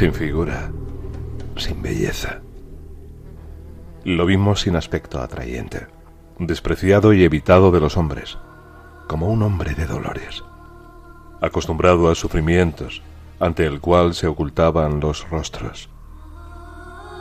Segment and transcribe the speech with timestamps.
[0.00, 0.72] Sin figura,
[1.56, 2.40] sin belleza.
[4.02, 5.88] Lo vimos sin aspecto atrayente,
[6.38, 8.38] despreciado y evitado de los hombres,
[9.08, 10.42] como un hombre de dolores,
[11.42, 13.02] acostumbrado a sufrimientos,
[13.40, 15.90] ante el cual se ocultaban los rostros,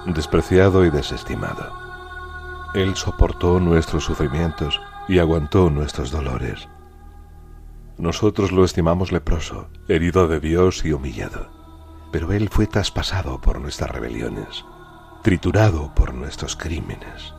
[0.06, 1.74] despreciado y desestimado.
[2.76, 4.80] Él soportó nuestros sufrimientos
[5.10, 6.70] y aguantó nuestros dolores.
[7.98, 11.59] Nosotros lo estimamos leproso, herido de Dios y humillado
[12.12, 14.66] pero Él fue traspasado por nuestras rebeliones,
[15.24, 17.34] triturado por nuestros crímenes.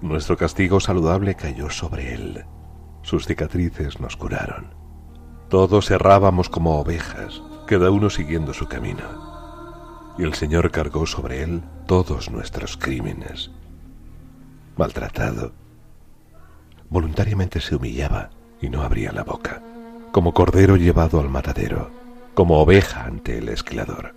[0.00, 2.44] Nuestro castigo saludable cayó sobre Él,
[3.02, 4.74] sus cicatrices nos curaron.
[5.48, 10.14] Todos errábamos como ovejas, cada uno siguiendo su camino.
[10.16, 13.50] Y el Señor cargó sobre Él todos nuestros crímenes.
[14.76, 15.52] Maltratado,
[16.88, 19.62] voluntariamente se humillaba y no abría la boca,
[20.12, 21.99] como cordero llevado al matadero
[22.40, 24.14] como oveja ante el esquilador.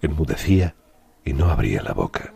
[0.00, 0.74] Enmudecía
[1.22, 2.32] y no abría la boca.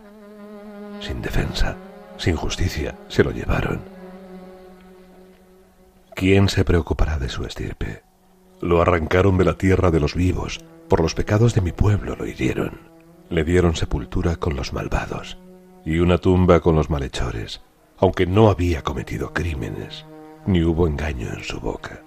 [1.00, 1.77] Sin defensa,
[2.19, 3.81] sin justicia, se lo llevaron.
[6.15, 8.03] ¿Quién se preocupará de su estirpe?
[8.61, 12.27] Lo arrancaron de la tierra de los vivos, por los pecados de mi pueblo lo
[12.27, 12.81] hirieron.
[13.31, 15.39] Le dieron sepultura con los malvados
[15.87, 17.62] y una tumba con los malhechores,
[17.97, 20.04] aunque no había cometido crímenes,
[20.45, 22.03] ni hubo engaño en su boca.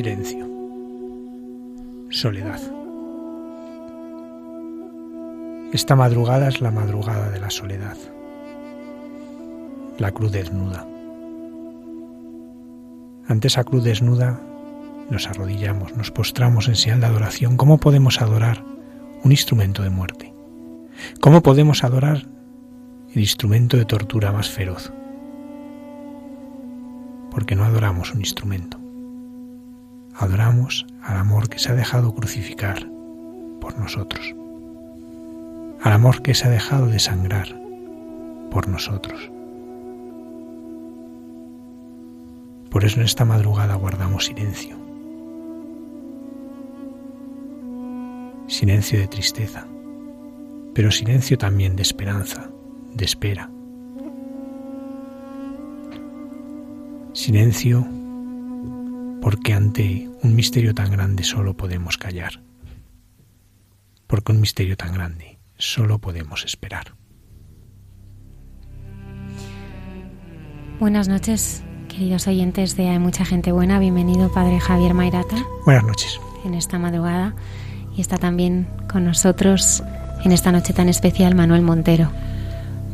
[0.00, 0.48] Silencio,
[2.08, 2.58] soledad.
[5.74, 7.98] Esta madrugada es la madrugada de la soledad,
[9.98, 10.86] la cruz desnuda.
[13.28, 14.40] Ante esa cruz desnuda
[15.10, 17.58] nos arrodillamos, nos postramos en señal de adoración.
[17.58, 18.64] ¿Cómo podemos adorar
[19.22, 20.32] un instrumento de muerte?
[21.20, 22.26] ¿Cómo podemos adorar
[23.14, 24.94] el instrumento de tortura más feroz?
[27.30, 28.79] Porque no adoramos un instrumento,
[30.20, 32.86] adoramos al amor que se ha dejado crucificar
[33.58, 34.34] por nosotros,
[35.82, 37.58] al amor que se ha dejado desangrar
[38.50, 39.30] por nosotros.
[42.70, 44.76] Por eso en esta madrugada guardamos silencio.
[48.46, 49.66] Silencio de tristeza,
[50.74, 52.50] pero silencio también de esperanza,
[52.92, 53.50] de espera.
[57.14, 57.86] Silencio
[59.20, 62.42] porque ante un misterio tan grande solo podemos callar.
[64.06, 66.94] Porque un misterio tan grande solo podemos esperar.
[70.80, 73.78] Buenas noches, queridos oyentes de Hay mucha gente buena.
[73.78, 75.36] Bienvenido, Padre Javier Mairata.
[75.66, 76.18] Buenas noches.
[76.44, 77.34] En esta madrugada.
[77.94, 79.82] Y está también con nosotros
[80.24, 82.10] en esta noche tan especial Manuel Montero.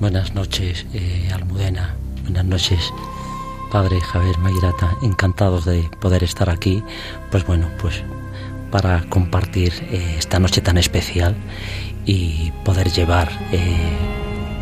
[0.01, 1.95] Buenas noches, eh, Almudena.
[2.23, 2.93] Buenas noches,
[3.71, 4.97] Padre Javier Mairata.
[5.03, 6.83] Encantados de poder estar aquí.
[7.31, 8.03] Pues bueno, pues
[8.71, 11.37] para compartir eh, esta noche tan especial
[12.05, 13.77] y poder llevar eh,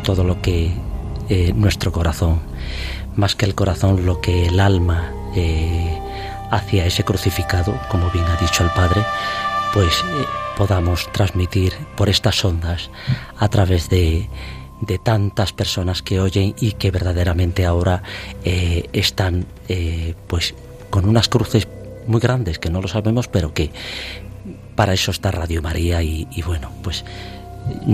[0.02, 0.72] todo lo que
[1.54, 2.40] nuestro corazón
[3.16, 5.98] más que el corazón, lo que el alma eh,
[6.50, 9.04] hacia ese crucificado, como bien ha dicho el Padre,
[9.72, 10.24] pues eh,
[10.56, 12.90] podamos transmitir por estas ondas
[13.38, 14.28] a través de,
[14.86, 18.02] de tantas personas que oyen y que verdaderamente ahora
[18.44, 19.46] eh, están
[20.26, 20.54] pues
[20.90, 21.66] con unas cruces
[22.06, 23.70] muy grandes que no lo sabemos pero que
[24.74, 27.04] para eso está Radio María y, y bueno pues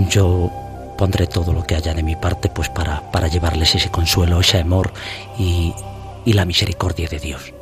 [0.09, 0.51] yo
[0.97, 4.59] pondré todo lo que haya de mi parte pues para, para llevarles ese consuelo, ese
[4.59, 4.93] amor
[5.39, 5.73] y,
[6.25, 7.53] y la misericordia de Dios.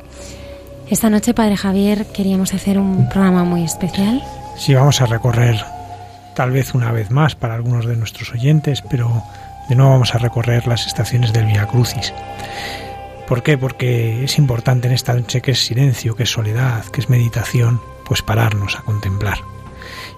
[0.90, 4.22] Esta noche, Padre Javier, queríamos hacer un programa muy especial.
[4.58, 5.64] Sí, vamos a recorrer
[6.34, 9.22] tal vez una vez más para algunos de nuestros oyentes, pero
[9.68, 12.12] de nuevo vamos a recorrer las estaciones del Via Crucis.
[13.28, 13.56] ¿Por qué?
[13.56, 17.80] Porque es importante en esta noche que es silencio, que es soledad, que es meditación,
[18.04, 19.38] pues pararnos a contemplar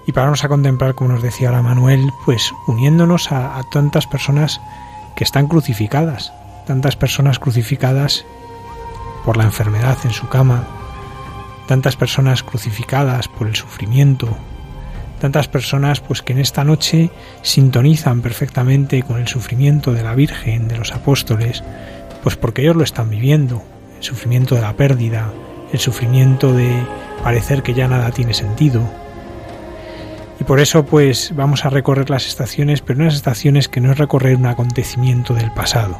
[0.05, 4.59] y pararnos a contemplar, como nos decía ahora Manuel, pues uniéndonos a, tantas personas
[5.15, 6.33] que están crucificadas,
[6.65, 8.25] tantas personas crucificadas
[9.23, 10.67] por la enfermedad en su cama,
[11.67, 14.37] tantas personas crucificadas por el sufrimiento,
[15.23, 17.09] tantas personas pues que en esta noche
[17.43, 21.63] sintonizan perfectamente con el sufrimiento de la Virgen, de los apóstoles,
[22.23, 23.63] pues porque ellos lo están viviendo,
[23.95, 25.31] el sufrimiento de la pérdida,
[25.71, 26.69] el sufrimiento de
[27.23, 28.81] parecer que ya nada tiene sentido,
[30.41, 33.97] y por eso pues vamos a recorrer las estaciones, pero unas estaciones que no es
[33.97, 35.99] recorrer un acontecimiento del pasado,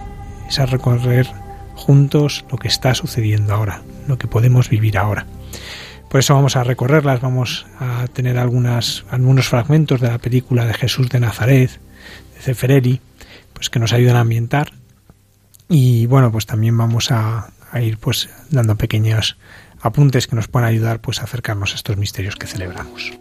[0.50, 1.28] es a recorrer
[1.76, 5.28] juntos lo que está sucediendo ahora, lo que podemos vivir ahora.
[6.14, 10.76] Por eso vamos a recorrerlas, vamos a tener algunas, algunos fragmentos de la película de
[10.76, 11.72] Jesús de Nazaret,
[12.36, 13.02] de Cefereri,
[13.52, 14.74] pues que nos ayudan a ambientar.
[15.70, 19.38] Y bueno, pues también vamos a, a ir pues dando pequeños
[19.82, 23.14] apuntes que nos puedan ayudar pues a acercarnos a estos misterios que celebramos.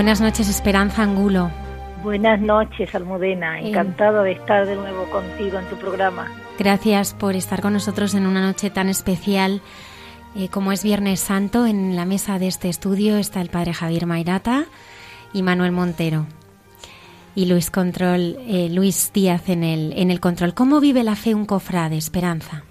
[0.00, 1.50] Buenas noches, Esperanza Angulo.
[2.02, 3.60] Buenas noches, Almudena.
[3.60, 6.26] Encantado de estar de nuevo contigo en tu programa.
[6.58, 9.60] Gracias por estar con nosotros en una noche tan especial
[10.34, 11.66] eh, como es Viernes Santo.
[11.66, 14.64] En la mesa de este estudio está el padre Javier Mairata
[15.34, 16.24] y Manuel Montero.
[17.34, 20.54] Y Luis Control, eh, Luis Díaz en el, en el control.
[20.54, 22.64] ¿Cómo vive la fe un cofrade, Esperanza?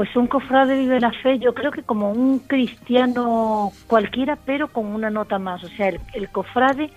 [0.00, 4.86] Pues un cofrade vive la fe, yo creo que como un cristiano cualquiera, pero con
[4.86, 5.62] una nota más.
[5.62, 6.90] O sea, el, cofrade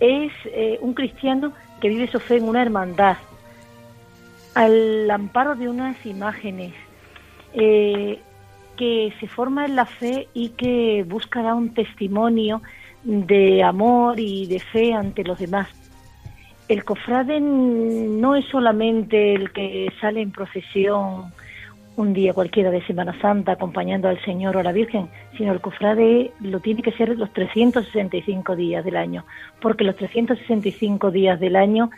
[0.00, 3.18] es eh, un cristiano que vive su fe en una hermandad,
[4.54, 6.72] al amparo de unas imágenes,
[7.52, 8.18] eh,
[8.78, 12.62] que se forma en la fe y que busca dar un testimonio
[13.04, 15.68] de amor y de fe ante los demás.
[16.66, 21.30] El cofrade no es solamente el que sale en procesión
[21.98, 25.60] un día cualquiera de Semana Santa acompañando al Señor o a la Virgen, sino el
[25.60, 29.24] cofrade lo tiene que ser los 365 días del año,
[29.60, 31.90] porque los 365 días del año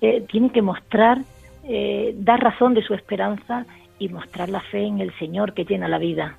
[0.00, 1.18] eh, tiene que mostrar,
[1.64, 3.66] eh, dar razón de su esperanza
[3.98, 6.36] y mostrar la fe en el Señor que llena la vida.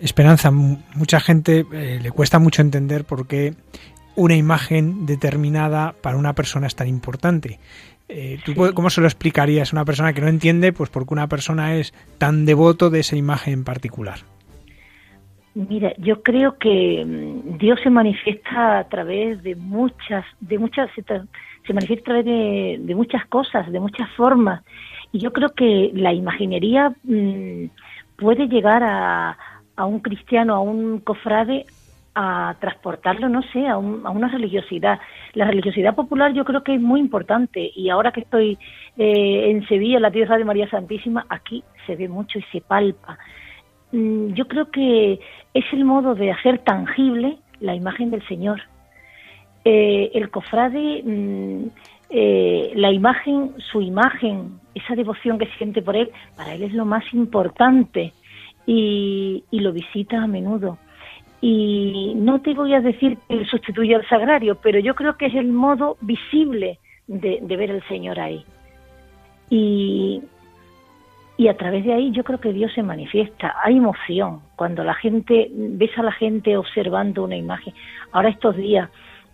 [0.00, 3.54] Esperanza, mucha gente eh, le cuesta mucho entender por qué
[4.16, 7.60] una imagen determinada para una persona es tan importante.
[8.08, 11.28] Eh, ¿Tú cómo se lo explicarías a una persona que no entiende, pues porque una
[11.28, 14.18] persona es tan devoto de esa imagen en particular?
[15.54, 21.72] Mira, yo creo que mm, Dios se manifiesta a través de muchas, de muchas, se
[21.72, 24.62] manifiesta a través de, de muchas cosas, de muchas formas.
[25.12, 27.66] Y yo creo que la imaginería mm,
[28.16, 29.38] puede llegar a,
[29.76, 31.66] a un cristiano, a un cofrade,
[32.14, 35.00] a transportarlo, no sé, a, una religiosidad.
[35.32, 38.58] La religiosidad popular yo creo que es muy importante y ahora que estoy
[38.96, 43.18] eh, en Sevilla, la tierra de María Santísima, aquí se ve mucho y se palpa.
[43.92, 45.18] Mm, yo creo que
[45.54, 48.60] es el modo de hacer tangible la imagen del Señor.
[49.64, 51.66] Eh, el cofrade, mm,
[52.10, 56.84] eh, la imagen, su imagen, esa devoción que siente por él, para él es lo
[56.84, 58.12] más importante
[58.66, 60.78] y lo visita a menudo
[61.46, 65.34] y no te voy a decir que sustituye al sagrario, pero yo creo que es
[65.34, 68.42] el modo visible de, ver al Señor ahí.
[69.50, 70.22] Y,
[71.36, 73.56] y a través de ahí yo creo que Dios se manifiesta.
[73.62, 77.74] Hay emoción cuando la gente, ves a la gente observando una imagen.
[78.12, 78.88] Ahora estos días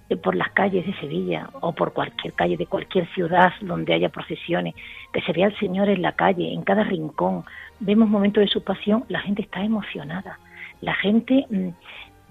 [0.08, 4.08] eh, por las calles de Sevilla o por cualquier calle de cualquier ciudad donde haya
[4.08, 4.74] procesiones,
[5.12, 7.44] que se vea al Señor en la calle, en cada rincón,
[7.78, 10.40] vemos momentos de su pasión, la gente está emocionada
[10.80, 11.68] la gente mm,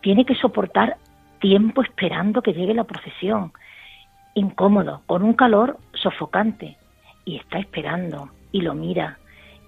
[0.02, 0.98] tiene que soportar
[1.40, 3.54] tiempo esperando que llegue la procesión,
[4.34, 6.78] incómodo, con un calor sofocante,
[7.26, 9.20] y está esperando y lo mira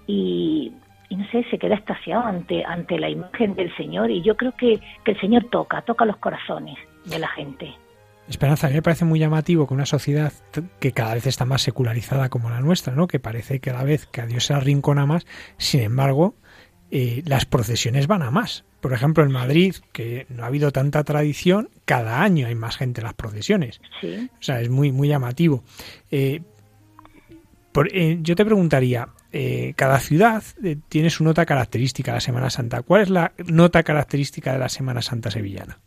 [0.06, 0.72] y,
[1.10, 4.80] no sé, se queda estaciado ante, ante la imagen del Señor y yo creo que,
[5.04, 7.72] que el Señor toca, toca los corazones de la gente.
[8.28, 10.32] Esperanza, a mí me parece muy llamativo que una sociedad
[10.80, 13.06] que cada vez está más secularizada como la nuestra, ¿no?
[13.06, 15.26] que parece que cada vez que a Dios se arrincona más,
[15.58, 16.34] sin embargo,
[16.94, 18.66] eh, las procesiones van a más.
[18.82, 23.00] Por ejemplo, en Madrid, que no ha habido tanta tradición, cada año hay más gente
[23.00, 23.80] en las procesiones.
[24.02, 25.64] O sea, es muy, muy llamativo.
[26.10, 26.42] Eh,
[27.94, 29.08] eh, yo te preguntaría,
[29.74, 30.42] cada ciudad
[30.90, 32.82] tiene su nota característica la Semana Santa.
[32.82, 35.78] ¿Cuál es la nota característica de la Semana Santa sevillana?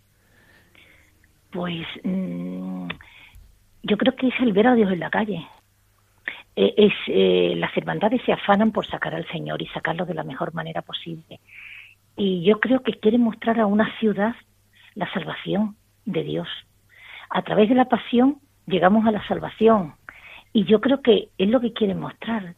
[1.51, 2.87] Pues mm,
[3.83, 5.45] yo creo que es el ver a Dios en la calle.
[6.55, 10.23] Eh, es, eh, las hermandades se afanan por sacar al Señor y sacarlo de la
[10.23, 11.39] mejor manera posible.
[12.15, 14.35] Y yo creo que quieren mostrar a una ciudad
[14.93, 16.47] la salvación de Dios.
[17.29, 19.95] A través de la pasión llegamos a la salvación.
[20.53, 22.55] Y yo creo que es lo que quieren mostrar.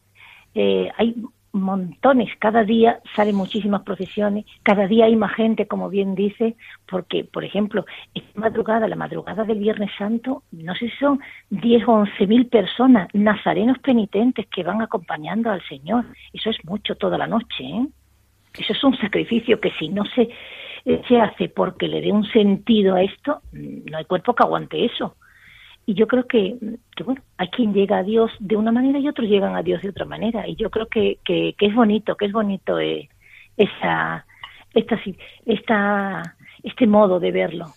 [0.53, 1.15] Eh, hay
[1.61, 6.55] montones, cada día salen muchísimas procesiones, cada día hay más gente, como bien dice,
[6.89, 11.87] porque, por ejemplo, esta madrugada, la madrugada del Viernes Santo, no sé si son 10
[11.87, 16.05] o 11 mil personas, nazarenos penitentes que van acompañando al Señor.
[16.33, 17.87] Eso es mucho toda la noche, ¿eh?
[18.57, 20.29] Eso es un sacrificio que si no se,
[21.07, 25.15] se hace porque le dé un sentido a esto, no hay cuerpo que aguante eso.
[25.89, 26.57] Y yo creo que,
[27.05, 29.89] bueno, hay quien llega a Dios de una manera y otros llegan a Dios de
[29.89, 30.45] otra manera.
[30.45, 33.07] Y yo creo que, que, es bonito, que es bonito eh,
[33.55, 34.25] esa,
[34.73, 34.99] esta,
[35.45, 37.67] esta, este modo de verlo.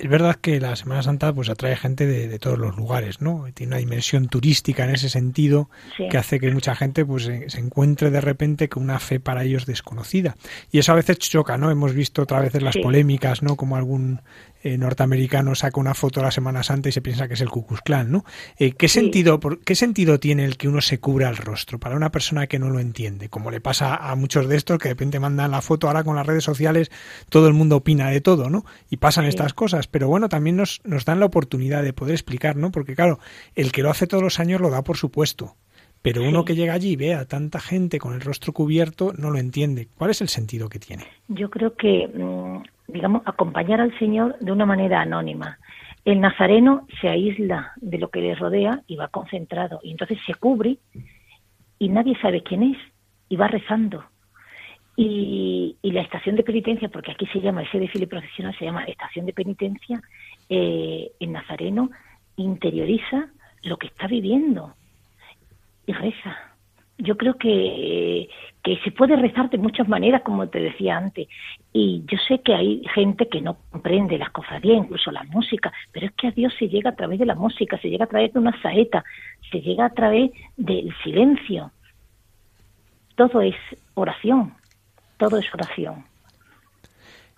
[0.00, 3.44] Es verdad que la Semana Santa pues atrae gente de, todos los lugares, ¿no?
[3.52, 5.68] Tiene una dimensión turística en ese sentido
[6.10, 9.66] que hace que mucha gente pues se, encuentre de repente con una fe para ellos
[9.66, 10.36] desconocida.
[10.72, 11.70] Y eso a veces choca, ¿no?
[11.70, 13.56] Hemos visto otra vez las polémicas, ¿no?
[13.56, 14.22] Como algún
[14.62, 17.48] eh, norteamericano saca una foto de la Semana Santa y se piensa que es el
[17.48, 18.26] Ku Klux Klan, ¿no?
[18.58, 22.10] Eh, ¿qué, sentido, ¿Qué sentido tiene el que uno se cubra el rostro para una
[22.12, 23.30] persona que no lo entiende?
[23.30, 26.14] Como le pasa a muchos de estos que de repente mandan la foto, ahora con
[26.14, 26.90] las redes sociales
[27.30, 28.66] todo el mundo opina de todo, ¿no?
[28.90, 32.56] Y pasan estas cosas, pero bueno, también nos, nos dan la oportunidad de poder explicar,
[32.56, 32.70] ¿no?
[32.70, 33.18] Porque claro,
[33.54, 35.56] el que lo hace todos los años lo da por supuesto,
[36.02, 39.30] pero uno que llega allí y ve a tanta gente con el rostro cubierto no
[39.30, 39.88] lo entiende.
[39.96, 41.04] ¿Cuál es el sentido que tiene?
[41.28, 45.58] Yo creo que mm, digamos, acompañar al Señor de una manera anónima.
[46.04, 50.34] El nazareno se aísla de lo que le rodea y va concentrado, y entonces se
[50.34, 50.78] cubre
[51.78, 52.78] y nadie sabe quién es.
[53.28, 54.04] y va rezando.
[55.02, 59.24] Y, la estación de penitencia, porque aquí se llama, ese desfile profesional se llama estación
[59.24, 59.98] de penitencia,
[60.50, 61.90] eh, en Nazareno
[62.36, 63.30] interioriza
[63.62, 64.74] lo que está viviendo
[65.86, 66.36] y reza.
[66.98, 68.28] Yo creo que,
[68.62, 71.28] que se puede rezar de muchas maneras, como te decía antes.
[71.72, 76.06] Y yo sé que hay gente que no comprende las cofradías, incluso la música, pero
[76.06, 78.34] es que a Dios se llega a través de la música, se llega a través
[78.34, 79.02] de una saeta,
[79.50, 81.72] se llega a través del silencio.
[83.16, 83.56] Todo es
[83.94, 84.59] oración,
[85.20, 86.04] todo es oración.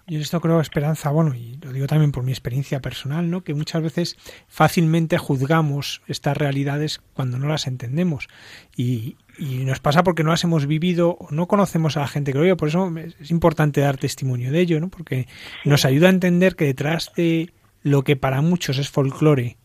[0.06, 3.44] Yo esto creo, Esperanza, bueno, y lo digo también por mi experiencia personal, ¿no?
[3.44, 4.16] Que muchas veces
[4.48, 8.28] fácilmente juzgamos estas realidades cuando no las entendemos.
[8.76, 12.38] Y, nos pasa porque no las hemos vivido o no conocemos a la gente que
[12.38, 12.56] lo vive.
[12.56, 14.88] Por eso es importante dar testimonio de ello, ¿no?
[14.90, 15.26] Porque
[15.64, 17.50] nos ayuda a entender que detrás de
[17.82, 19.56] lo que para muchos es folclore,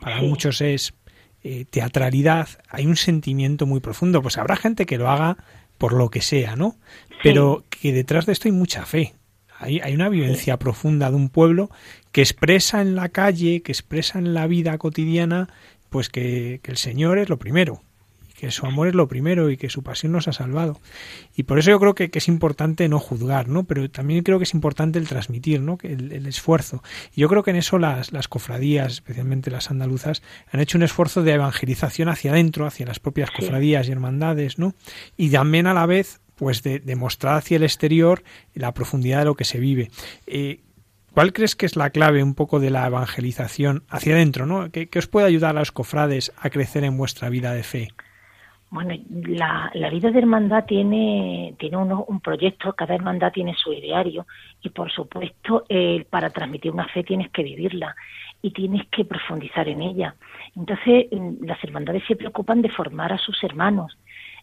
[0.00, 0.94] para muchos es
[1.42, 4.22] eh, teatralidad, hay un sentimiento muy profundo.
[4.22, 5.38] Pues habrá gente que lo haga
[5.78, 6.76] por lo que sea, ¿no?
[7.22, 9.14] Pero que detrás de esto hay mucha fe,
[9.58, 11.70] hay, una vivencia profunda de un pueblo
[12.12, 15.48] que expresa en la calle, que expresa en la vida cotidiana,
[15.90, 17.82] pues que, el Señor es lo primero,
[18.38, 20.80] que su amor es lo primero y que su pasión nos ha salvado.
[21.34, 23.64] Y por eso yo creo que, es importante no juzgar, ¿no?
[23.64, 25.78] Pero también creo que es importante el transmitir, ¿no?
[25.82, 26.82] El, el esfuerzo.
[27.14, 30.82] Y yo creo que en eso las, las cofradías, especialmente las andaluzas, han hecho un
[30.82, 34.74] esfuerzo de evangelización hacia adentro, hacia las propias cofradías y hermandades, ¿no?
[35.16, 38.22] Y también a la vez pues de, mostrar hacia el exterior
[38.54, 39.90] la profundidad de lo que se vive.
[40.26, 40.60] Eh,
[41.12, 44.44] ¿Cuál crees que es la clave un poco de la evangelización hacia adentro?
[44.44, 44.70] ¿no?
[44.70, 47.88] ¿Qué, os puede ayudar a los cofrades a crecer en vuestra vida de fe?
[48.76, 54.26] Bueno, la, vida de hermandad tiene, tiene un proyecto, cada hermandad tiene su ideario
[54.60, 55.64] y por supuesto
[56.10, 57.96] para transmitir una fe tienes que vivirla
[58.42, 60.14] y tienes que profundizar en ella.
[60.54, 61.06] Entonces
[61.40, 63.96] las hermandades se preocupan de formar a sus hermanos,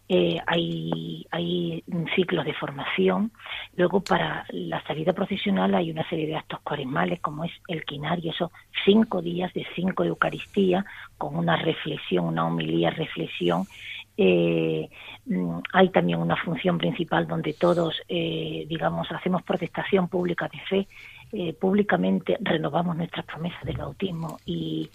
[0.06, 1.82] eh, hay, hay
[2.14, 3.32] ciclos de formación.
[3.74, 8.32] Luego, para la salida profesional hay una serie de actos cuaresmales, como es el quinario,
[8.32, 8.50] esos
[8.84, 10.84] cinco días de cinco Eucaristía,
[11.16, 13.64] con una reflexión, una homilía, reflexión.
[14.16, 14.88] Eh,
[15.26, 20.88] mm, hay también una función principal donde todos, eh, digamos, hacemos protestación pública de fe,
[21.58, 24.88] públicamente renovamos nuestras promesas del bautismo y,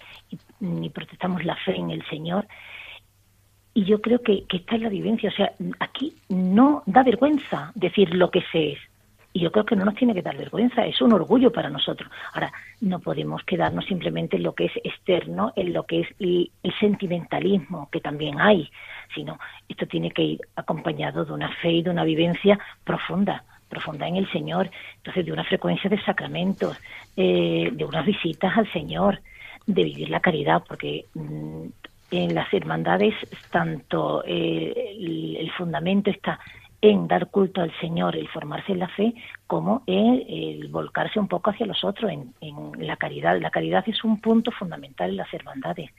[0.62, 2.48] y, protestamos la fe en el Señor
[3.74, 5.30] y yo creo que, que esta es la vivencia.
[5.30, 8.80] O sea, aquí no da vergüenza decir lo que se es.
[9.32, 12.12] Y yo creo que no nos tiene que dar vergüenza, es un orgullo para nosotros.
[12.34, 16.50] Ahora, no podemos quedarnos simplemente en lo que es externo, en lo que es el,
[16.80, 18.70] sentimentalismo, que también hay,
[19.14, 24.08] sino esto tiene que ir acompañado de una fe y de una vivencia profunda, profunda
[24.08, 26.78] en el Señor, entonces de una frecuencia de sacramentos,
[27.16, 29.20] eh, de unas visitas al Señor,
[29.68, 31.66] de vivir la caridad, porque mm,
[32.12, 33.14] en las hermandades
[33.52, 36.40] tanto eh, el, fundamento está
[36.82, 39.14] en dar culto al Señor, el formarse en la fe,
[39.48, 43.40] como en el volcarse un poco hacia los otros, en, la caridad.
[43.40, 45.92] La caridad es un punto fundamental en las hermandades.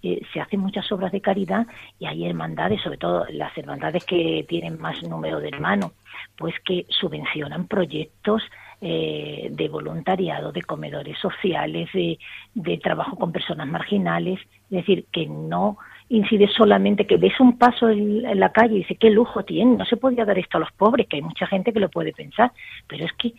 [0.00, 1.66] Eh, se hacen muchas obras de caridad
[1.98, 5.92] y hay hermandades, sobre todo las hermandades que tienen más número de hermanos,
[6.36, 8.42] pues que subvencionan proyectos
[8.80, 15.78] eh, de voluntariado, de comedores sociales, de, trabajo con personas marginales, es decir, que no
[16.08, 19.84] incide solamente que ves un paso en, la calle y dice qué lujo tiene, no
[19.84, 22.52] se podía dar esto a los pobres, que hay mucha gente que lo puede pensar,
[22.86, 23.34] pero es que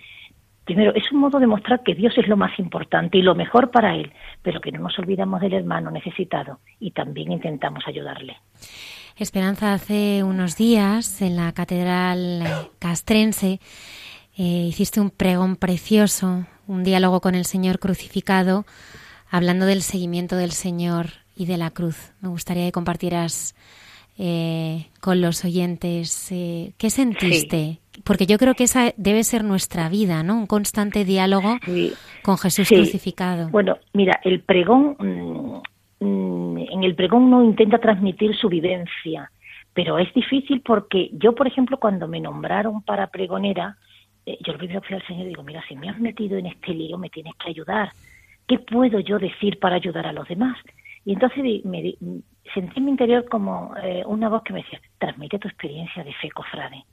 [0.65, 3.71] primero es un modo de mostrar que Dios es lo más importante y lo mejor
[3.71, 4.11] para él,
[4.43, 8.37] pero que no nos olvidamos del hermano necesitado y también intentamos ayudarle.
[9.17, 12.43] Esperanza, hace unos días en la Catedral
[12.77, 13.59] Castrense
[14.37, 18.65] eh, hiciste un pregón precioso, un diálogo con el Señor crucificado,
[19.29, 21.07] hablando del seguimiento del Señor
[21.39, 22.13] y de la cruz.
[22.21, 23.55] Me gustaría que compartieras
[24.17, 29.87] eh, con los oyentes eh, qué sentiste, porque yo creo que esa debe ser nuestra
[29.87, 30.35] vida, ¿no?
[30.35, 31.57] Un constante diálogo
[32.21, 33.49] con Jesús crucificado.
[33.49, 39.31] Bueno, mira, el pregón, mm, mm, en el pregón no intenta transmitir su vivencia,
[39.73, 43.77] pero es difícil porque yo, por ejemplo, cuando me nombraron para pregonera,
[44.25, 46.37] eh, yo lo primero que fui al Señor y digo, mira, si me has metido
[46.37, 47.93] en este lío, me tienes que ayudar.
[48.45, 50.57] ¿Qué puedo yo decir para ayudar a los demás?
[51.09, 51.95] Y entonces me,
[52.53, 56.13] sentí en mi interior como eh, una voz que me decía, transmite tu experiencia de
[56.13, 56.85] fe, cofrade.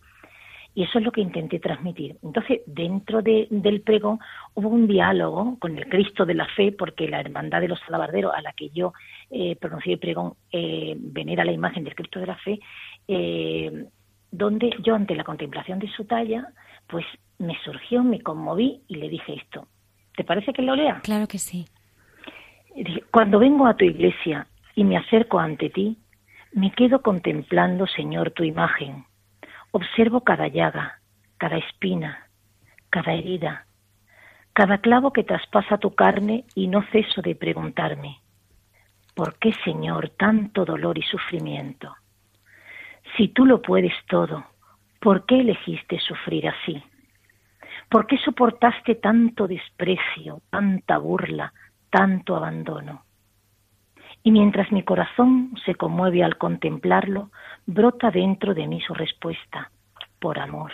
[0.74, 2.16] Y eso es lo que intenté transmitir.
[2.22, 4.18] Entonces, dentro del pregón
[4.54, 8.32] hubo un diálogo con el Cristo de la fe, porque la hermandad de los alabarderos
[8.34, 8.94] a la que yo
[9.28, 12.58] eh, pronuncié el pregón eh, venera la imagen del Cristo de la fe,
[14.30, 16.48] donde yo ante la contemplación de su talla,
[16.86, 17.04] pues
[17.38, 19.68] me surgió, me conmoví y le dije esto.
[20.16, 21.02] ¿Te parece que lo lea?
[21.02, 21.66] Claro que sí.
[23.10, 25.98] Cuando vengo a tu iglesia y me acerco ante ti,
[26.52, 29.04] me quedo contemplando, Señor, tu imagen,
[29.78, 31.00] Observo cada llaga,
[31.36, 32.30] cada espina,
[32.88, 33.66] cada herida,
[34.54, 38.20] cada clavo que traspasa tu carne y no ceso de preguntarme,
[39.14, 41.94] ¿por qué, Señor, tanto dolor y sufrimiento?
[43.18, 44.46] Si tú lo puedes todo,
[44.98, 46.82] ¿por qué elegiste sufrir así?
[47.90, 51.52] ¿Por qué soportaste tanto desprecio, tanta burla,
[51.90, 53.04] tanto abandono?
[54.22, 57.30] Y mientras mi corazón se conmueve al contemplarlo,
[57.66, 59.70] brota dentro de mí su respuesta,
[60.18, 60.72] por amor.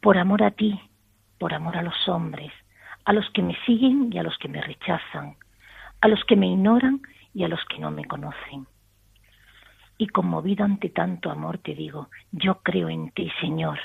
[0.00, 0.80] Por amor a ti,
[1.38, 2.52] por amor a los hombres,
[3.04, 5.36] a los que me siguen y a los que me rechazan,
[6.00, 7.00] a los que me ignoran
[7.32, 8.66] y a los que no me conocen.
[9.98, 13.78] Y conmovido ante tanto amor te digo, yo creo en ti, Señor,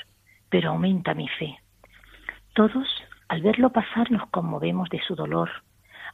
[0.48, 1.58] pero aumenta mi fe.
[2.54, 2.88] Todos,
[3.28, 5.50] al verlo pasar, nos conmovemos de su dolor,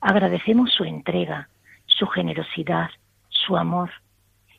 [0.05, 1.49] agradecemos su entrega,
[1.87, 2.91] su generosidad,
[3.31, 3.91] su amor,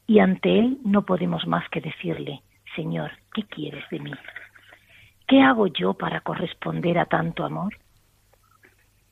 [0.08, 2.42] y ante Él no podemos más que decirle,
[2.76, 4.12] Señor, ¿qué quieres de mí?
[5.28, 7.78] ¿Qué hago yo para corresponder a tanto amor?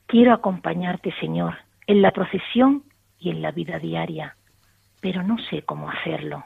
[0.06, 1.54] Quiero acompañarte, Señor,
[1.86, 2.82] en la procesión
[3.20, 4.36] y en la vida diaria,
[5.00, 6.42] pero no sé cómo hacerlo.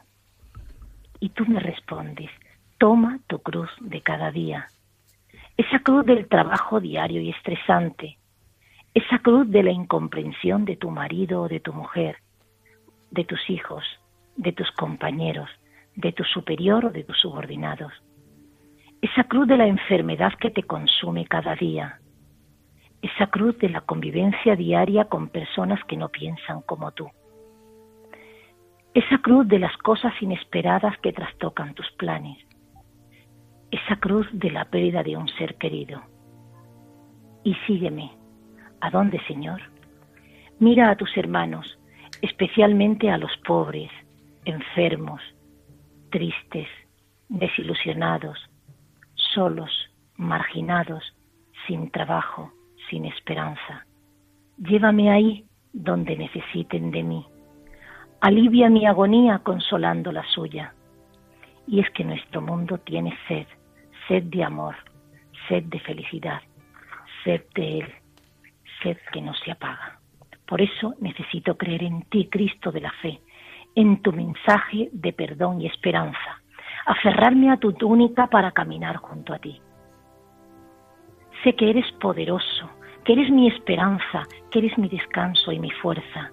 [1.18, 2.31] Y tú me respondes,
[2.77, 4.68] toma tu cruz de cada día,
[5.57, 8.17] esa cruz del trabajo diario y estresante,
[8.99, 12.17] esa cruz de la incomprensión de tu marido o de tu mujer,
[13.13, 13.85] de tus hijos,
[14.37, 15.49] de tus compañeros,
[15.95, 17.93] de tu superior o de tus subordinados.
[19.01, 22.01] Esa cruz de la enfermedad que te consume cada día.
[23.01, 27.09] Esa cruz de la convivencia diaria con personas que no piensan como tú.
[28.95, 32.39] Esa cruz de las cosas inesperadas que trastocan tus planes.
[33.71, 36.03] Esa cruz de la pérdida de un ser querido.
[37.45, 38.17] Y sígueme
[38.81, 39.61] ¿A dónde, Señor?
[40.61, 41.79] Mira a tus hermanos,
[42.23, 43.91] especialmente a los pobres,
[44.45, 45.21] enfermos,
[46.11, 46.69] tristes,
[47.29, 48.38] desilusionados,
[49.14, 49.71] solos,
[50.17, 51.03] marginados,
[51.67, 52.53] sin trabajo,
[52.88, 53.85] sin esperanza.
[54.59, 57.27] Llévame ahí donde necesiten de mí.
[58.21, 60.73] Alivia mi agonía consolando la suya.
[61.67, 63.47] Y es que nuestro mundo tiene sed,
[64.07, 64.77] sed de amor,
[65.49, 66.41] sed de felicidad,
[67.25, 67.95] sed de Él
[68.83, 69.99] sed que no se apaga.
[70.47, 73.21] Por eso necesito creer en ti, Cristo de la fe,
[73.75, 76.43] en tu mensaje de perdón y esperanza,
[76.87, 79.61] aferrarme a tu túnica para caminar junto a ti.
[81.45, 82.71] Sé que eres poderoso,
[83.05, 86.33] que eres mi esperanza, que eres mi descanso y mi fuerza.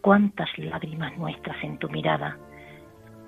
[0.00, 2.38] Cuántas lágrimas nuestras en tu mirada,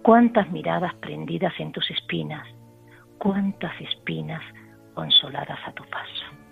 [0.02, 2.46] cuántas miradas prendidas en tus espinas,
[3.18, 4.42] cuántas espinas
[4.94, 6.45] consoladas a tu paso.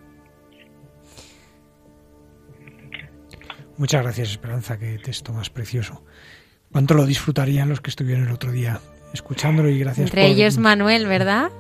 [3.77, 6.03] Muchas gracias, Esperanza, qué texto más precioso.
[6.71, 8.81] ¿Cuánto lo disfrutarían los que estuvieron el otro día
[9.13, 11.51] escuchándolo y gracias Entre ellos Manuel, ¿verdad?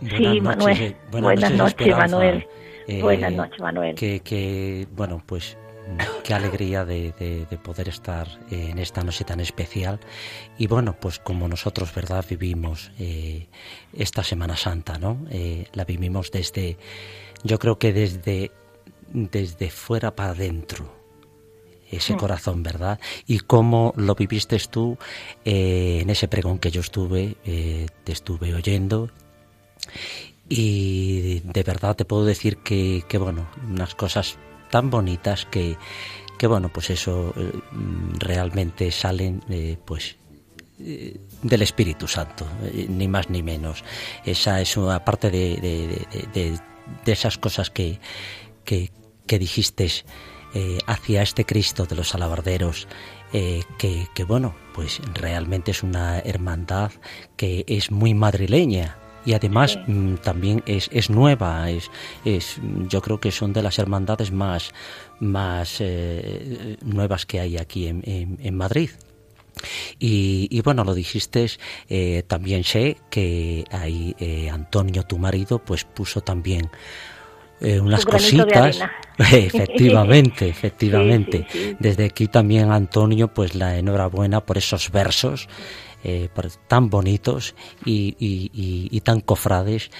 [0.00, 0.76] sí, Manuel.
[0.82, 2.46] Eh, buenas, noches, Manuel.
[2.88, 3.94] Eh, buenas noches, Manuel.
[3.94, 5.56] Que, bueno, pues
[6.24, 10.00] qué alegría de, poder estar en esta noche tan especial
[10.58, 13.46] y bueno pues como nosotros verdad vivimos eh,
[13.92, 15.16] esta Semana Santa no
[15.72, 16.76] la vivimos desde
[17.44, 18.50] yo creo que desde
[19.12, 20.95] desde fuera para adentro
[21.90, 22.18] ese mm.
[22.18, 22.98] corazón, ¿verdad?
[23.26, 24.98] Y cómo lo viviste tú
[25.44, 29.10] eh, en ese pregón que yo estuve, eh, te estuve oyendo.
[30.48, 34.38] Y de verdad te puedo decir que, que bueno, unas cosas
[34.70, 35.76] tan bonitas que,
[36.38, 37.52] que bueno, pues eso eh,
[38.18, 39.42] realmente salen,
[39.84, 40.16] pues
[40.78, 42.46] del Espíritu Santo,
[42.88, 43.82] ni más ni menos.
[44.24, 46.60] Esa es una parte de, de, de,
[47.04, 47.98] de esas cosas que,
[48.64, 48.92] que,
[49.26, 49.88] que dijiste
[50.58, 52.88] eh, hacia este Cristo de los alabarderos,
[53.34, 56.92] eh, que, bueno, pues realmente es una hermandad
[57.36, 61.90] que es muy madrileña, y además mm, también es, es nueva es,
[62.24, 64.72] es yo creo que son de las hermandades más
[65.20, 68.88] más eh, nuevas que hay aquí en, en, Madrid.
[69.98, 71.50] Y, bueno, lo dijiste,
[72.28, 74.14] también sé que ahí
[74.50, 76.70] Antonio, tu marido, pues puso también
[77.60, 78.80] eh, unas cositas.
[79.18, 81.46] efectivamente, efectivamente.
[81.78, 85.48] Desde aquí también, Antonio, pues la enhorabuena por esos versos
[86.04, 86.28] eh,
[86.68, 89.90] tan bonitos y, y, tan cofrades.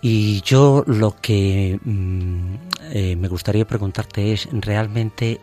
[0.00, 2.54] Y yo lo que mm,
[2.92, 5.40] eh, me gustaría preguntarte es realmente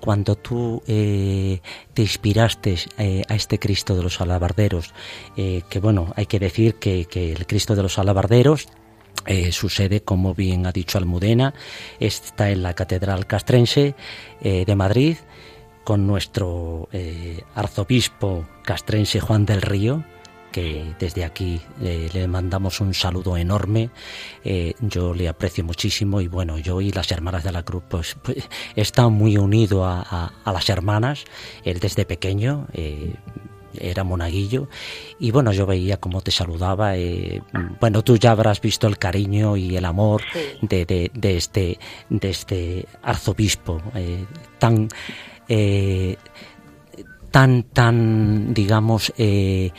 [0.00, 1.60] cuando tú te
[2.02, 2.76] inspiraste
[3.28, 4.92] a este Cristo de los alabarderos,
[5.36, 8.66] que bueno, hay que decir que, que el Cristo de los alabarderos
[9.26, 11.54] eh, su sede, como bien ha dicho Almudena,
[11.98, 13.94] está en la Catedral Castrense
[14.40, 15.16] eh, de Madrid,
[15.84, 20.04] con nuestro eh, arzobispo castrense Juan del Río,
[20.52, 23.90] que desde aquí le mandamos un saludo enorme.
[24.80, 28.48] Yo le aprecio muchísimo y bueno, yo y las hermanas de la cruz pues, pues
[28.74, 31.24] están muy unido a, las hermanas.
[31.62, 32.66] Él desde pequeño
[33.74, 34.68] era monaguillo
[35.18, 36.94] y bueno yo veía cómo te saludaba
[37.80, 40.22] bueno tú ya habrás visto el cariño y el amor
[40.62, 41.78] de, de, este
[42.08, 43.80] de este arzobispo
[44.58, 44.88] tan
[47.30, 49.70] tan, tan, digamos, eh,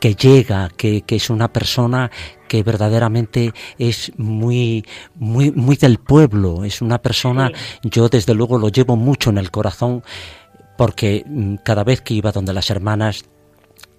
[0.00, 2.10] que llega, que, que, es una persona
[2.48, 7.52] que verdaderamente es muy, muy, muy del pueblo, es una persona,
[7.84, 10.02] yo desde luego lo llevo mucho en el corazón,
[10.76, 13.24] porque mm, cada vez que iba donde las hermanas,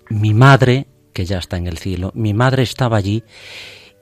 [0.10, 3.24] mi madre, que ya está en el cielo, mi madre estaba allí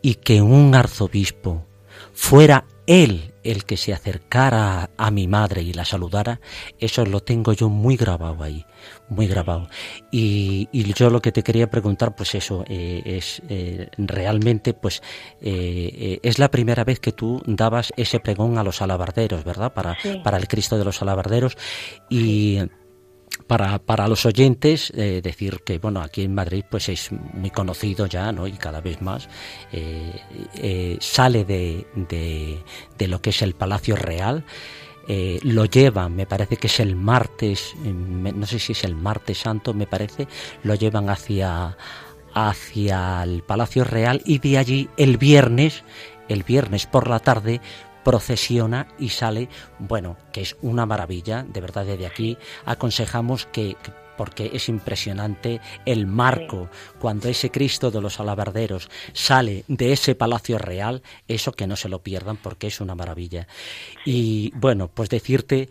[0.02, 1.66] y que un arzobispo
[2.14, 6.42] fuera él el que se acercara a mi madre y la saludara,
[6.80, 8.66] eso lo tengo yo muy grabado ahí,
[9.12, 9.68] muy grabado.
[10.10, 15.04] Y, yo lo que te quería preguntar, pues eso, eh, es eh, realmente, pues
[15.42, 19.74] eh, es la primera vez que tú dabas ese pregón a los alabarderos, ¿verdad?
[19.74, 21.58] Para, para el Cristo de los alabarderos.
[22.10, 22.60] Y
[23.48, 28.06] para, para los oyentes eh, decir que bueno aquí en Madrid pues es muy conocido
[28.06, 29.28] ya no y cada vez más
[29.72, 30.14] eh,
[30.56, 34.46] eh, sale de, de, lo que es el Palacio Real
[35.44, 39.74] lo llevan me parece que es el martes no sé si es el martes santo
[39.74, 40.28] me parece
[40.64, 41.78] lo llevan hacia
[42.34, 45.84] hacia el Palacio Real y de allí el viernes
[46.30, 47.60] el viernes por la tarde
[48.04, 53.76] procesiona y sale, bueno, que es una maravilla, de verdad desde aquí aconsejamos que,
[54.22, 60.60] porque es impresionante el marco cuando ese Cristo de los alabarderos sale de ese palacio
[60.60, 63.48] real, eso que no se lo pierdan porque es una maravilla.
[64.06, 65.70] Y bueno, pues decirte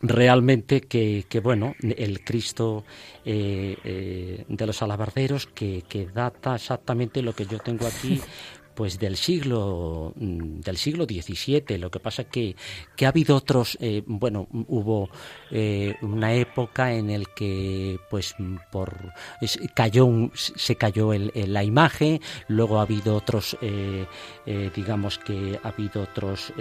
[0.00, 2.84] realmente que, que, bueno el Cristo
[3.24, 8.20] eh, eh, de los alabarderos que, que, data exactamente lo que yo tengo aquí
[8.74, 11.78] pues del siglo mm, del siglo XVII.
[11.78, 12.56] Lo que pasa que
[12.96, 15.10] que ha habido otros, eh, bueno, hubo
[15.50, 18.34] eh, una época en el que pues
[18.70, 19.12] por
[19.74, 24.06] cayó se cayó el, la imagen, luego ha habido otros, eh,
[24.74, 26.52] digamos que ha habido otros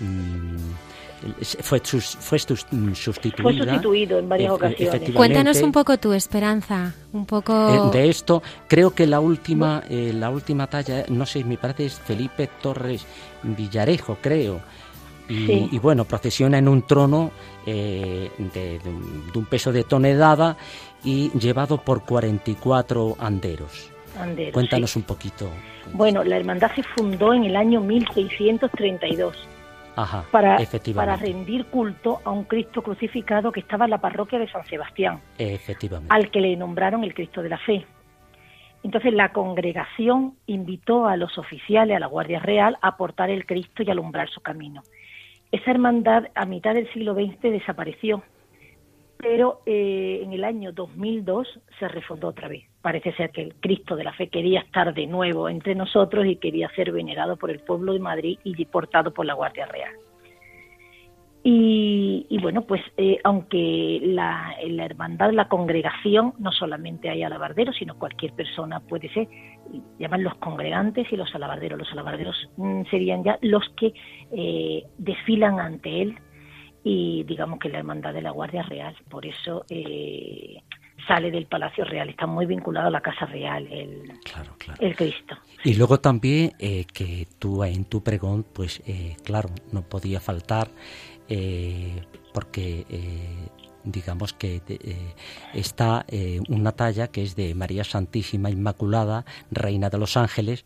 [0.00, 0.56] mm,
[1.62, 3.42] fue, fue sustituida.
[3.42, 5.10] Fue sustituido en varias ocasiones.
[5.12, 7.52] Cuéntanos un poco tu esperanza, un poco...
[7.92, 11.86] Eh, de esto, creo que la última, eh, la última talla, no sé, me parece
[11.86, 13.06] es Felipe Torres
[13.42, 14.60] Villarejo, creo.
[15.26, 17.30] Y, bueno, procesiona en un trono
[17.64, 18.78] eh, de,
[19.34, 20.58] un peso de tonelada
[21.02, 23.90] y llevado por 44 anderos.
[24.20, 25.48] anderos Cuéntanos un poquito.
[25.94, 29.34] Bueno, la hermandad se fundó en el año 1632
[30.30, 30.58] para,
[30.94, 35.20] para rendir culto a un Cristo crucificado que estaba en la parroquia de San Sebastián,
[36.08, 37.86] al que le nombraron el Cristo de la Fe.
[38.82, 43.82] Entonces la congregación invitó a los oficiales, a la Guardia Real, a portar el Cristo
[43.82, 44.82] y alumbrar su camino.
[45.52, 48.22] Esa hermandad a mitad del siglo XX desapareció
[49.24, 52.64] pero eh, en el año 2002 se refundó otra vez.
[52.82, 56.36] Parece ser que el Cristo de la Fe quería estar de nuevo entre nosotros y
[56.36, 59.94] quería ser venerado por el pueblo de Madrid y deportado por la Guardia Real.
[61.46, 67.98] Y, bueno, pues eh, aunque la, la hermandad, la congregación, no solamente hay alabarderos, sino
[67.98, 69.28] cualquier persona puede ser,
[69.98, 71.78] llaman los congregantes y los alabarderos.
[71.78, 73.92] Los alabarderos mm, serían ya los que
[74.32, 76.18] eh, desfilan ante él
[76.84, 78.94] y digamos que la hermandad de la Guardia Real.
[79.08, 80.62] Por eso eh,
[81.08, 84.12] sale del Palacio Real, está muy vinculado a la Casa Real, el,
[84.78, 85.34] el Cristo.
[85.64, 90.68] Y luego también eh, que tú en tu pregón, pues eh, claro, no podía faltar,
[92.34, 92.84] porque
[93.84, 95.14] digamos que eh,
[95.52, 100.64] está eh, una talla que es de María Santísima Inmaculada, Reina de los Ángeles,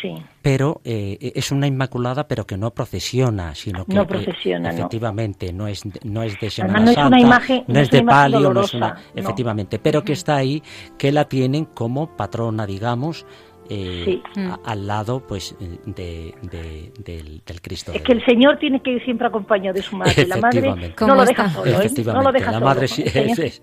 [0.00, 0.14] sí.
[0.42, 5.66] pero eh, es una Inmaculada pero que no procesiona, sino que no procesiona, efectivamente no.
[5.66, 7.18] es no es de Semana Santa,
[7.66, 10.62] no es, de palio, no es una, efectivamente, pero que está ahí,
[10.98, 13.26] que la tienen como patrona, digamos,
[13.70, 14.20] eh,
[14.64, 17.92] al lado pues de, del, Cristo.
[17.94, 20.26] Es que el Señor tiene que ir siempre acompañado de su madre.
[20.26, 21.70] La madre no lo deja solo.
[21.70, 21.90] ¿eh?
[22.04, 22.66] No lo deja la solo.
[22.66, 23.62] Madre, es,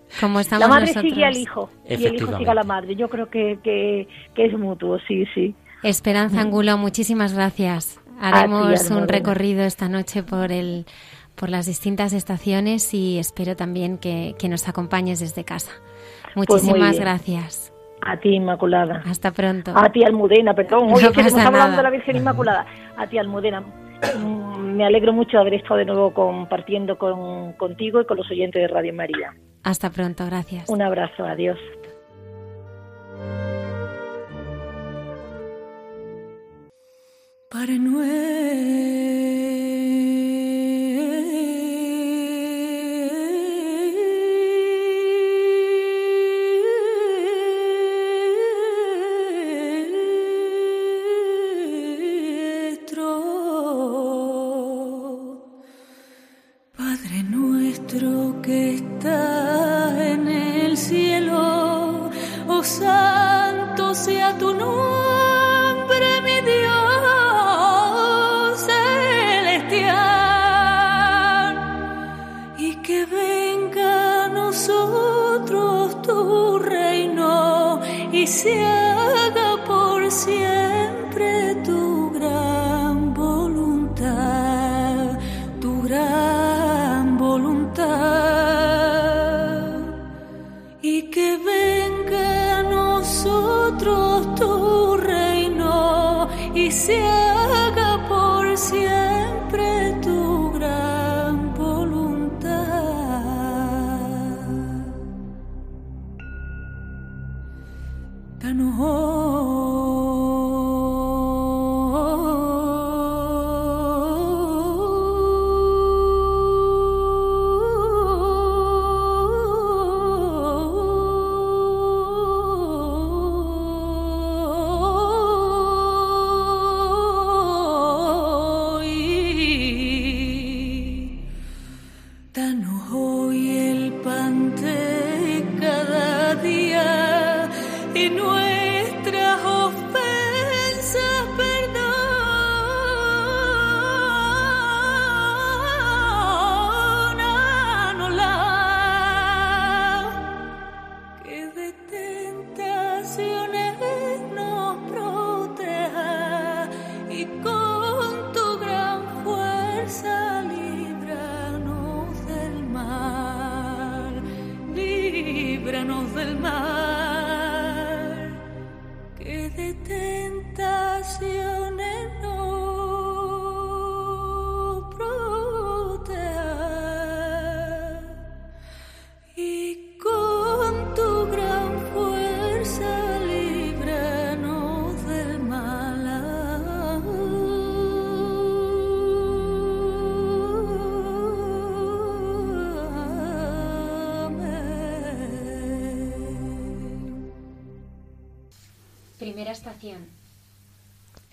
[0.51, 2.95] la madre sigue al hijo y el hijo sigue a la madre.
[2.95, 5.55] Yo creo que, que, que es mutuo, sí, sí.
[5.83, 6.39] Esperanza mm.
[6.39, 7.99] Angulo, muchísimas gracias.
[8.19, 10.85] Haremos un recorrido esta noche por el
[11.35, 15.71] por las distintas estaciones y espero también que, que nos acompañes desde casa.
[16.35, 17.73] Pues muchísimas gracias.
[18.01, 19.01] A ti, Inmaculada.
[19.05, 19.73] Hasta pronto.
[19.75, 20.91] A ti, Almudena, perdón.
[20.91, 22.65] Hoy que estamos hablando de la Virgen Inmaculada.
[22.97, 23.61] A ti, Almudena.
[23.61, 28.29] Mm, me alegro mucho de haber estado de nuevo compartiendo con, contigo y con los
[28.31, 29.33] oyentes de Radio María.
[29.63, 30.69] Hasta pronto, gracias.
[30.69, 31.59] Un abrazo, adiós.
[37.51, 39.41] Pare Noël.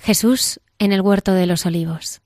[0.09, 2.23] Jesús en el huerto de los olivos.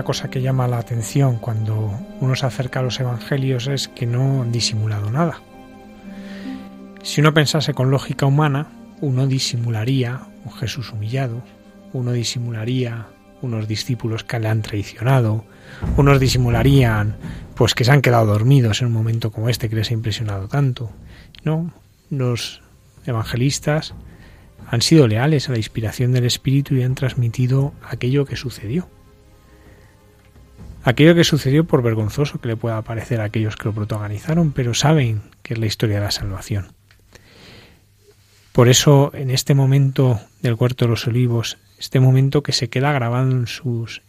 [0.00, 4.06] Una cosa que llama la atención cuando uno se acerca a los evangelios es que
[4.06, 5.42] no han disimulado nada.
[7.02, 8.68] Si uno pensase con lógica humana,
[9.02, 11.42] uno disimularía un Jesús humillado,
[11.92, 13.08] uno disimularía
[13.42, 15.44] unos discípulos que le han traicionado,
[15.98, 17.16] unos disimularían
[17.54, 20.48] pues que se han quedado dormidos en un momento como este que les ha impresionado
[20.48, 20.90] tanto.
[21.44, 21.74] No,
[22.08, 22.62] los
[23.04, 23.92] evangelistas
[24.66, 28.88] han sido leales a la inspiración del Espíritu y han transmitido aquello que sucedió
[30.82, 34.74] aquello que sucedió por vergonzoso que le pueda parecer a aquellos que lo protagonizaron, pero
[34.74, 36.72] saben que es la historia de la salvación.
[38.52, 42.92] Por eso, en este momento del Huerto de los Olivos, este momento que se queda
[42.92, 44.02] grabado en sus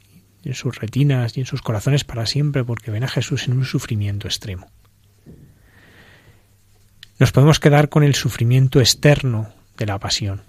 [0.44, 3.66] en sus retinas y en sus corazones para siempre porque ven a Jesús en un
[3.66, 4.72] sufrimiento extremo.
[7.20, 10.42] Nos podemos quedar con el sufrimiento externo de la pasión,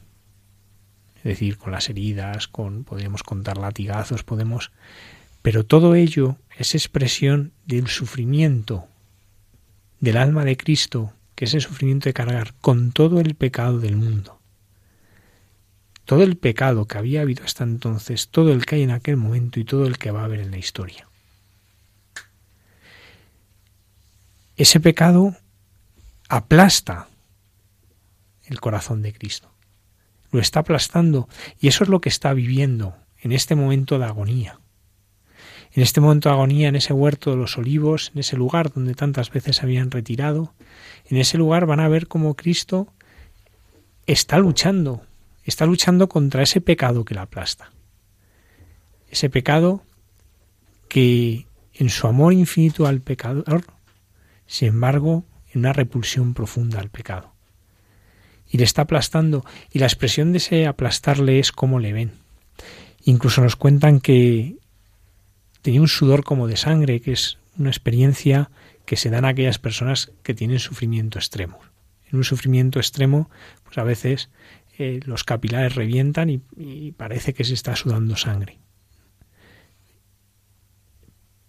[1.16, 4.72] es decir, con las heridas, con podríamos contar latigazos, podemos,
[5.42, 8.86] pero todo ello es expresión del sufrimiento
[10.00, 13.96] del alma de Cristo, que es el sufrimiento de cargar con todo el pecado del
[13.96, 14.42] mundo
[16.04, 19.60] todo el pecado que había habido hasta entonces, todo el que hay en aquel momento
[19.60, 21.08] y todo el que va a haber en la historia.
[24.56, 25.36] Ese pecado
[26.28, 27.08] aplasta
[28.44, 29.50] el corazón de Cristo.
[30.30, 31.28] Lo está aplastando
[31.60, 34.58] y eso es lo que está viviendo en este momento de agonía.
[35.74, 38.94] En este momento de agonía, en ese huerto de los olivos, en ese lugar donde
[38.94, 40.52] tantas veces habían retirado,
[41.06, 42.88] en ese lugar van a ver cómo Cristo
[44.06, 45.02] está luchando
[45.44, 47.72] está luchando contra ese pecado que la aplasta.
[49.08, 49.82] Ese pecado
[50.88, 53.64] que en su amor infinito al pecador,
[54.46, 57.32] sin embargo, en una repulsión profunda al pecado.
[58.48, 62.12] Y le está aplastando, y la expresión de ese aplastarle es como le ven.
[63.04, 64.56] Incluso nos cuentan que
[65.62, 68.50] tenía un sudor como de sangre, que es una experiencia
[68.84, 71.58] que se dan a aquellas personas que tienen sufrimiento extremo.
[72.10, 73.30] En un sufrimiento extremo,
[73.64, 74.28] pues a veces
[74.78, 78.58] eh, los capilares revientan y, parece que se está sudando sangre.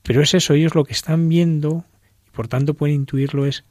[0.04, 1.86] Pero es eso, ellos lo que están viendo,
[2.28, 3.64] y por tanto pueden intuirlo, es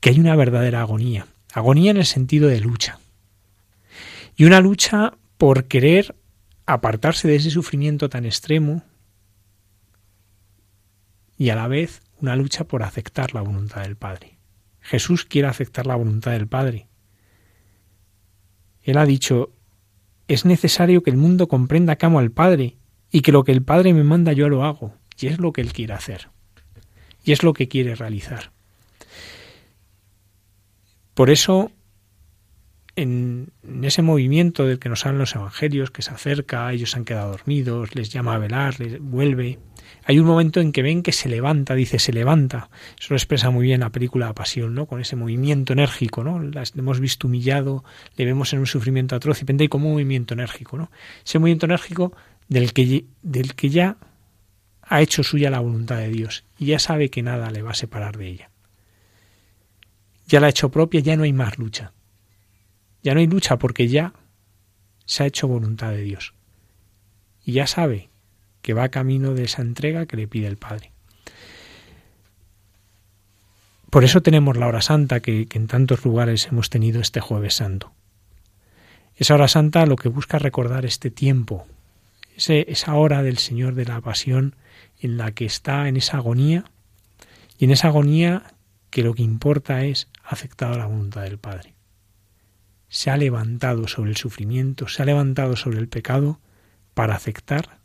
[0.00, 1.26] que hay una verdadera agonía.
[1.52, 3.00] Agonía en el sentido de lucha.
[4.36, 6.14] Y una lucha por querer
[6.66, 8.82] apartarse de ese sufrimiento tan extremo
[11.36, 14.38] y a la vez una lucha por aceptar la voluntad del Padre.
[14.80, 16.88] Jesús quiere aceptar la voluntad del Padre.
[18.82, 19.50] Él ha dicho,
[20.28, 22.76] es necesario que el mundo comprenda que amo al Padre
[23.10, 24.94] y que lo que el Padre me manda yo lo hago.
[25.18, 26.28] Y es lo que Él quiere hacer.
[27.24, 28.52] Y es lo que quiere realizar.
[31.14, 31.70] Por eso,
[32.96, 33.50] en,
[33.82, 37.94] ese movimiento del que nos hablan los evangelios, que se acerca, ellos han quedado dormidos,
[37.94, 39.58] les llama a velar, les vuelve,
[40.04, 42.68] hay un momento en que ven que se levanta, dice se levanta.
[42.98, 44.86] Eso lo expresa muy bien la película Pasión, ¿no?
[44.86, 46.42] Con ese movimiento enérgico, ¿no?
[46.42, 47.84] Las hemos visto humillado,
[48.16, 50.90] le vemos en un sufrimiento atroz y pende como un movimiento enérgico, ¿no?
[51.24, 52.12] Ese movimiento enérgico
[52.48, 53.96] del que, del que ya
[54.82, 57.74] ha hecho suya la voluntad de Dios y ya sabe que nada le va a
[57.74, 58.50] separar de ella.
[60.26, 61.92] Ya la ha hecho propia, ya no hay más lucha.
[63.04, 64.14] Ya no hay lucha porque ya
[65.04, 66.34] se ha hecho voluntad de Dios.
[67.44, 68.08] Y ya sabe
[68.62, 70.90] que va camino de esa entrega que le pide el Padre.
[73.90, 77.92] Por eso tenemos la hora santa que, en tantos lugares hemos tenido este jueves santo.
[79.16, 81.66] Esa hora santa lo que busca recordar este tiempo,
[82.36, 84.56] esa hora del Señor de la Pasión
[84.98, 86.64] en la que está en esa agonía
[87.58, 88.54] y en esa agonía
[88.88, 91.73] que lo que importa es aceptar la voluntad del Padre.
[92.88, 96.40] Se ha levantado sobre el sufrimiento, se ha levantado sobre el pecado
[96.94, 97.78] para aceptar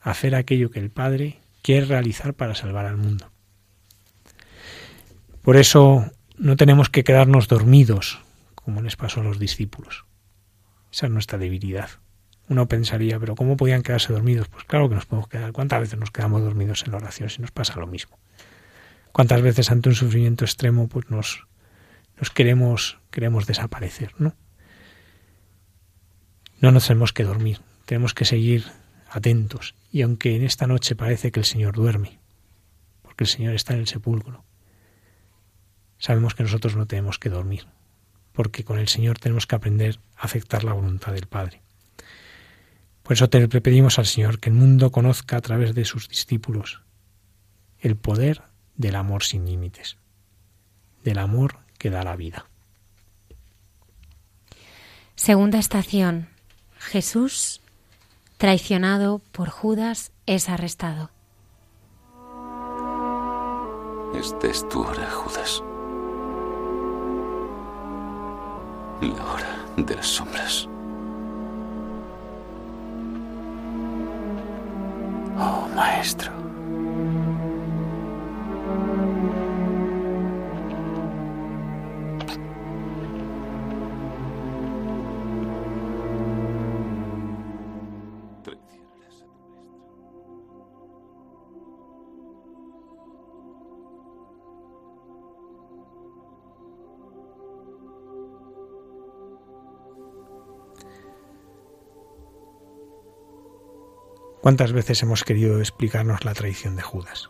[0.00, 3.30] hacer aquello que el Padre quiere realizar para salvar al mundo.
[5.42, 8.20] Por eso no tenemos que quedarnos dormidos,
[8.54, 10.04] como les pasó a los discípulos.
[10.92, 11.90] Esa es nuestra debilidad.
[12.48, 14.48] Uno pensaría, pero ¿cómo podían quedarse dormidos?
[14.48, 15.52] Pues claro que nos podemos quedar.
[15.52, 18.18] ¿Cuántas veces nos quedamos dormidos en la oración si nos pasa lo mismo?
[19.12, 21.46] ¿Cuántas veces ante un sufrimiento extremo pues nos,
[22.18, 24.34] nos queremos, queremos desaparecer, ¿no?
[26.60, 28.64] No nos tenemos que dormir, tenemos que seguir
[29.10, 32.18] atentos, y aunque en esta noche parece que el Señor duerme,
[33.02, 34.44] porque el Señor está en el sepulcro,
[35.98, 37.66] sabemos que nosotros no tenemos que dormir,
[38.32, 41.62] porque con el Señor tenemos que aprender a aceptar la voluntad del Padre.
[43.02, 46.82] Por eso te pedimos al Señor que el mundo conozca a través de sus discípulos
[47.80, 48.42] el poder
[48.76, 49.96] del amor sin límites,
[51.04, 52.46] del amor que da la vida.
[55.14, 56.28] Segunda estación.
[56.78, 57.60] Jesús
[58.38, 61.10] traicionado por Judas, es arrestado.
[64.14, 65.62] Esta es tu hora, Judas.
[69.02, 70.68] La hora de las sombras.
[75.36, 76.37] Oh, maestro.
[104.48, 107.28] ¿Cuántas veces hemos querido explicarnos la traición de Judas?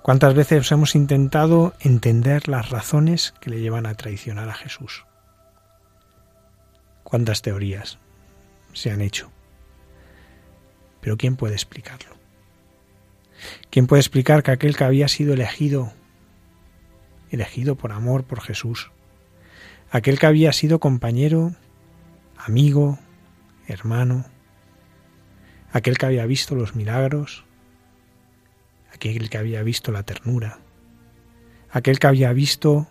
[0.00, 5.04] ¿Cuántas veces hemos intentado entender las razones que le llevan a traicionar a Jesús?
[7.04, 7.98] ¿Cuántas teorías
[8.72, 9.30] se han hecho?
[11.02, 12.16] Pero ¿quién puede explicarlo?
[13.68, 15.92] ¿Quién puede explicar que aquel que había sido elegido,
[17.30, 18.90] elegido por amor por Jesús,
[19.90, 21.52] aquel que había sido compañero,
[22.38, 22.98] amigo,
[23.66, 24.24] hermano,
[25.72, 27.44] aquel que había visto los milagros,
[28.92, 30.60] aquel que había visto la ternura,
[31.70, 32.88] aquel que había visto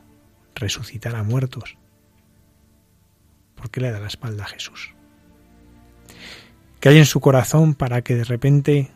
[0.55, 1.77] resucitar a muertos.
[3.55, 4.93] ¿Por qué le da la espalda a Jesús?
[6.79, 8.91] ¿Qué hay en su corazón para que de repente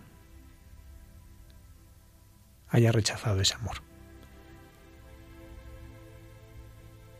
[2.69, 3.77] haya rechazado ese amor?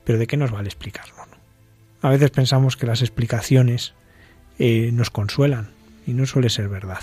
[0.04, 1.22] Pero ¿de qué nos vale explicarlo?
[2.02, 3.94] A veces pensamos que las explicaciones
[4.58, 5.70] eh, nos consuelan
[6.06, 7.02] y no suele ser verdad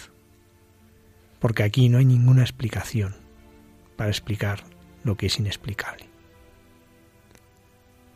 [1.38, 3.16] porque aquí no hay ninguna explicación
[3.96, 4.64] para explicar
[5.04, 6.08] lo que es inexplicable.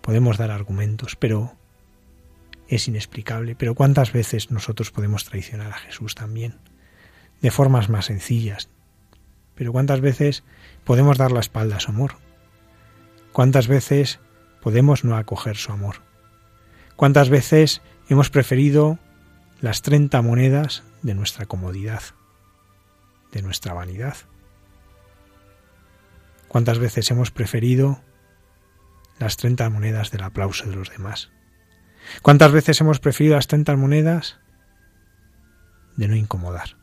[0.01, 1.57] Podemos dar argumentos, pero
[2.69, 3.55] es inexplicable.
[3.55, 6.59] Pero ¿cuántas veces nosotros podemos traicionar a Jesús también?
[7.41, 8.69] De formas más sencillas.
[9.55, 10.43] Pero ¿cuántas veces
[10.85, 12.15] podemos dar la espalda a su amor?
[13.33, 14.19] ¿Cuántas veces
[14.61, 15.97] podemos no acoger su amor?
[16.97, 18.99] ¿Cuántas veces hemos preferido
[19.63, 22.03] las 30 monedas de nuestra comodidad?
[23.33, 24.17] de nuestra vanidad.
[26.49, 28.01] ¿Cuántas veces hemos preferido
[29.19, 31.31] las 30 monedas del aplauso de los demás?
[32.21, 34.39] ¿Cuántas veces hemos preferido las 30 monedas
[35.97, 36.77] de no incomodar?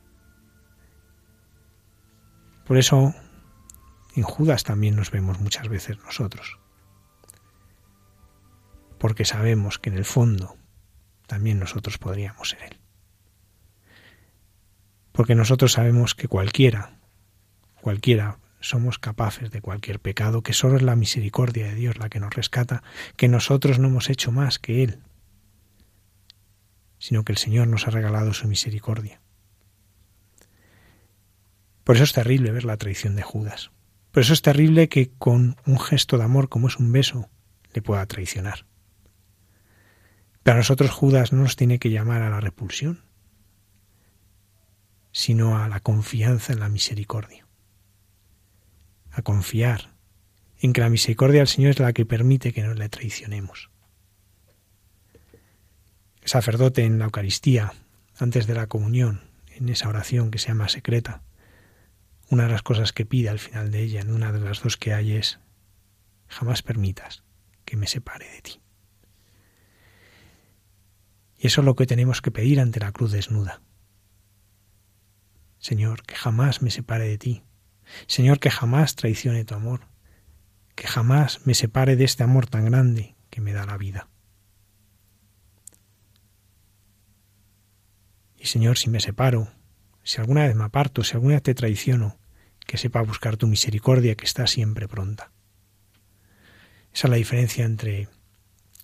[2.65, 3.13] Por eso
[4.15, 6.57] en Judas también nos vemos muchas veces nosotros.
[8.97, 10.57] Porque sabemos que en el fondo
[11.29, 12.79] también nosotros podríamos ser Él
[15.19, 16.93] porque nosotros sabemos que cualquiera,
[17.81, 22.21] cualquiera somos capaces de cualquier pecado, que solo es la misericordia de Dios la que
[22.21, 22.83] nos rescata,
[23.17, 24.99] que nosotros no hemos hecho más que Él,
[26.99, 29.19] sino que el Señor nos ha regalado su misericordia.
[31.83, 33.71] Por eso es terrible ver la traición de Judas.
[34.11, 37.27] Por eso es terrible que con un gesto de amor como es un beso
[37.73, 38.68] le pueda traicionar.
[40.49, 43.03] Pero a nosotros Judas no nos tiene que llamar a la repulsión,
[45.11, 47.45] sino a la confianza en la misericordia.
[49.11, 49.93] A confiar
[50.59, 53.69] en que la misericordia del Señor es la que permite que no le traicionemos.
[56.23, 57.71] El sacerdote en la Eucaristía,
[58.17, 61.21] antes de la comunión, en esa oración que se llama secreta,
[62.31, 64.77] una de las cosas que pide al final de ella, en una de las dos
[64.77, 65.39] que hay, es,
[66.27, 67.21] jamás permitas
[67.65, 68.61] que me separe de ti.
[71.39, 73.61] Y eso es lo que tenemos que pedir ante la cruz desnuda.
[75.57, 77.43] Señor, que jamás me separe de ti.
[78.07, 79.87] Señor, que jamás traicione tu amor.
[80.75, 84.09] Que jamás me separe de este amor tan grande que me da la vida.
[88.37, 89.49] Y Señor, si me separo,
[90.03, 92.17] si alguna vez me aparto, si alguna vez te traiciono,
[92.65, 95.31] que sepa buscar tu misericordia que está siempre pronta.
[96.93, 98.09] Esa es la diferencia entre,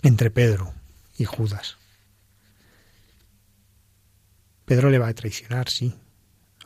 [0.03, 0.73] entre Pedro
[1.17, 1.77] y Judas.
[4.65, 5.95] Pedro le va a traicionar, sí,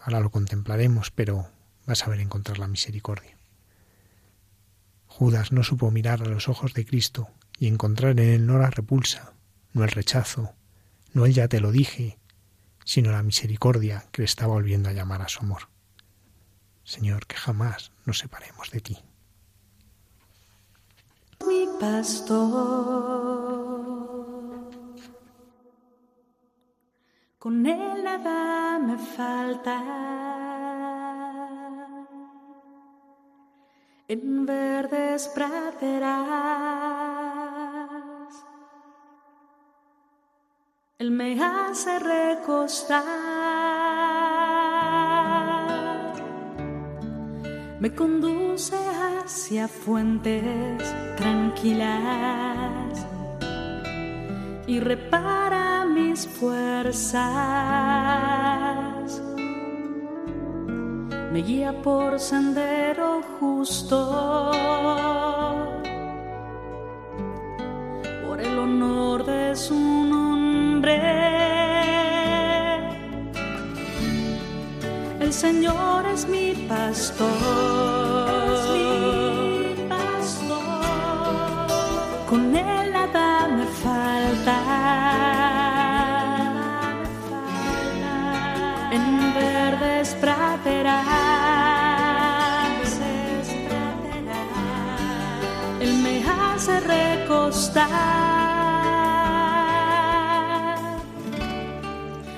[0.02, 1.48] Ahora lo contemplaremos, pero
[1.86, 3.38] vas a ver encontrar la misericordia.
[5.08, 8.70] Judas no supo mirar a los ojos de Cristo y encontrar en él no la
[8.70, 9.34] repulsa,
[9.74, 10.54] no el rechazo,
[11.14, 12.18] no el ya te lo dije,
[12.86, 15.64] sino la misericordia que le estaba volviendo a llamar a su amor.
[16.84, 18.98] Señor, que jamás nos separemos de ti.
[21.46, 22.90] Mi pastor
[27.40, 29.82] con él nada me falta.
[34.10, 36.10] En verdes praderas,
[40.98, 43.06] él me hace recostar,
[47.80, 50.84] me conduce hacia fuentes
[51.16, 53.06] tranquilas
[54.68, 57.22] y repara mis fuerzas.
[61.32, 64.52] Me guía por sendero justo.
[68.26, 71.00] Por el honor de su nombre.
[75.20, 77.99] El Señor es mi pastor.
[89.80, 90.16] verdes.
[95.82, 97.88] Él me hace recostar,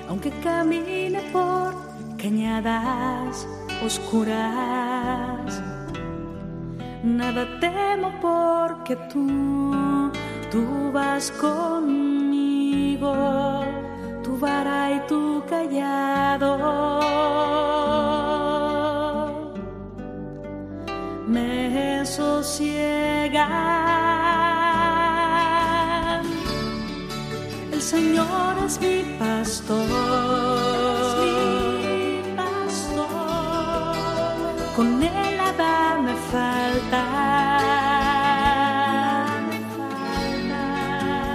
[0.07, 1.73] aunque camine por
[2.17, 3.47] cañadas
[3.83, 5.61] oscuras.
[7.03, 10.11] Nada temo porque tú,
[10.51, 13.11] tú vas conmigo
[14.41, 16.51] vara y tu callado
[21.27, 23.45] me sosiegan.
[27.71, 29.87] El Señor es mi pastor.
[34.75, 37.03] Con él nada me falta.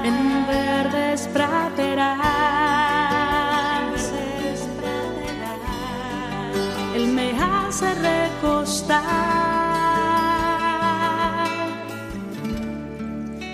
[0.08, 2.35] En verdes praderas.
[7.76, 9.04] Hace recostar.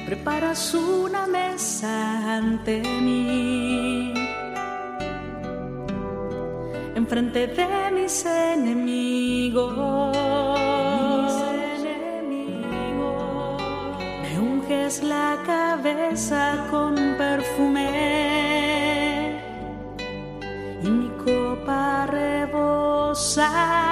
[0.06, 4.14] Preparas una mesa ante mí.
[6.94, 10.16] Enfrente de mis enemigos.
[14.22, 17.90] Me unges la cabeza con perfume
[20.84, 23.91] y mi copa rebosa.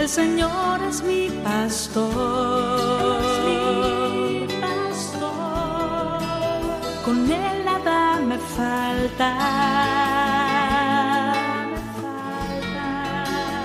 [0.00, 3.20] El Señor es mi pastor.
[3.44, 6.22] mi pastor.
[7.04, 9.28] Con él nada me falta.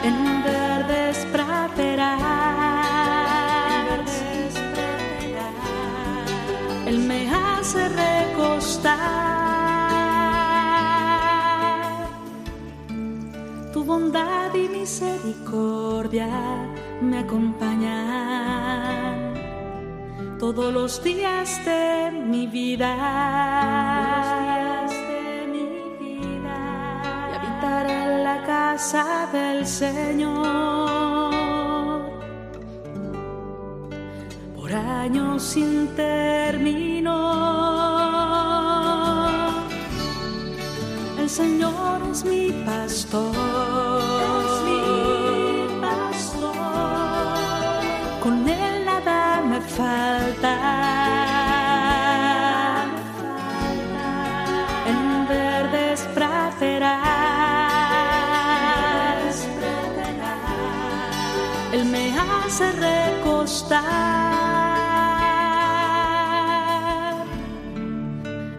[0.04, 0.35] En
[13.96, 16.28] bondad y misericordia
[17.02, 17.96] me acompañan
[20.38, 22.92] todos los días de mi vida.
[26.10, 31.32] Y habitaré la casa del Señor
[34.58, 37.16] por años sin término.
[41.18, 43.85] El Señor es mi pastor.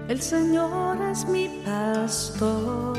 [0.09, 2.99] El Señor es mi pastor.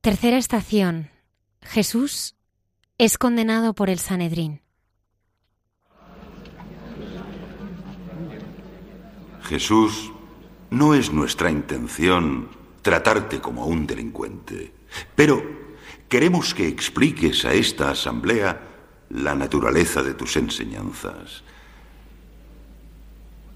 [0.00, 1.10] Tercera estación.
[1.62, 2.36] Jesús
[2.98, 4.62] es condenado por el Sanedrín.
[9.42, 10.12] Jesús,
[10.70, 14.72] no es nuestra intención tratarte como a un delincuente,
[15.14, 15.42] pero
[16.08, 18.60] queremos que expliques a esta asamblea
[19.10, 21.42] la naturaleza de tus enseñanzas.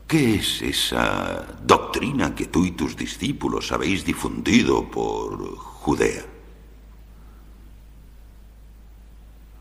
[0.06, 6.24] ¿Qué es esa doctrina que tú y tus discípulos habéis difundido por Judea?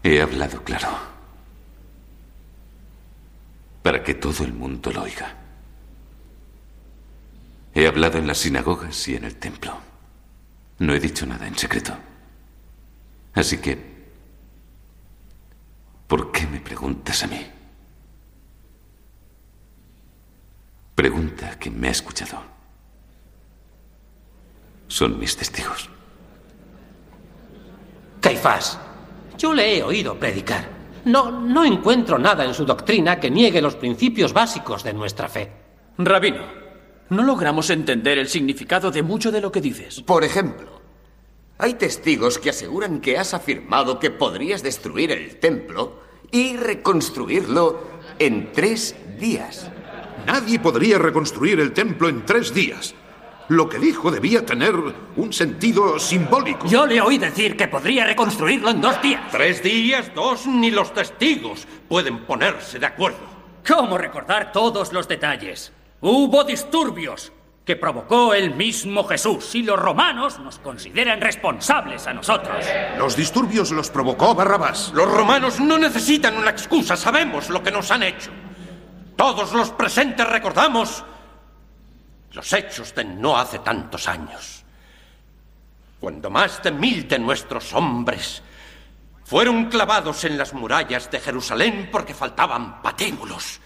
[0.04, 0.90] He hablado claro.
[3.82, 5.45] Para que todo el mundo lo oiga.
[7.76, 9.78] He hablado en las sinagogas y en el templo.
[10.80, 11.94] No he dicho nada en secreto.
[13.34, 13.78] Así que,
[16.08, 17.46] ¿por qué me preguntas a mí?
[20.96, 22.42] Pregunta a quien me ha escuchado.
[24.88, 25.90] Son mis testigos.
[28.22, 28.80] Caifás,
[29.38, 30.70] yo le he oído predicar.
[31.04, 35.52] No, no encuentro nada en su doctrina que niegue los principios básicos de nuestra fe.
[35.98, 36.65] Rabino,
[37.10, 40.02] no logramos entender el significado de mucho de lo que dices.
[40.02, 40.82] Por ejemplo,
[41.58, 46.02] hay testigos que aseguran que has afirmado que podrías destruir el templo
[46.32, 47.82] y reconstruirlo
[48.20, 49.72] en tres días.
[50.26, 52.96] Nadie podría reconstruir el templo en tres días.
[53.48, 54.74] Lo que dijo debía tener
[55.16, 56.68] un sentido simbólico.
[56.68, 59.22] Yo le oí decir que podría reconstruirlo en dos días.
[59.32, 63.20] Tres días, dos, ni los testigos pueden ponerse de acuerdo.
[63.68, 65.72] ¿Cómo recordar todos los detalles?
[66.08, 67.32] Hubo disturbios
[67.66, 72.64] que provocó el mismo Jesús y los romanos nos consideran responsables a nosotros.
[73.00, 74.92] Los disturbios los provocó Barrabás.
[74.94, 78.30] Los romanos no necesitan una excusa, sabemos lo que nos han hecho.
[79.16, 81.04] Todos los presentes recordamos
[82.34, 84.64] los hechos de no hace tantos años,
[86.00, 88.44] cuando más de mil de nuestros hombres
[89.24, 93.60] fueron clavados en las murallas de Jerusalén porque faltaban patíbulos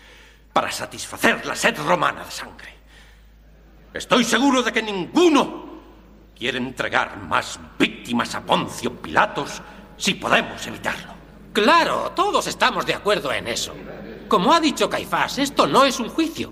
[0.59, 2.67] para satisfacer la sed romana de sangre.
[3.93, 5.79] Estoy seguro de que ninguno
[6.37, 9.61] quiere entregar más víctimas a Poncio Pilatos
[9.95, 11.13] si podemos evitarlo.
[11.53, 13.73] Claro, todos estamos de acuerdo en eso.
[14.27, 16.51] Como ha dicho Caifás, esto no es un juicio.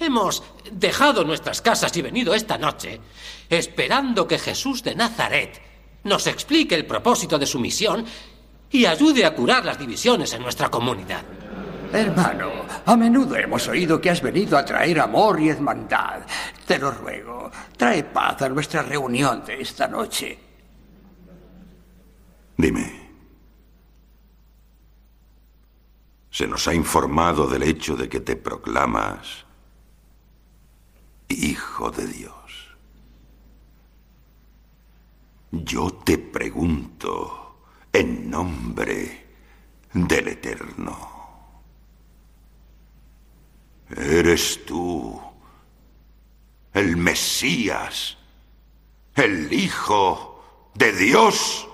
[0.00, 3.02] Hemos dejado nuestras casas y venido esta noche
[3.50, 5.60] esperando que Jesús de Nazaret
[6.04, 8.06] nos explique el propósito de su misión
[8.70, 11.35] y ayude a curar las divisiones en nuestra comunidad.
[11.92, 12.50] Hermano,
[12.84, 16.22] a menudo hemos oído que has venido a traer amor y hermandad.
[16.66, 20.38] Te lo ruego, trae paz a nuestra reunión de esta noche.
[22.56, 23.06] Dime.
[26.30, 29.46] Se nos ha informado del hecho de que te proclamas
[31.28, 32.76] Hijo de Dios.
[35.50, 39.26] Yo te pregunto en nombre
[39.92, 41.15] del Eterno.
[43.90, 45.20] ¿Eres tú
[46.74, 48.16] el Mesías,
[49.14, 51.68] el Hijo de Dios?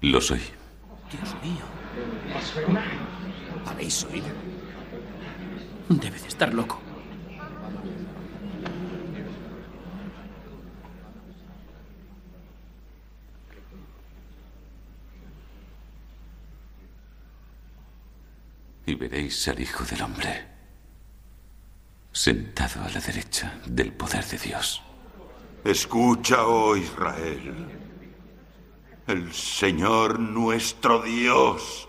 [0.00, 0.40] Lo soy.
[1.10, 1.64] Dios mío.
[3.66, 4.26] ¿Habéis oído?
[5.88, 6.83] Debe de estar loco.
[18.86, 20.54] Y veréis al Hijo del Hombre
[22.14, 24.80] sentado a la derecha del poder de Dios.
[25.64, 27.66] Escucha, oh Israel.
[29.06, 31.88] El Señor nuestro Dios.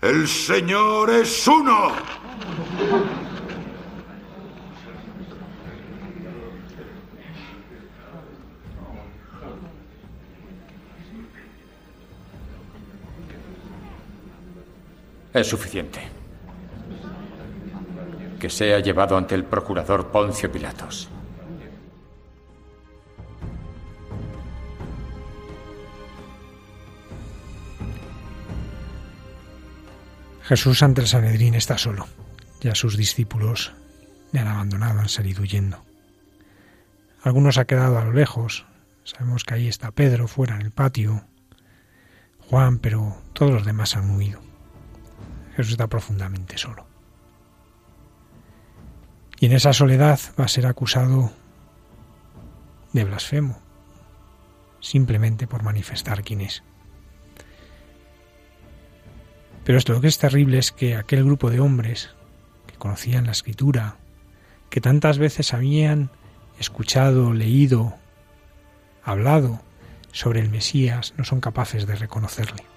[0.00, 1.92] El Señor es uno.
[15.32, 16.00] Es suficiente.
[18.40, 21.08] Que sea llevado ante el procurador Poncio Pilatos.
[30.42, 32.08] Jesús ante el Sanedrín está solo.
[32.60, 33.72] Ya sus discípulos
[34.32, 35.84] le han abandonado, han salido huyendo.
[37.22, 38.66] Algunos ha quedado a lo lejos.
[39.04, 41.24] Sabemos que ahí está Pedro fuera en el patio,
[42.48, 44.49] Juan, pero todos los demás han huido.
[45.68, 46.86] Está profundamente solo.
[49.38, 51.32] Y en esa soledad va a ser acusado
[52.92, 53.58] de blasfemo,
[54.80, 56.62] simplemente por manifestar quién es.
[59.64, 62.10] Pero esto lo que es terrible es que aquel grupo de hombres
[62.66, 63.96] que conocían la escritura,
[64.68, 66.10] que tantas veces habían
[66.58, 67.94] escuchado, leído,
[69.02, 69.60] hablado
[70.12, 72.69] sobre el Mesías, no son capaces de reconocerle.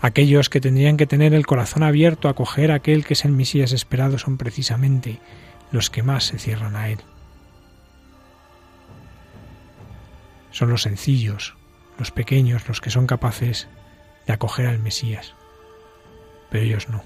[0.00, 3.32] Aquellos que tendrían que tener el corazón abierto a acoger a aquel que es el
[3.32, 5.20] Mesías esperado son precisamente
[5.72, 7.00] los que más se cierran a él.
[10.52, 11.54] Son los sencillos,
[11.98, 13.68] los pequeños, los que son capaces
[14.26, 15.34] de acoger al Mesías.
[16.50, 17.04] Pero ellos no.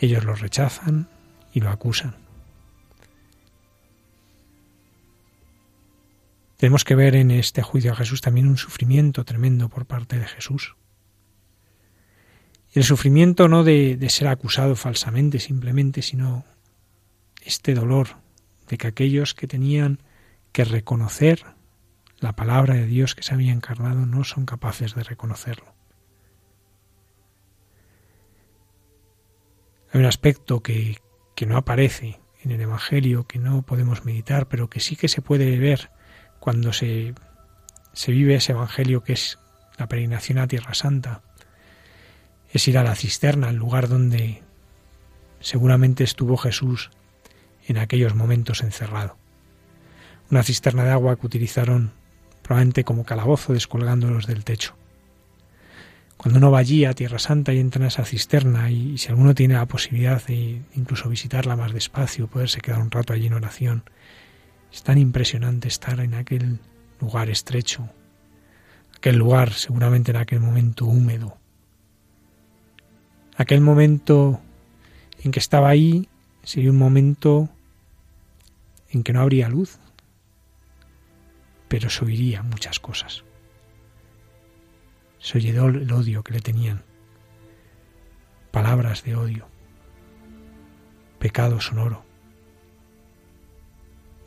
[0.00, 1.08] Ellos lo rechazan
[1.52, 2.16] y lo acusan.
[6.56, 10.26] Tenemos que ver en este juicio a Jesús también un sufrimiento tremendo por parte de
[10.26, 10.76] Jesús.
[12.74, 16.44] El sufrimiento no de, de, ser acusado falsamente simplemente, sino
[17.42, 18.16] este dolor
[18.68, 20.00] de que aquellos que tenían
[20.52, 21.44] que reconocer
[22.18, 25.74] la palabra de Dios que se había encarnado no son capaces de reconocerlo.
[29.92, 30.98] Hay un aspecto que,
[31.36, 35.22] que no aparece en el Evangelio, que no podemos meditar, pero que sí que se
[35.22, 35.90] puede ver
[36.40, 37.14] cuando se,
[37.92, 39.38] se vive ese Evangelio que es
[39.78, 41.22] la peregrinación a Tierra Santa.
[42.54, 44.40] Es ir a la cisterna, el lugar donde
[45.40, 46.90] seguramente estuvo Jesús
[47.66, 49.18] en aquellos momentos encerrado.
[50.30, 51.92] Una cisterna de agua que utilizaron
[52.42, 54.76] probablemente como calabozo descolgándolos del techo.
[56.16, 59.34] Cuando uno va allí a Tierra Santa y entra en esa cisterna y, si alguno
[59.34, 63.82] tiene la posibilidad de incluso visitarla más despacio, poderse quedar un rato allí en oración,
[64.72, 66.60] es tan impresionante estar en aquel
[67.00, 67.90] lugar estrecho,
[68.96, 71.36] aquel lugar seguramente en aquel momento húmedo,
[73.36, 74.40] aquel momento
[75.22, 76.08] en que estaba ahí
[76.42, 77.48] sería un momento
[78.90, 79.78] en que no habría luz,
[81.68, 83.24] pero se oiría muchas cosas.
[85.18, 86.82] Se oyó el odio que le tenían,
[88.50, 89.48] palabras de odio,
[91.18, 92.04] pecado sonoro,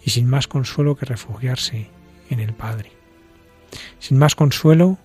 [0.04, 1.90] y sin más consuelo que refugiarse
[2.30, 2.92] en el Padre,
[4.00, 4.98] sin más consuelo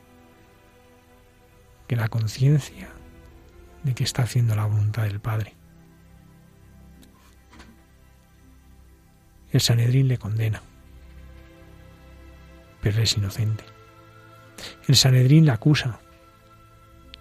[1.87, 2.89] que la conciencia
[3.83, 5.55] de que está haciendo la voluntad del Padre.
[9.51, 10.63] El Sanedrín le condena,
[12.81, 13.65] pero es inocente.
[14.89, 16.01] El Sanedrín le acusa,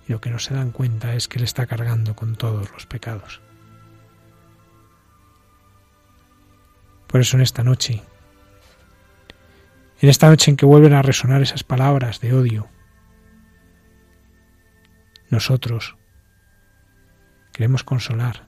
[0.07, 2.85] y lo que no se dan cuenta es que le está cargando con todos los
[2.85, 3.41] pecados.
[7.07, 8.01] Por eso en esta noche,
[9.99, 12.69] en esta noche en que vuelven a resonar esas palabras de odio,
[15.29, 15.97] nosotros
[17.51, 18.47] queremos consolar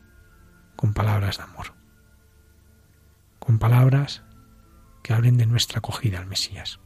[0.76, 1.74] con palabras de amor,
[3.40, 4.24] con palabras
[5.04, 6.80] que hablen de nuestra acogida al Mesías.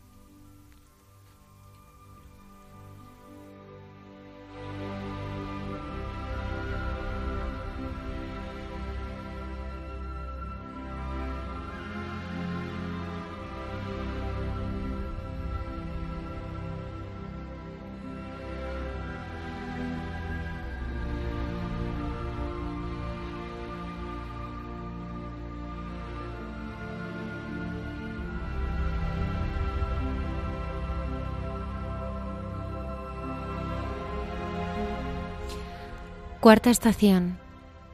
[36.47, 37.37] Cuarta estación.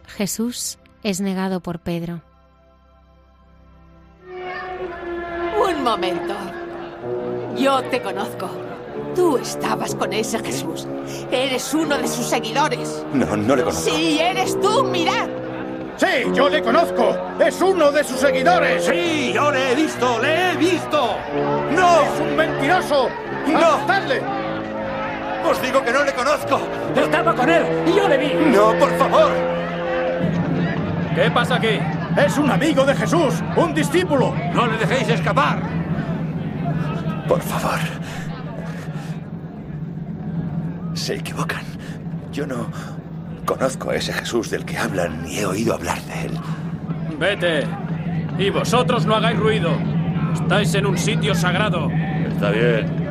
[0.06, 2.22] Jesús es negado por Pedro.
[5.68, 6.36] Un momento.
[7.58, 8.52] Yo te conozco.
[9.16, 10.88] Tú estabas con ese Jesús.
[11.32, 13.04] Eres uno de sus seguidores.
[13.12, 13.90] No, no le conozco.
[13.90, 15.30] Sí, eres tú, mirad.
[15.98, 17.18] Sí, yo le conozco.
[17.44, 18.86] Es uno de sus seguidores.
[18.86, 21.18] Sí, yo le he visto, le he visto.
[21.72, 22.02] No.
[22.04, 23.10] Es un mentiroso.
[23.48, 23.58] No.
[23.58, 24.53] ¡Arrestadle!
[25.46, 26.62] Os digo que no le conozco.
[26.96, 28.34] Estaba con él y yo le vi.
[28.52, 29.32] No, por favor.
[31.16, 31.80] ¿Qué pasa aquí?
[32.18, 34.34] Es un amigo de Jesús, un discípulo.
[34.54, 35.60] No le dejéis escapar.
[37.28, 37.80] Por favor.
[40.94, 41.64] Se equivocan.
[42.32, 42.68] Yo no
[43.46, 46.40] conozco a ese Jesús del que hablan ni he oído hablar de él.
[47.20, 47.68] Vete.
[48.38, 49.72] Y vosotros no hagáis ruido.
[50.34, 51.90] Estáis en un sitio sagrado.
[52.28, 53.03] Está bien.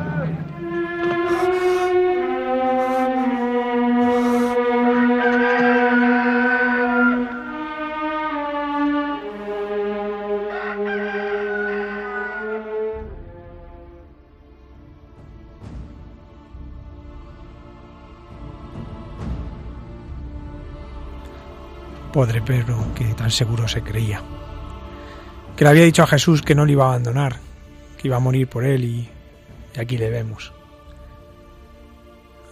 [22.13, 24.21] Padre Pedro, que tan seguro se creía.
[25.57, 27.37] Que le había dicho a Jesús que no le iba a abandonar,
[27.97, 29.09] que iba a morir por él y,
[29.75, 30.53] y aquí le vemos.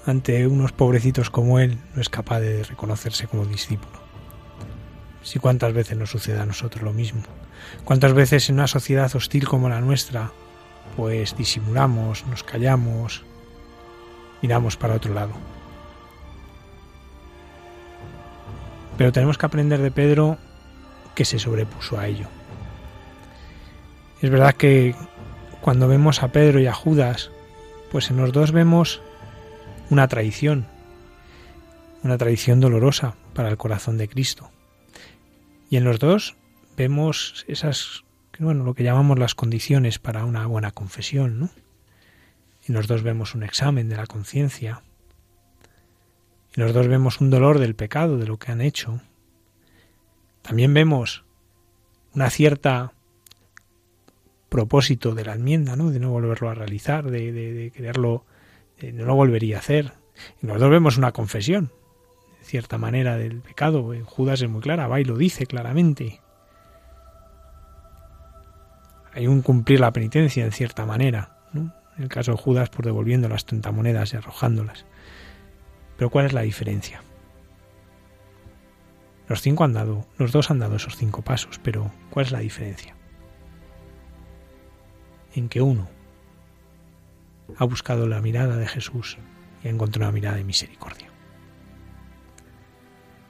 [0.07, 4.01] Ante unos pobrecitos como él, no es capaz de reconocerse como discípulo.
[5.21, 7.21] Si cuántas veces nos sucede a nosotros lo mismo.
[7.85, 10.31] Cuántas veces en una sociedad hostil como la nuestra,
[10.97, 13.23] pues disimulamos, nos callamos,
[14.41, 15.60] miramos para otro lado.
[19.01, 20.37] Pero tenemos que aprender de Pedro
[21.15, 22.27] que se sobrepuso a ello.
[24.21, 24.93] Es verdad que
[25.59, 27.31] cuando vemos a Pedro y a Judas,
[27.91, 29.01] pues en los dos vemos
[29.89, 30.67] una traición,
[32.03, 34.51] una traición dolorosa para el corazón de Cristo.
[35.71, 36.35] Y en los dos
[36.77, 38.03] vemos esas,
[38.37, 41.49] bueno, lo que llamamos las condiciones para una buena confesión, ¿no?
[42.67, 44.83] En los dos vemos un examen de la conciencia,
[46.55, 49.01] y los dos vemos un dolor del pecado, de lo que han hecho.
[50.41, 51.23] También vemos
[52.13, 52.93] una cierta
[54.49, 55.91] propósito de la enmienda, ¿no?
[55.91, 58.25] De no volverlo a realizar, de, de, quererlo,
[58.79, 59.93] de no lo volvería a hacer.
[60.41, 61.71] Y los dos vemos una confesión,
[62.39, 63.93] de cierta manera, del pecado.
[63.93, 66.19] En Judas es muy clara, va y lo dice claramente.
[69.13, 71.73] Hay un cumplir la penitencia en cierta manera, ¿no?
[71.95, 74.85] En el caso de Judas, por devolviendo las monedas y arrojándolas.
[76.01, 77.03] Pero ¿cuál es la diferencia?
[79.27, 82.39] Los cinco han dado, los dos han dado esos cinco pasos, pero ¿cuál es la
[82.39, 82.95] diferencia?
[85.35, 85.87] En que uno
[87.55, 89.19] ha buscado la mirada de Jesús
[89.63, 91.07] y ha encontrado una mirada de misericordia.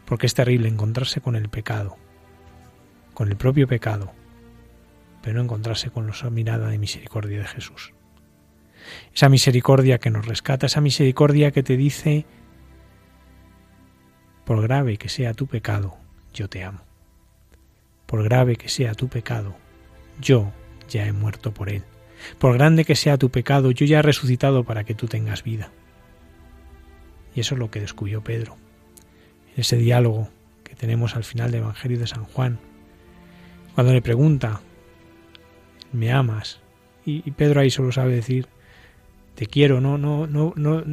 [0.05, 1.97] Porque es terrible encontrarse con el pecado,
[3.13, 4.13] con el propio pecado,
[5.22, 7.91] pero no encontrarse con la mirada de misericordia de Jesús.
[9.13, 12.26] Esa misericordia que nos rescata, esa misericordia que te dice,
[14.52, 15.95] por grave que sea tu pecado,
[16.34, 16.82] yo te amo.
[18.06, 19.56] Por grave que sea tu pecado,
[20.20, 20.52] yo
[20.89, 21.84] ya he muerto por él.
[22.38, 25.72] Por grande que sea tu pecado, yo ya he resucitado para que tú tengas vida.
[27.34, 28.58] Y eso es lo que descubrió Pedro.
[29.56, 30.28] En ese diálogo
[30.66, 32.60] que tenemos al final del Evangelio de San Juan,
[33.74, 34.60] cuando le pregunta,
[35.93, 36.60] ¿me amas?
[37.06, 38.49] Y, Pedro ahí solo sabe decir,
[39.34, 40.84] te quiero, no, no, no, no,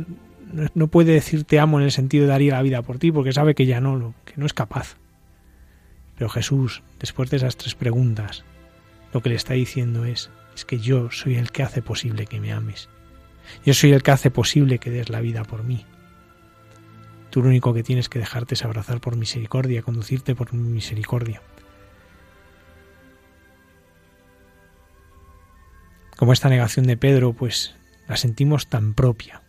[0.75, 3.33] no puede decir te amo en el sentido de daría la vida por ti, porque
[3.33, 4.97] sabe que ya no, que no es capaz.
[6.17, 8.45] Pero Jesús, después de esas tres preguntas,
[9.13, 12.41] lo que le está diciendo es, es que yo soy el que hace posible que
[12.41, 12.89] me ames.
[13.65, 15.85] Yo soy el que hace posible que des la vida por mí.
[17.31, 21.43] Tú lo único que tienes que dejarte es abrazar por misericordia, conducirte por misericordia.
[26.17, 27.77] Como esta negación de Pedro, pues
[28.09, 29.43] la sentimos tan propia,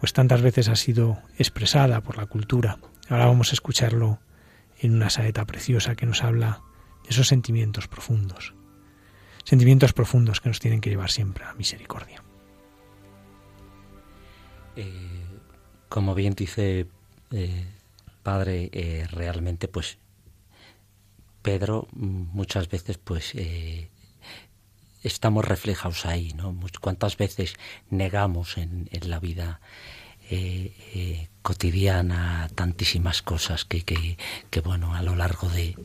[0.00, 2.78] pues tantas veces ha sido expresada por la cultura.
[3.08, 4.18] Ahora vamos a escucharlo
[4.78, 6.62] en una saeta preciosa que nos habla
[7.04, 8.54] de esos sentimientos profundos,
[9.44, 12.22] sentimientos profundos que nos tienen que llevar siempre a misericordia.
[14.76, 15.24] Eh,
[15.88, 16.86] como bien dice
[17.32, 17.66] eh,
[18.22, 19.98] Padre, eh, realmente pues
[21.42, 23.34] Pedro muchas veces pues
[25.02, 26.54] estamos reflejados ahí, ¿no?
[26.80, 27.54] Cuántas veces
[27.90, 29.60] negamos en, la vida
[31.42, 35.76] cotidiana tantísimas cosas que, que, bueno, a lo largo de,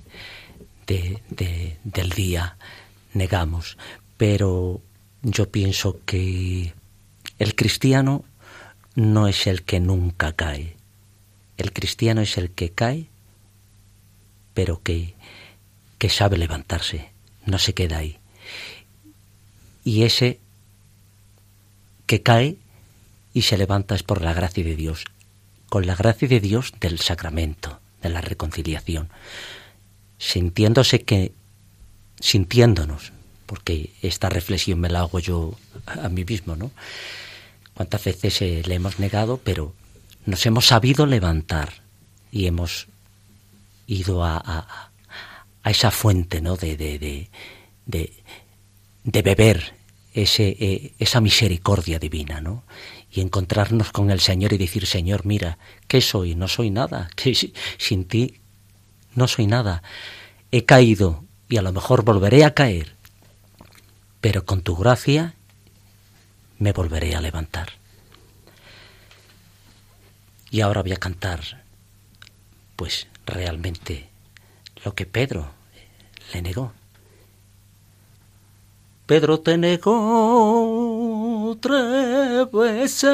[0.86, 2.58] del día
[3.14, 3.78] negamos.
[4.18, 4.82] Pero
[5.24, 6.74] yo pienso que
[7.40, 8.24] el cristiano
[8.96, 10.78] no es el que nunca cae.
[11.58, 13.10] El cristiano es el que cae,
[14.54, 15.16] pero que,
[15.98, 17.12] que sabe levantarse,
[17.46, 18.20] no se queda ahí.
[19.86, 20.42] Y ese
[22.06, 22.58] que cae
[23.34, 25.06] y se levanta es por la gracia de Dios,
[25.70, 29.10] con la gracia de Dios del sacramento, de la reconciliación,
[30.18, 31.32] sintiéndose que,
[32.20, 33.14] sintiéndonos,
[33.46, 36.72] porque esta reflexión me la hago yo a mí mismo, ¿no?
[37.76, 39.74] cuántas veces eh, le hemos negado, pero
[40.26, 41.74] nos hemos sabido levantar
[42.32, 42.88] y hemos
[43.86, 44.42] ido a,
[45.64, 46.56] a, esa fuente ¿no?
[46.56, 47.30] de, de,
[47.86, 48.14] de,
[49.04, 49.75] de beber
[50.16, 52.64] ese, eh, esa misericordia divina, ¿no?
[53.12, 55.58] Y encontrarnos con el Señor y decir, Señor, mira,
[55.88, 56.36] ¿qué soy?
[56.36, 57.10] No soy nada,
[57.78, 58.40] sin ti
[59.14, 59.84] no soy nada.
[60.52, 62.96] He caído y a lo mejor volveré a caer,
[64.22, 65.36] pero con tu gracia
[66.60, 67.74] me volveré a levantar.
[70.50, 71.66] Y ahora voy a cantar,
[72.78, 74.10] pues realmente,
[74.86, 75.52] lo que Pedro
[76.34, 76.74] le negó.
[79.06, 79.96] Pedro te negó
[81.62, 83.12] tres veces.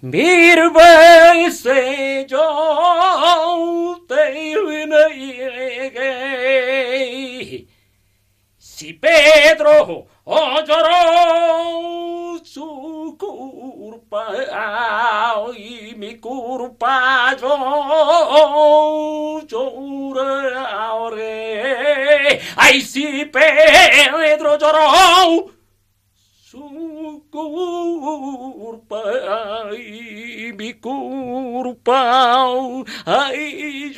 [0.00, 4.54] Mil veces yo te
[4.86, 6.06] negué.
[8.56, 10.06] Si Pedro
[10.66, 14.26] lloró su culpa
[15.56, 21.30] y mi culpa yo lloraré.
[22.56, 25.50] Ay, si Pedro lloró
[26.42, 29.02] su culpa
[29.76, 32.36] y mi culpa,
[33.06, 33.92] ay,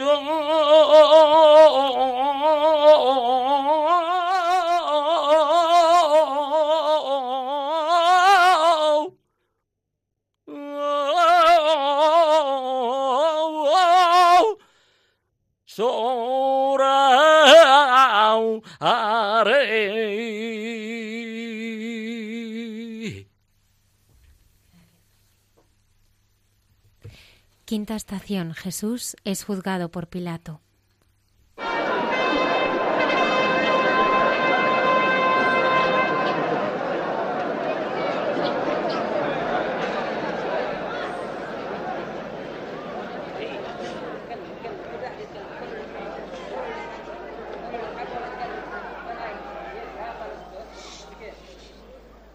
[27.65, 28.53] Quinta estación.
[28.53, 30.61] Jesús es juzgado por Pilato.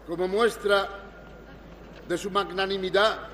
[0.08, 0.88] Como muestra
[2.08, 3.28] de su magnanimidad,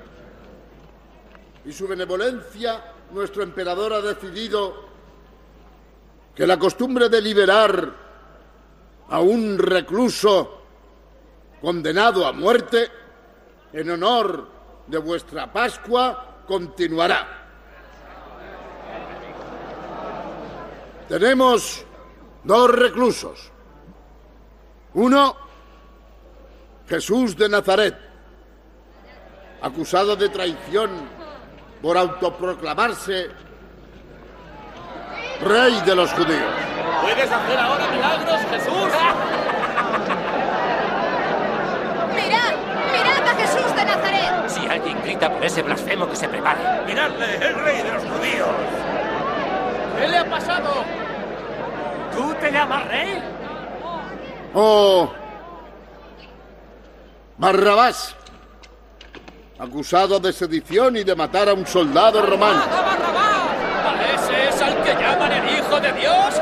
[1.65, 4.85] y su benevolencia, nuestro emperador ha decidido
[6.35, 7.93] que la costumbre de liberar
[9.09, 10.61] a un recluso
[11.61, 12.91] condenado a muerte
[13.73, 14.47] en honor
[14.85, 17.47] de vuestra Pascua continuará.
[21.07, 21.85] Tenemos
[22.43, 23.51] dos reclusos.
[24.93, 25.44] Uno,
[26.87, 27.95] Jesús de Nazaret,
[29.61, 30.91] acusado de traición
[31.81, 33.29] por autoproclamarse
[35.41, 36.53] rey de los judíos.
[37.01, 38.93] ¿Puedes hacer ahora milagros, Jesús?
[42.15, 42.53] ¡Mirad!
[42.91, 44.49] ¡Mirad a Jesús de Nazaret!
[44.49, 46.85] Si alguien grita por ese blasfemo que se prepare.
[46.85, 48.49] ¡Miradle, el rey de los judíos!
[49.99, 50.83] ¿Qué le ha pasado?
[52.15, 53.23] ¿Tú te llamas rey?
[54.53, 55.11] Oh,
[57.37, 58.15] Barrabás.
[59.59, 62.61] Acusado de sedición y de matar a un soldado romano.
[62.61, 66.35] ¿A ese es al que llaman el Hijo de Dios?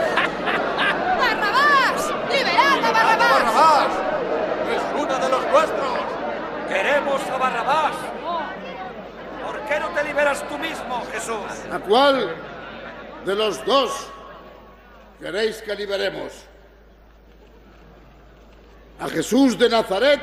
[1.19, 2.13] ¡Barrabás!
[2.31, 3.29] ¡Liberad a Barrabás!
[3.29, 3.87] ¡Barrabás!
[4.75, 5.99] ¡Es uno de los nuestros!
[6.67, 7.95] ¡Queremos a Barrabás!
[9.45, 11.71] ¿Por qué no te liberas tú mismo, Jesús?
[11.71, 12.35] ¿A cuál
[13.25, 13.91] de los dos
[15.19, 16.33] queréis que liberemos?
[18.99, 20.21] ¿A Jesús de Nazaret,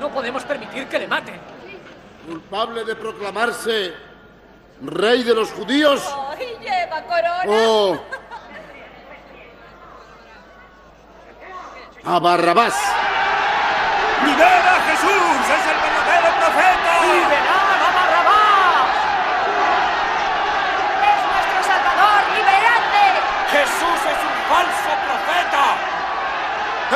[0.00, 1.40] No podemos permitir que le maten.
[2.26, 3.94] culpable de proclamarse
[4.82, 6.02] rey de los judíos?
[6.38, 7.42] ¡Y lleva corona!
[7.46, 7.98] ¿O
[12.04, 12.74] a Barrabás?
[14.24, 15.40] ¡Libera a Jesús!
[15.56, 16.92] ¡Es el verdadero profeta!
[17.02, 18.88] ¡Liberad a Barrabás!
[21.10, 22.20] ¡Es nuestro Salvador!
[22.38, 23.06] ¡Liberadle!
[23.50, 25.64] ¡Jesús es un falso profeta!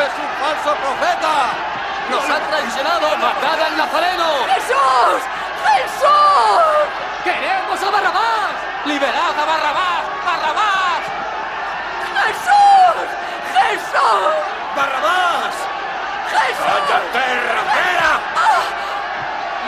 [0.06, 1.81] ¡Es un falso profeta!
[2.10, 3.16] ¡Nos ha traicionado!
[3.18, 4.26] ¡Matad al nazareno!
[4.54, 5.22] ¡Jesús!
[5.64, 6.88] ¡Jesús!
[7.24, 8.54] ¡Queremos a Barrabás!
[8.84, 10.04] ¡Liberad a Barrabás!
[10.26, 11.02] ¡Barrabás!
[12.14, 13.06] ¡Jesús!
[13.54, 14.34] ¡Jesús!
[14.76, 15.54] ¡Barrabás!
[16.30, 16.66] ¡Jesús!
[16.66, 17.24] ¡Cállate,
[17.54, 18.10] rapera!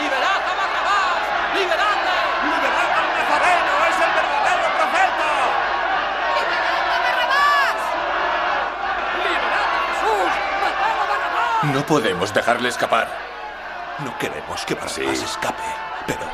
[0.00, 1.22] ¡Liberad a Barrabás!
[1.54, 2.18] ¡Liberadle!
[2.50, 3.72] ¡Liberad al nazareno!
[3.88, 5.30] ¡Es el verdadero profeta!
[9.24, 10.30] ¡Liberad a Jesús!
[10.60, 11.53] ¡Matad a Barrabás!
[11.72, 13.08] No podemos dejarle escapar.
[14.00, 15.62] No queremos que Barrabás escape,
[16.06, 16.28] pero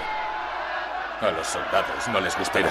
[1.21, 2.71] a los soldados no les gustará.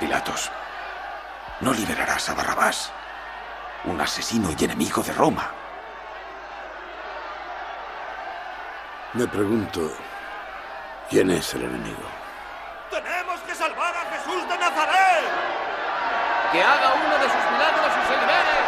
[0.00, 0.50] Pilatos,
[1.60, 2.90] no liberarás a Barrabás,
[3.84, 5.50] un asesino y enemigo de Roma.
[9.12, 9.80] Me pregunto,
[11.10, 12.08] ¿quién es el enemigo?
[12.90, 15.24] ¡Tenemos que salvar a Jesús de Nazaret!
[16.52, 18.61] ¡Que haga uno de sus milagros y se libere!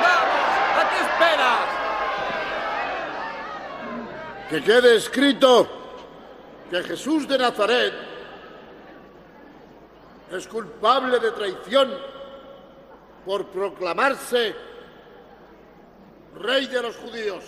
[0.00, 0.50] ¡Vamos!
[0.76, 1.68] ¿A qué esperas?
[4.50, 5.68] Que quede escrito
[6.70, 7.94] que Jesús de Nazaret
[10.30, 11.90] es culpable de traición
[13.24, 14.54] por proclamarse
[16.36, 17.44] rey de los judíos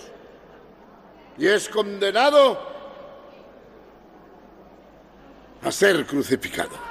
[1.39, 2.59] y es condenado
[5.63, 6.90] a ser crucificado.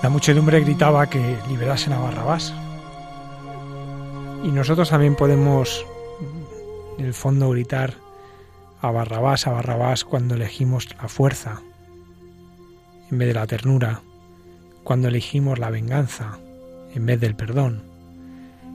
[0.00, 2.54] La muchedumbre gritaba que liberasen a Barrabás.
[4.44, 5.84] Y nosotros también podemos,
[6.98, 7.94] en el fondo, gritar
[8.80, 11.62] a Barrabás, a Barrabás, cuando elegimos la fuerza
[13.10, 14.02] en vez de la ternura,
[14.84, 16.38] cuando elegimos la venganza
[16.94, 17.82] en vez del perdón,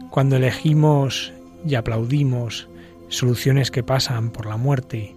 [0.10, 1.32] cuando elegimos
[1.66, 2.68] y aplaudimos
[3.08, 5.16] soluciones que pasan por la muerte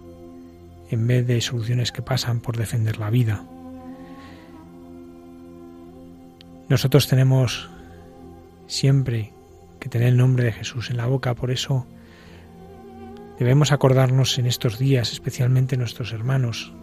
[0.89, 3.43] en vez de soluciones que pasan por defender la vida.
[6.69, 7.69] Nosotros tenemos
[8.67, 9.31] siempre
[9.79, 11.87] que tener el nombre de Jesús en la boca, por eso
[13.39, 16.73] debemos acordarnos en estos días, especialmente nuestros hermanos,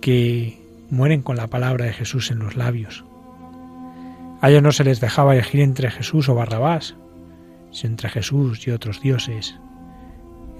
[0.00, 0.60] que
[0.90, 3.04] mueren con la palabra de Jesús en los labios.
[4.40, 6.96] A ellos no se les dejaba elegir entre Jesús o Barrabás,
[7.70, 9.54] sino entre Jesús y otros dioses,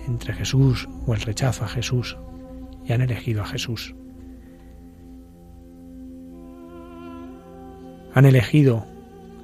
[0.06, 2.16] entre Jesús o el rechazo a Jesús,
[2.84, 3.94] y han elegido a Jesús.
[8.14, 8.86] Han elegido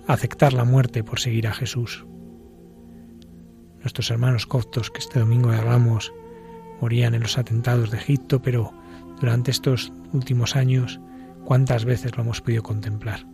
[0.07, 2.07] aceptar la muerte por seguir a Jesús.
[3.81, 6.13] Nuestros hermanos coptos que este domingo de Ramos
[6.81, 8.73] morían en los atentados de Egipto, pero
[9.21, 11.01] durante estos últimos años,
[11.45, 13.27] ¿cuántas veces lo hemos podido contemplar?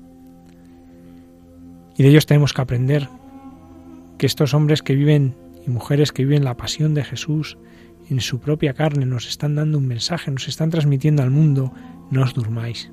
[1.96, 3.08] Y de ellos tenemos que aprender
[4.18, 5.36] que estos hombres que viven
[5.66, 7.58] y mujeres que viven la pasión de Jesús
[8.08, 11.72] en su propia carne nos están dando un mensaje, nos están transmitiendo al mundo,
[12.10, 12.90] no os durmáis.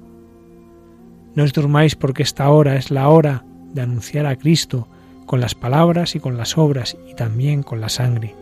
[1.36, 3.44] No os durmáis porque esta hora es la hora
[3.74, 4.88] de anunciar a Cristo
[5.26, 8.36] con las palabras y con las obras y también con la sangre.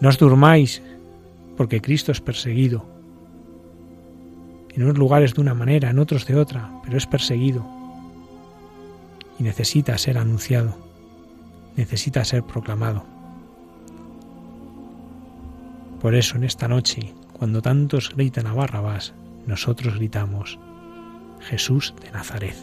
[0.00, 0.82] No os durmáis
[1.56, 2.84] porque Cristo es perseguido.
[4.74, 7.64] En unos lugares de una manera, en otros de otra, pero es perseguido.
[9.38, 10.76] Y necesita ser anunciado,
[11.76, 13.04] necesita ser proclamado.
[16.00, 19.14] Por eso en esta noche, cuando tantos gritan a Barrabás,
[19.46, 20.58] nosotros gritamos,
[21.48, 22.56] Jesús de Nazaret.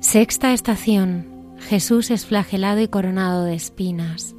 [0.00, 1.26] Sexta estación.
[1.58, 4.36] Jesús es flagelado y coronado de espinas.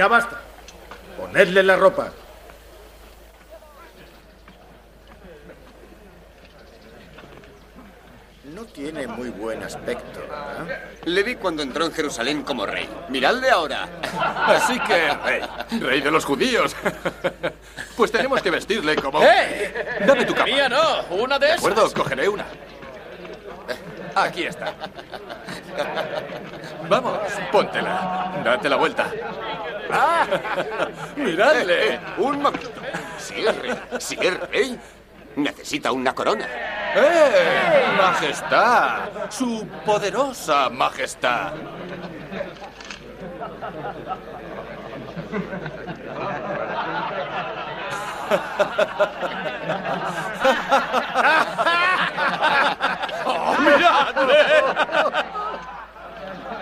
[0.00, 0.40] Ya basta.
[1.18, 2.10] Ponedle la ropa.
[8.44, 10.20] No tiene muy buen aspecto.
[11.04, 12.88] Le vi cuando entró en Jerusalén como rey.
[13.10, 13.90] Miradle ahora.
[14.46, 15.42] Así que, rey,
[15.78, 16.74] rey de los judíos.
[17.94, 19.22] Pues tenemos que vestirle como...
[19.22, 19.98] ¡Eh!
[20.06, 20.46] Dame tu capa.
[20.46, 21.66] Mía no, una de De esas.
[21.66, 22.46] acuerdo, cogeré una.
[24.14, 24.74] Aquí está.
[26.88, 27.18] Vamos,
[27.52, 28.32] póntela.
[28.44, 29.10] Date la vuelta.
[29.92, 30.26] ¡Ah!
[31.16, 32.00] ¡Miradle!
[32.18, 32.70] Un momento.
[33.18, 33.44] Si
[34.20, 34.78] es
[35.36, 36.46] necesita una corona.
[36.94, 37.84] ¡Eh!
[37.96, 39.08] ¡Majestad!
[39.28, 41.52] ¡Su poderosa majestad!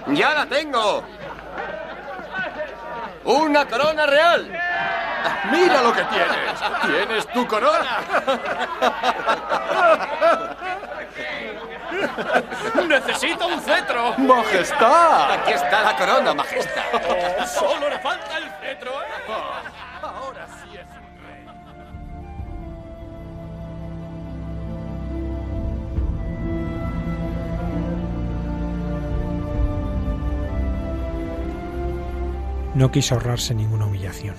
[0.09, 1.05] ¡Ya la tengo!
[3.25, 4.51] ¡Una corona real!
[5.51, 6.61] ¡Mira lo que tienes!
[6.87, 8.01] ¡Tienes tu corona!
[12.87, 14.15] ¡Necesito un cetro!
[14.17, 15.33] ¡Majestad!
[15.33, 16.83] Aquí está la corona, majestad.
[17.47, 19.07] Solo le falta el cetro, ¿eh?
[32.75, 34.35] No quiso ahorrarse ninguna humillación.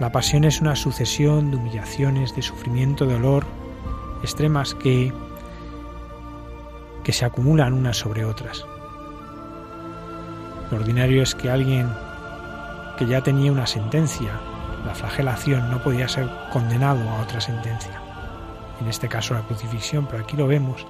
[0.00, 3.44] La pasión es una sucesión de humillaciones, de sufrimiento, de dolor,
[4.22, 5.12] extremas que,
[7.04, 8.66] que se acumulan unas sobre otras.
[10.70, 11.88] Lo ordinario es que alguien
[12.98, 14.32] que ya tenía una sentencia,
[14.84, 18.00] la flagelación, no podía ser condenado a otra sentencia.
[18.80, 20.86] En este caso la crucifixión, pero aquí lo vemos.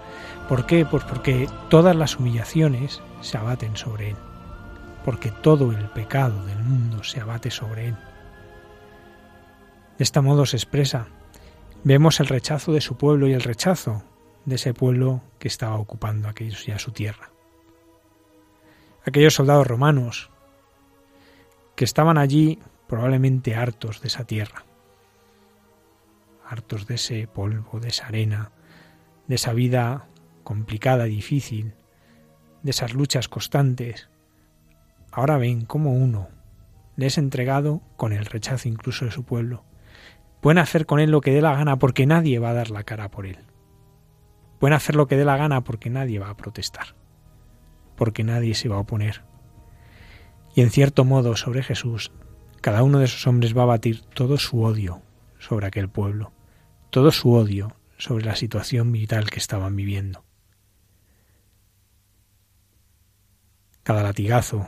[0.48, 0.86] ¿Por qué?
[0.86, 4.16] Pues porque todas las humillaciones se abaten sobre él.
[5.04, 7.96] Porque todo el pecado del mundo se abate sobre él.
[9.98, 11.06] De este modo se expresa.
[11.84, 14.02] Vemos el rechazo de su pueblo y el rechazo
[14.44, 17.30] de ese pueblo que estaba ocupando aquellos ya su tierra.
[19.04, 20.30] Aquellos soldados romanos
[21.76, 24.64] que estaban allí probablemente hartos de esa tierra,
[26.46, 28.52] hartos de ese polvo, de esa arena,
[29.26, 30.06] de esa vida
[30.42, 31.74] complicada, difícil,
[32.62, 34.08] de esas luchas constantes.
[35.16, 36.26] Ahora ven cómo uno
[36.96, 39.62] le es entregado con el rechazo incluso de su pueblo.
[40.40, 42.82] Pueden hacer con él lo que dé la gana porque nadie va a dar la
[42.82, 43.38] cara por él.
[44.58, 46.96] Pueden hacer lo que dé la gana porque nadie va a protestar,
[47.94, 49.22] porque nadie se va a oponer.
[50.56, 52.10] Y en cierto modo sobre Jesús,
[52.60, 55.00] cada uno de esos hombres va a batir todo su odio
[55.38, 56.32] sobre aquel pueblo,
[56.90, 60.24] todo su odio sobre la situación vital que estaban viviendo.
[63.84, 64.66] Cada latigazo,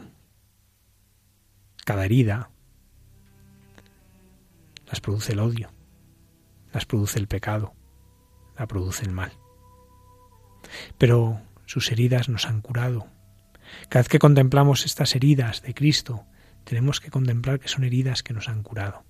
[1.86, 2.50] cada herida,
[4.88, 5.70] las produce el odio,
[6.72, 7.74] las produce el pecado,
[8.58, 9.30] la produce el mal.
[10.98, 13.06] Pero sus heridas nos han curado.
[13.88, 16.24] Cada vez que contemplamos estas heridas de Cristo,
[16.64, 19.04] tenemos que contemplar que son heridas que nos han curado.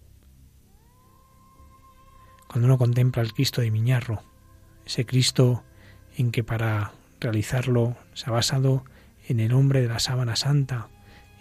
[2.46, 4.22] Cuando uno contempla el Cristo de Miñarro,
[4.84, 5.64] ese Cristo
[6.18, 8.84] en que para realizarlo se ha basado
[9.26, 10.90] en el hombre de la sábana santa,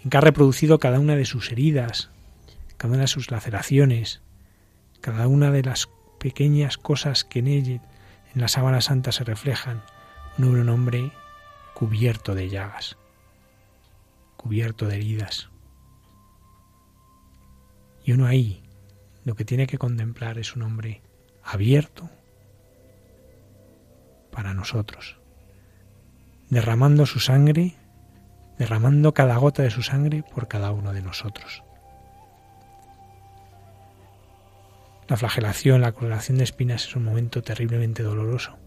[0.05, 2.11] en que ha reproducido cada una de sus heridas,
[2.77, 4.21] cada una de sus laceraciones,
[5.01, 7.81] cada una de las pequeñas cosas que en él,
[8.33, 9.81] en la sábana santa se reflejan,
[10.37, 11.11] un hombre
[11.73, 12.97] cubierto de llagas,
[14.37, 15.49] cubierto de heridas.
[18.03, 18.61] Y uno ahí
[19.23, 21.01] lo que tiene que contemplar es un hombre
[21.43, 22.11] abierto
[24.31, 25.17] para nosotros,
[26.49, 27.75] derramando su sangre,
[28.57, 31.63] derramando cada gota de su sangre por cada uno de nosotros.
[35.07, 38.57] La flagelación, la coloración de espinas es un momento terriblemente doloroso.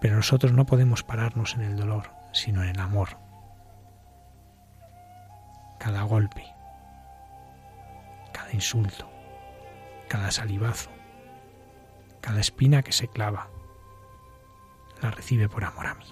[0.00, 3.18] Pero nosotros no podemos pararnos en el dolor, sino en el amor.
[5.80, 6.44] Cada golpe,
[8.32, 9.10] cada insulto,
[10.08, 10.90] cada salivazo,
[12.20, 13.48] cada espina que se clava,
[15.00, 16.06] la recibe por amor a mí.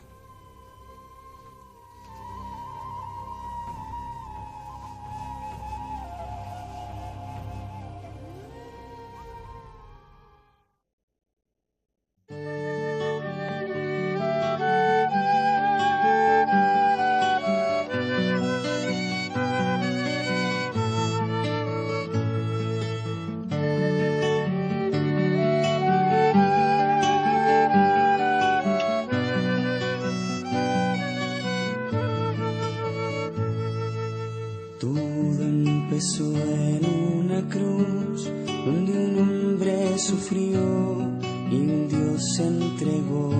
[42.41, 43.31] se entregó,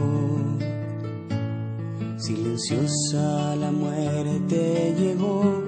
[2.19, 5.63] silenciosa la muerte llegó,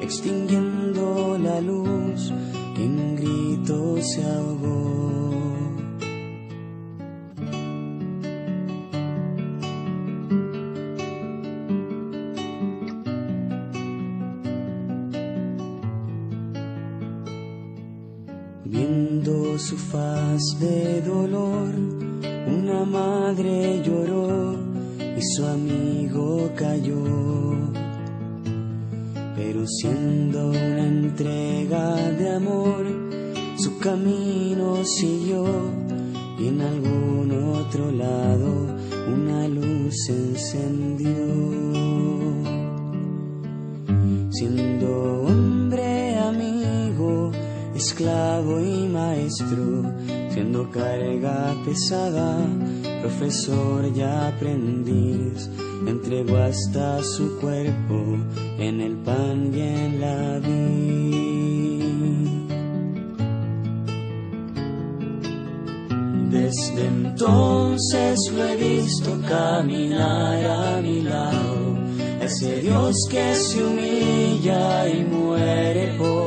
[0.00, 2.32] extinguiendo la luz
[2.76, 4.99] que en grito se ahogó.
[53.20, 55.48] Profesor y aprendiz,
[55.86, 58.18] entregó hasta su cuerpo
[58.58, 61.20] en el pan y en la vid.
[66.30, 71.78] Desde entonces lo he visto caminar a mi lado,
[72.20, 76.19] ese Dios que se humilla y muere por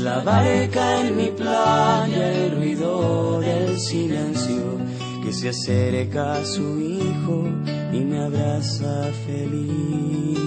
[0.00, 4.78] la barca en mi playa, el ruido del silencio
[5.22, 7.44] que se acerca a su hijo
[7.92, 10.38] y me abraza feliz.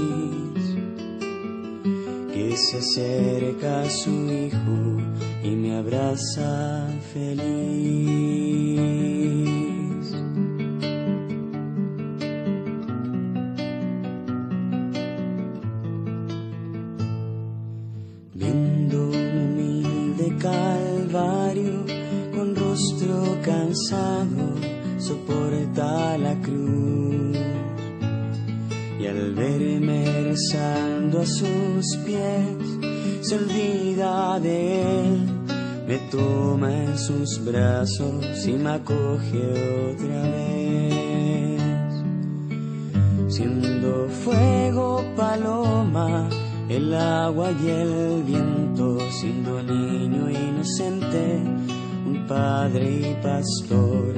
[2.34, 4.98] Que se acerca a su hijo
[5.44, 9.13] y me abraza feliz.
[25.14, 27.38] Soporta la cruz.
[29.00, 32.58] Y al verme rezando a sus pies,
[33.22, 35.30] se olvida de él,
[35.88, 39.42] me toma en sus brazos y me acoge
[39.92, 41.62] otra vez.
[43.28, 46.30] Siendo fuego, paloma,
[46.70, 51.42] el agua y el viento, siendo niño inocente,
[52.06, 54.13] un padre y pastor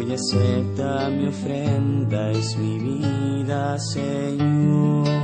[0.00, 5.18] Hoy acepta mi ofrenda, es mi vida, Señor.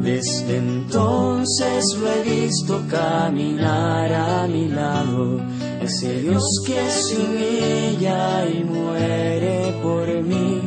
[0.00, 5.40] Desde entonces lo he visto caminar a mi lado,
[5.82, 10.60] ese Dios que se humilla y muere por mí.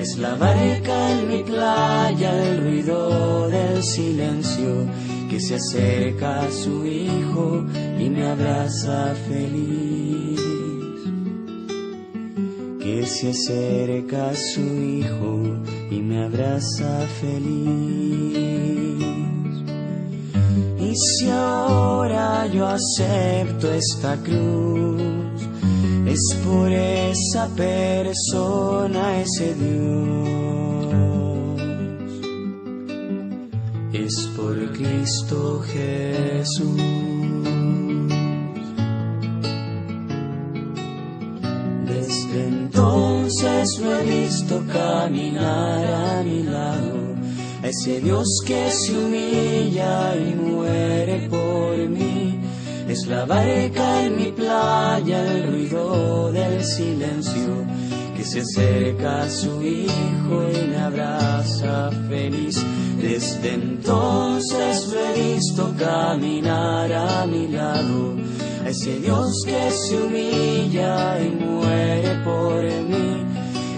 [0.00, 4.86] Es la barca en mi playa, el ruido del silencio
[5.28, 7.64] que se acerca a su hijo
[7.98, 10.40] y me abraza feliz.
[12.80, 15.42] Que se acerca a su hijo
[15.90, 18.96] y me abraza feliz.
[20.80, 25.42] Y si ahora yo acepto esta cruz,
[26.06, 30.75] es por esa persona, ese Dios
[34.06, 36.80] es por Cristo Jesús.
[41.86, 47.16] Desde entonces lo he visto caminar a mi lado,
[47.64, 52.38] ese Dios que se humilla y muere por mí.
[52.88, 57.66] Es la barca en mi playa, el ruido del silencio
[58.26, 62.62] se acerca a su hijo y me abraza feliz
[63.00, 68.16] desde entonces lo he visto caminar a mi lado,
[68.66, 73.24] ese Dios que se humilla y muere por mí.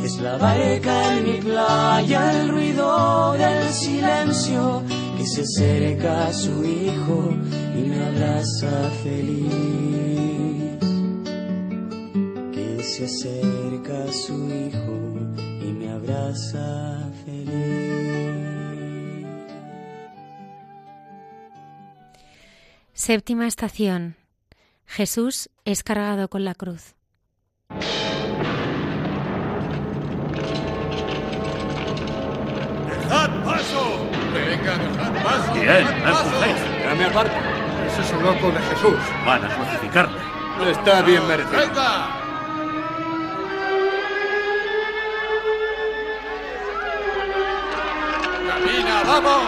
[0.04, 4.82] Es la barca en mi playa, el ruido del silencio
[5.18, 7.30] que se acerca a su hijo
[7.76, 10.37] y me abraza feliz.
[12.98, 14.98] Se acerca a su hijo
[15.38, 18.34] y me abraza feliz.
[22.94, 24.16] Séptima estación.
[24.84, 26.96] Jesús es cargado con la cruz.
[32.88, 34.10] ¡Dejad paso!
[34.34, 35.52] Venga, dejad paso.
[35.52, 36.26] Bien, dejad no paso.
[36.26, 36.84] empujéis.
[36.84, 37.36] Dame al barco.
[37.86, 38.98] Ese es un loco de Jesús.
[39.24, 40.18] Van a crucificarle.
[40.72, 41.60] Está bien merecido.
[41.60, 42.17] Venga.
[48.58, 49.42] Camina, vamos.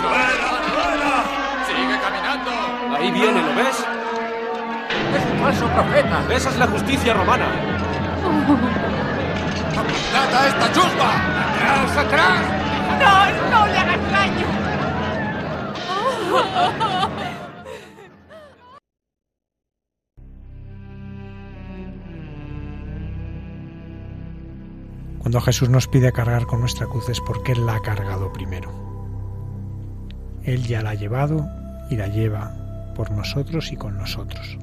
[0.00, 1.12] ¡Fuera, fuera!
[1.66, 2.50] Sigue caminando.
[2.96, 3.84] Ahí viene, ¿lo ves?
[5.16, 6.22] Es un falso profeta.
[6.30, 7.46] Esa es la justicia romana.
[10.12, 11.10] ¡Data a esta chusma!
[11.50, 12.40] ¡Atrás, atrás!
[13.00, 13.14] ¡No,
[13.50, 14.46] no le hagas daño!
[25.24, 28.70] Cuando Jesús nos pide cargar con nuestra cruz es porque Él la ha cargado primero.
[30.42, 31.48] Él ya la ha llevado
[31.88, 34.58] y la lleva por nosotros y con nosotros.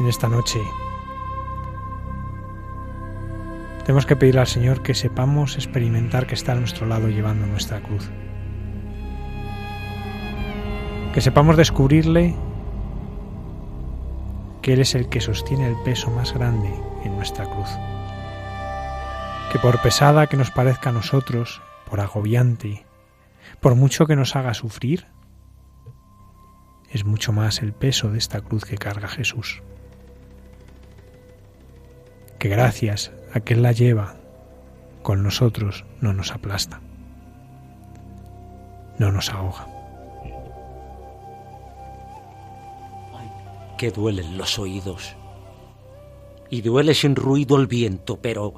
[0.00, 0.58] En esta noche
[3.84, 7.82] tenemos que pedirle al Señor que sepamos experimentar que está a nuestro lado llevando nuestra
[7.82, 8.08] cruz.
[11.12, 12.34] Que sepamos descubrirle
[14.62, 16.72] que Él es el que sostiene el peso más grande
[17.04, 17.68] en nuestra cruz.
[19.50, 22.86] Que por pesada que nos parezca a nosotros, por agobiante,
[23.60, 25.06] por mucho que nos haga sufrir,
[26.90, 29.62] es mucho más el peso de esta cruz que carga Jesús.
[32.38, 34.16] Que gracias a que Él la lleva
[35.02, 36.80] con nosotros no nos aplasta,
[38.98, 39.72] no nos ahoga.
[43.82, 45.16] que duelen los oídos.
[46.52, 48.52] Y duele sin ruido el viento, pero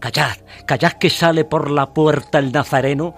[0.00, 0.36] callad,
[0.66, 3.14] callad que sale por la puerta el nazareno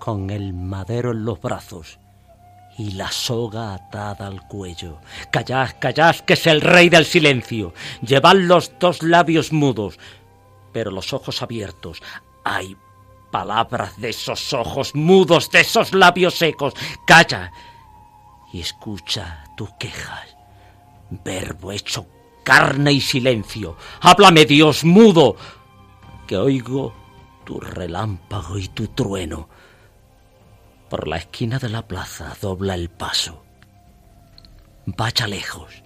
[0.00, 2.00] con el madero en los brazos
[2.76, 4.98] y la soga atada al cuello.
[5.30, 7.72] Callad, callad que es el rey del silencio.
[8.02, 9.96] Llevad los dos labios mudos,
[10.72, 12.02] pero los ojos abiertos.
[12.44, 12.76] Hay
[13.30, 16.74] palabras de esos ojos mudos, de esos labios secos.
[17.06, 17.52] Calla
[18.52, 20.36] y escucha tus quejas
[21.24, 22.06] verbo hecho
[22.42, 23.76] carne y silencio.
[24.00, 25.36] Háblame, Dios mudo,
[26.26, 26.94] que oigo
[27.44, 29.48] tu relámpago y tu trueno.
[30.88, 33.42] Por la esquina de la plaza dobla el paso.
[34.86, 35.82] Vaya lejos.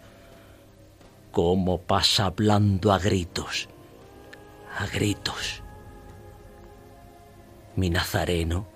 [1.31, 3.69] Cómo pasa hablando a gritos.
[4.79, 5.63] A gritos.
[7.77, 8.67] Mi nazareno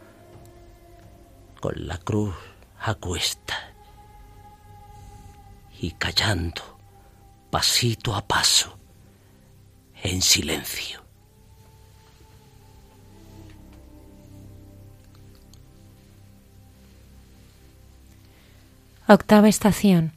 [1.60, 2.34] con la cruz
[2.80, 3.74] a cuesta
[5.78, 6.79] y callando,
[7.50, 8.78] pasito a paso,
[10.02, 11.00] en silencio.
[19.08, 20.12] Octava estación.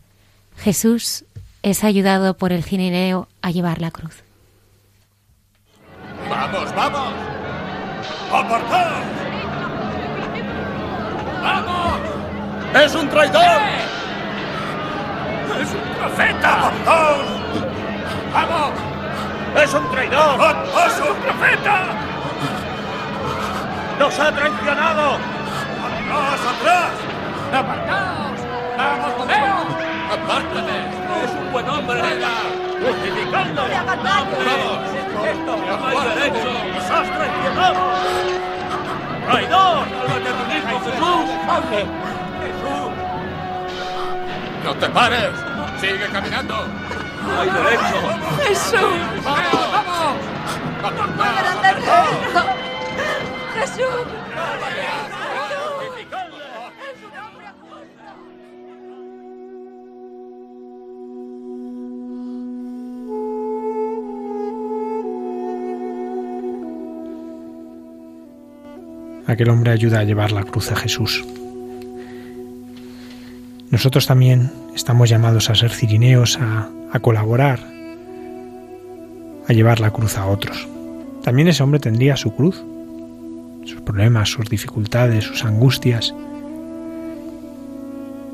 [0.56, 1.26] Jesús
[1.64, 4.24] es ayudado por el cirineo a llevar la cruz.
[6.30, 7.14] ¡Vamos, vamos!
[8.32, 9.06] ¡Apartaos!
[11.42, 12.00] ¡Vamos!
[12.84, 13.83] ¡Es un traidor!
[15.62, 16.68] ¡Es un profeta!
[16.68, 17.28] ¡Apartaos!
[18.34, 18.72] ¡Vamos!
[19.64, 20.56] ¡Es un traidor!
[20.88, 21.76] ¡Es un profeta!
[24.00, 25.18] ¡Nos ha traicionado!
[25.84, 26.92] ¡Atrás, atrás!
[27.54, 28.40] ¡Apartaos!
[28.78, 29.58] ¡Vamos, Mateo!
[30.14, 30.78] ¡Apártate!
[31.24, 32.02] ¡Es un buen hombre!
[32.84, 33.62] ¡Justificando!
[33.62, 34.38] ¡No le hagan daño!
[34.46, 34.80] ¡Vamos!
[35.24, 36.50] ¡Esto no hay derecho!
[36.74, 37.82] ¡Nos has traicionado!
[39.26, 39.86] ¡Traidor!
[40.08, 41.26] ¡Sálvate a ti mismo, Jesús!
[41.48, 41.86] ¡Hombre!
[44.64, 45.32] ¡No te pares!
[45.82, 46.56] ¡Sigue caminando!
[47.24, 47.98] ¡No hay derecho!
[48.48, 48.80] ¡Jesús!
[49.24, 50.16] ¡Vamos, vamos!
[50.82, 51.94] ¡No pueden hacerlo!
[53.56, 54.24] ¡Jesús!
[69.26, 71.24] Aquel hombre ayuda a llevar la cruz a Jesús.
[73.74, 77.60] Nosotros también estamos llamados a ser cirineos, a, colaborar,
[79.48, 80.68] a llevar la cruz a otros.
[81.24, 82.64] También ese hombre tendría su cruz,
[83.66, 86.14] sus problemas, sus dificultades, sus angustias,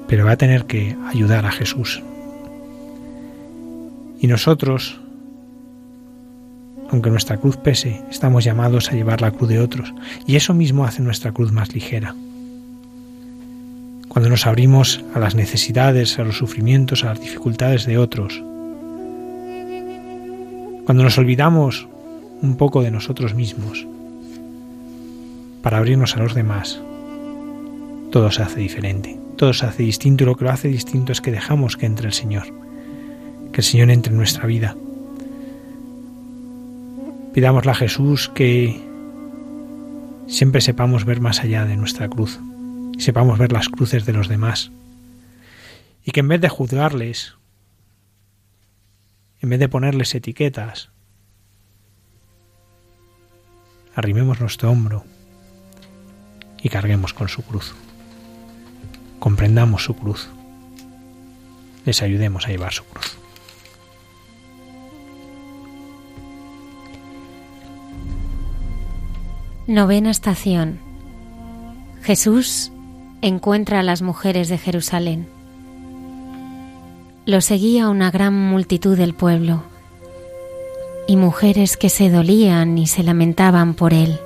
[0.10, 2.04] pero va a tener que ayudar a Jesús.
[4.20, 5.00] Y nosotros,
[6.92, 9.94] aunque nuestra cruz pese, estamos llamados a llevar la cruz de otros,
[10.28, 12.14] y eso mismo hace nuestra cruz más ligera.
[14.10, 18.44] Cuando nos abrimos a las necesidades, a los sufrimientos, a las dificultades de otros,
[20.90, 21.88] Cuando nos olvidamos
[22.42, 23.86] un poco de nosotros mismos
[25.62, 26.82] para abrirnos a los demás,
[28.12, 31.22] todo se hace diferente, todo se hace distinto y lo que lo hace distinto es
[31.22, 32.48] que dejamos que entre el Señor,
[33.52, 34.76] que el Señor entre en nuestra vida.
[37.36, 38.82] Pidámosle a Jesús que
[40.26, 42.40] siempre sepamos ver más allá de nuestra cruz,
[43.00, 44.72] sepamos ver las cruces de los demás,
[46.04, 47.36] y que en vez de juzgarles,
[49.42, 50.90] en vez de ponerles etiquetas,
[53.96, 55.04] arrimemos nuestro hombro
[56.62, 57.74] y carguemos con su cruz.
[59.20, 60.30] Comprendamos su cruz.
[61.86, 63.18] Les ayudemos a llevar su cruz.
[69.68, 70.80] Novena estación.
[72.02, 72.72] Jesús
[73.22, 75.28] encuentra a las mujeres de Jerusalén.
[77.26, 79.64] Lo seguía una gran multitud del pueblo
[81.08, 84.20] y mujeres que se dolían y se lamentaban por él.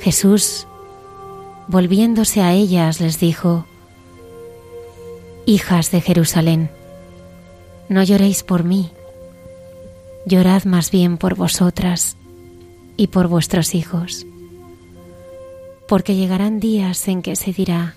[0.00, 0.66] Jesús,
[1.68, 3.66] volviéndose a ellas, les dijo,
[5.46, 6.70] Hijas de Jerusalén,
[7.88, 8.90] no lloréis por mí,
[10.26, 12.16] llorad más bien por vosotras
[12.96, 14.26] y por vuestros hijos,
[15.94, 17.94] porque llegarán días en que se dirá,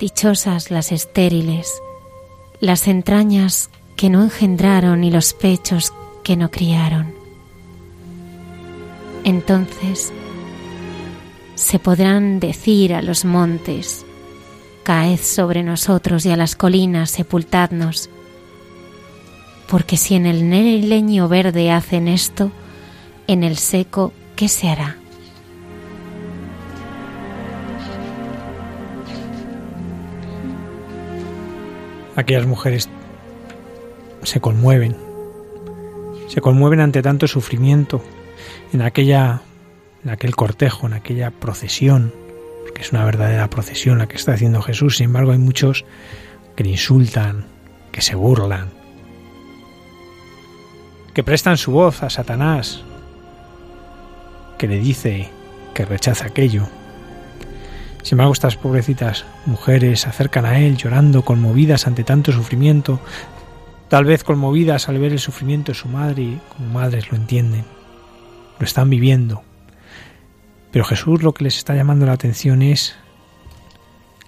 [0.00, 1.70] Dichosas las estériles,
[2.58, 5.92] las entrañas que no engendraron y los pechos
[6.24, 7.12] que no criaron.
[9.24, 10.10] Entonces
[11.54, 14.06] se podrán decir a los montes,
[14.84, 18.08] Caed sobre nosotros y a las colinas sepultadnos,
[19.68, 20.48] porque si en el
[20.88, 22.50] leño verde hacen esto,
[23.26, 24.96] en el seco, ¿qué se hará?
[32.18, 32.88] Aquellas mujeres
[34.24, 34.96] se conmueven,
[36.26, 38.02] se conmueven ante tanto sufrimiento
[38.72, 39.42] en aquella
[40.02, 42.12] en aquel cortejo, en aquella procesión,
[42.74, 44.96] que es una verdadera procesión la que está haciendo Jesús.
[44.96, 45.84] Sin embargo, hay muchos
[46.56, 47.46] que le insultan,
[47.92, 48.70] que se burlan,
[51.14, 52.82] que prestan su voz a Satanás,
[54.58, 55.30] que le dice
[55.72, 56.66] que rechaza aquello.
[58.02, 63.00] Sin embargo, estas pobrecitas mujeres se acercan a él llorando, conmovidas ante tanto sufrimiento,
[63.88, 67.64] tal vez conmovidas al ver el sufrimiento de su madre y como madres lo entienden,
[68.58, 69.42] lo están viviendo.
[70.70, 72.96] Pero Jesús lo que les está llamando la atención es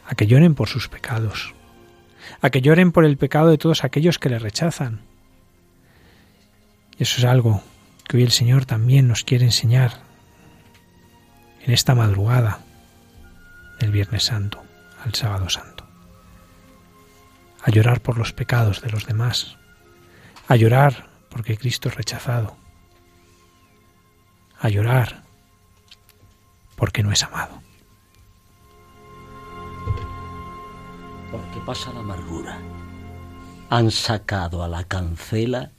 [0.06, 1.54] a que lloren por sus pecados,
[2.40, 5.02] a que lloren por el pecado de todos aquellos que le rechazan.
[6.98, 7.62] Y eso es algo
[8.08, 10.00] que hoy el Señor también nos quiere enseñar
[11.64, 12.60] en esta madrugada
[13.80, 14.62] del Viernes Santo
[15.04, 15.84] al Sábado Santo.
[17.62, 19.56] A llorar por los pecados de los demás,
[20.46, 22.56] a llorar porque Cristo es rechazado,
[24.60, 25.24] a llorar
[26.76, 27.60] porque no es amado.
[31.30, 32.58] Porque pasa la amargura.
[33.70, 35.72] Han sacado a la cancela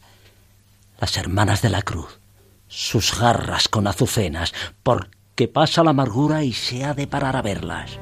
[0.99, 2.19] las hermanas de la cruz,
[2.67, 4.53] sus garras con azucenas,
[4.83, 7.97] porque pasa la amargura y se ha de parar a verlas.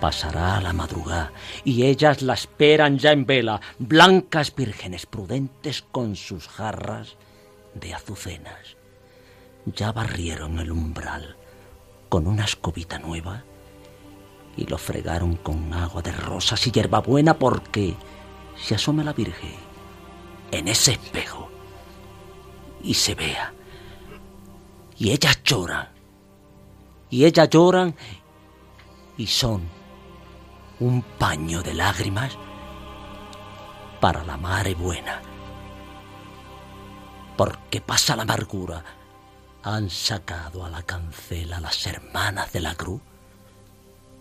[0.00, 1.32] Pasará la madrugada
[1.64, 7.16] y ellas la esperan ya en vela, blancas vírgenes prudentes con sus jarras
[7.74, 8.76] de azucenas.
[9.66, 11.36] Ya barrieron el umbral
[12.08, 13.44] con una escobita nueva
[14.56, 17.94] y lo fregaron con agua de rosas y hierbabuena porque
[18.56, 19.54] se asome la Virgen
[20.50, 21.48] en ese espejo
[22.82, 23.52] y se vea.
[24.98, 25.88] Y ellas lloran.
[27.12, 27.94] Y ellas lloran
[29.18, 29.68] y son
[30.80, 32.38] un paño de lágrimas
[34.00, 35.20] para la madre buena.
[37.36, 38.82] Porque pasa la amargura
[39.62, 43.02] han sacado a la cancela las hermanas de la cruz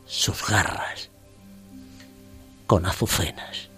[0.06, 1.10] sus garras
[2.68, 3.70] con azucenas.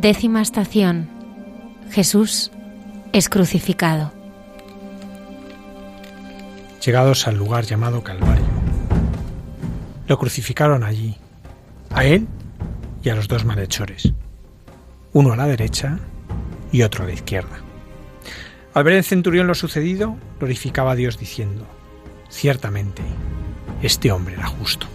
[0.00, 1.21] Décima estación.
[1.92, 2.50] Jesús
[3.12, 4.12] es crucificado.
[6.82, 8.46] Llegados al lugar llamado Calvario,
[10.08, 11.16] lo crucificaron allí,
[11.90, 12.26] a él
[13.02, 14.14] y a los dos malhechores,
[15.12, 15.98] uno a la derecha
[16.72, 17.60] y otro a la izquierda.
[18.72, 21.66] Al ver el centurión lo sucedido, glorificaba a Dios diciendo,
[22.30, 23.02] ciertamente,
[23.82, 24.86] este hombre era justo.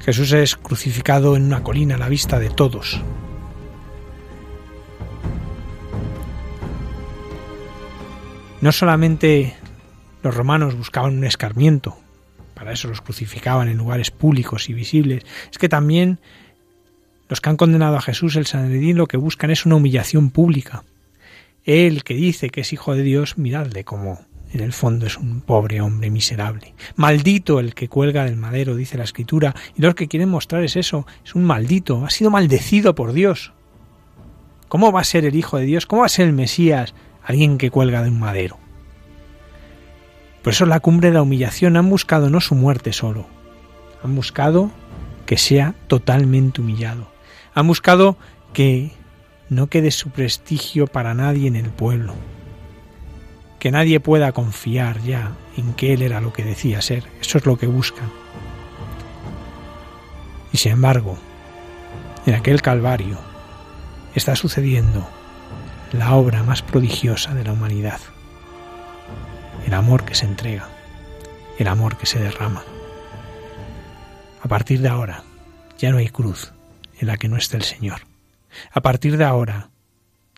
[0.00, 3.00] Jesús es crucificado en una colina a la vista de todos.
[8.60, 9.56] No solamente
[10.22, 11.96] los romanos buscaban un escarmiento,
[12.54, 16.18] para eso los crucificaban en lugares públicos y visibles, es que también
[17.28, 20.84] los que han condenado a Jesús el Sanedrín lo que buscan es una humillación pública.
[21.64, 25.40] Él que dice que es hijo de Dios, miradle como en el fondo es un
[25.40, 26.74] pobre hombre miserable.
[26.96, 30.76] Maldito el que cuelga del madero, dice la escritura, y lo que quieren mostrar es
[30.76, 33.52] eso, es un maldito, ha sido maldecido por Dios.
[34.68, 35.86] ¿Cómo va a ser el Hijo de Dios?
[35.86, 36.94] ¿Cómo va a ser el Mesías
[37.24, 38.58] alguien que cuelga de un madero?
[40.42, 43.26] Por eso la cumbre de la humillación han buscado no su muerte solo,
[44.02, 44.70] han buscado
[45.26, 47.08] que sea totalmente humillado.
[47.54, 48.16] Han buscado
[48.52, 48.90] que
[49.48, 52.14] no quede su prestigio para nadie en el pueblo,
[53.60, 57.04] que nadie pueda confiar ya en que él era lo que decía ser.
[57.20, 58.10] Eso es lo que buscan.
[60.52, 61.16] Y sin embargo,
[62.26, 63.18] en aquel Calvario
[64.16, 65.08] está sucediendo
[65.92, 68.00] la obra más prodigiosa de la humanidad
[69.70, 70.68] el amor que se entrega,
[71.56, 72.64] el amor que se derrama.
[74.42, 75.22] A partir de ahora
[75.78, 76.52] ya no hay cruz
[76.98, 78.00] en la que no esté el Señor.
[78.72, 79.70] A partir de ahora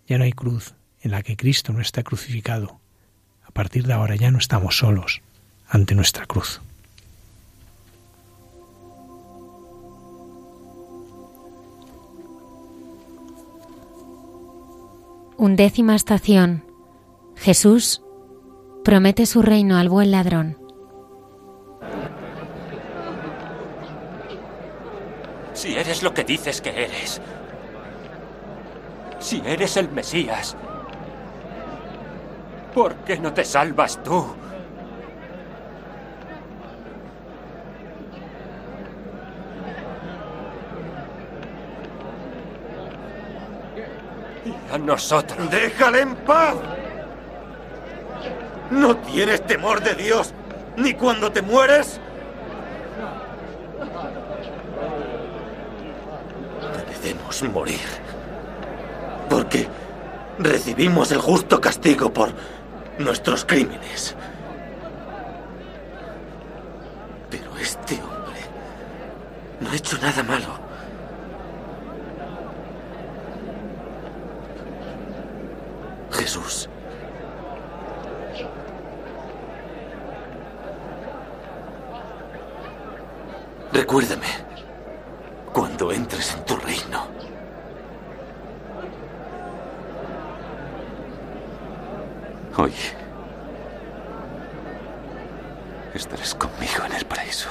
[0.07, 2.82] ya no hay cruz en la que Cristo no está crucificado.
[3.53, 5.21] A partir de ahora ya no estamos solos
[5.69, 6.61] ante nuestra cruz.
[15.37, 16.65] Undécima estación.
[17.37, 18.03] Jesús
[18.85, 20.59] Promete su reino al buen ladrón.
[25.55, 27.21] Si eres lo que dices que eres,
[29.21, 30.57] si eres el Mesías,
[32.75, 34.25] ¿por qué no te salvas tú?
[44.45, 45.51] Y a nosotros.
[45.51, 46.57] ¡Déjale en paz!
[48.71, 50.33] ¿No tienes temor de Dios
[50.77, 52.01] ni cuando te mueres?
[56.77, 57.81] Merecemos morir.
[59.29, 59.69] Porque
[60.39, 62.33] recibimos el justo castigo por
[63.05, 64.15] nuestros crímenes.
[67.31, 68.41] Pero este hombre
[69.61, 70.61] no ha hecho nada malo.
[76.11, 76.69] Jesús.
[83.73, 84.27] Recuérdame
[85.53, 87.32] cuando entres en tu reino.
[92.59, 92.73] Hoy
[95.95, 97.49] estarás conmigo en el paraíso.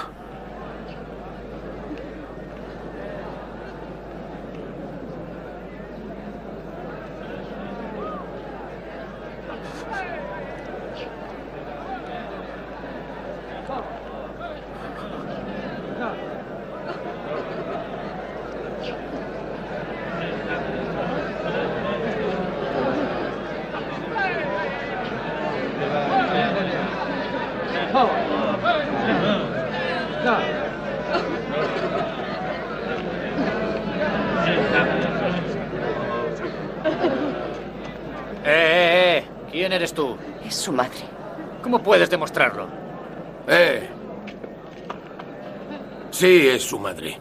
[40.61, 41.11] su madre.
[41.71, 42.67] ¿Cómo puedes demostrarlo?
[43.47, 43.87] Eh.
[46.11, 47.17] Sí, es su madre.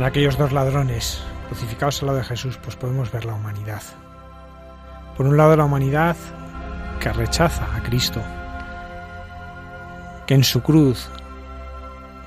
[0.00, 3.82] En aquellos dos ladrones crucificados al lado de Jesús, pues podemos ver la humanidad.
[5.14, 6.16] Por un lado la humanidad
[7.00, 8.22] que rechaza a Cristo,
[10.26, 11.06] que en su cruz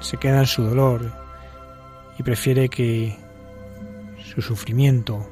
[0.02, 1.12] se queda en su dolor
[2.20, 3.18] y prefiere que
[4.24, 5.28] su sufrimiento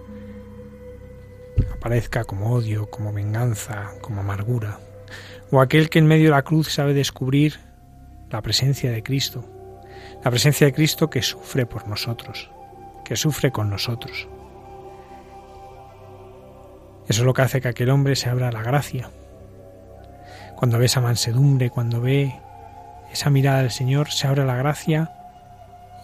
[1.71, 4.79] aparezca como odio, como venganza, como amargura,
[5.51, 7.59] o aquel que en medio de la cruz sabe descubrir
[8.31, 9.45] la presencia de Cristo
[10.23, 12.51] la presencia de Cristo que sufre por nosotros,
[13.03, 14.27] que sufre con nosotros.
[17.07, 19.09] Eso es lo que hace que aquel hombre se abra a la gracia.
[20.55, 22.39] Cuando ve esa mansedumbre, cuando ve
[23.11, 25.11] esa mirada del Señor, se abre a la gracia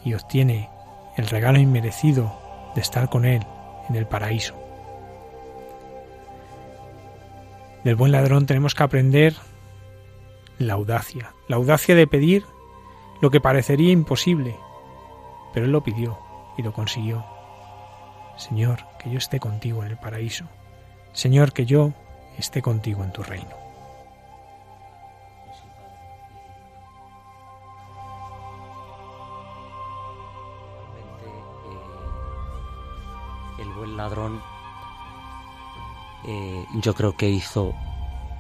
[0.04, 0.70] y obtiene
[1.16, 2.38] el regalo inmerecido
[2.76, 3.46] de estar con Él
[3.90, 4.56] en el paraíso.
[7.84, 9.36] Del buen ladrón tenemos que aprender
[10.58, 12.44] la audacia, la audacia de pedir
[13.22, 14.56] lo que parecería imposible,
[15.54, 16.20] pero él lo pidió
[16.58, 17.26] y lo consiguió.
[18.38, 20.46] Señor, que yo esté contigo en el paraíso.
[21.14, 21.94] Señor, que yo
[22.38, 23.56] esté contigo en tu reino.
[33.58, 34.40] El buen ladrón
[36.28, 37.74] eh, yo creo que hizo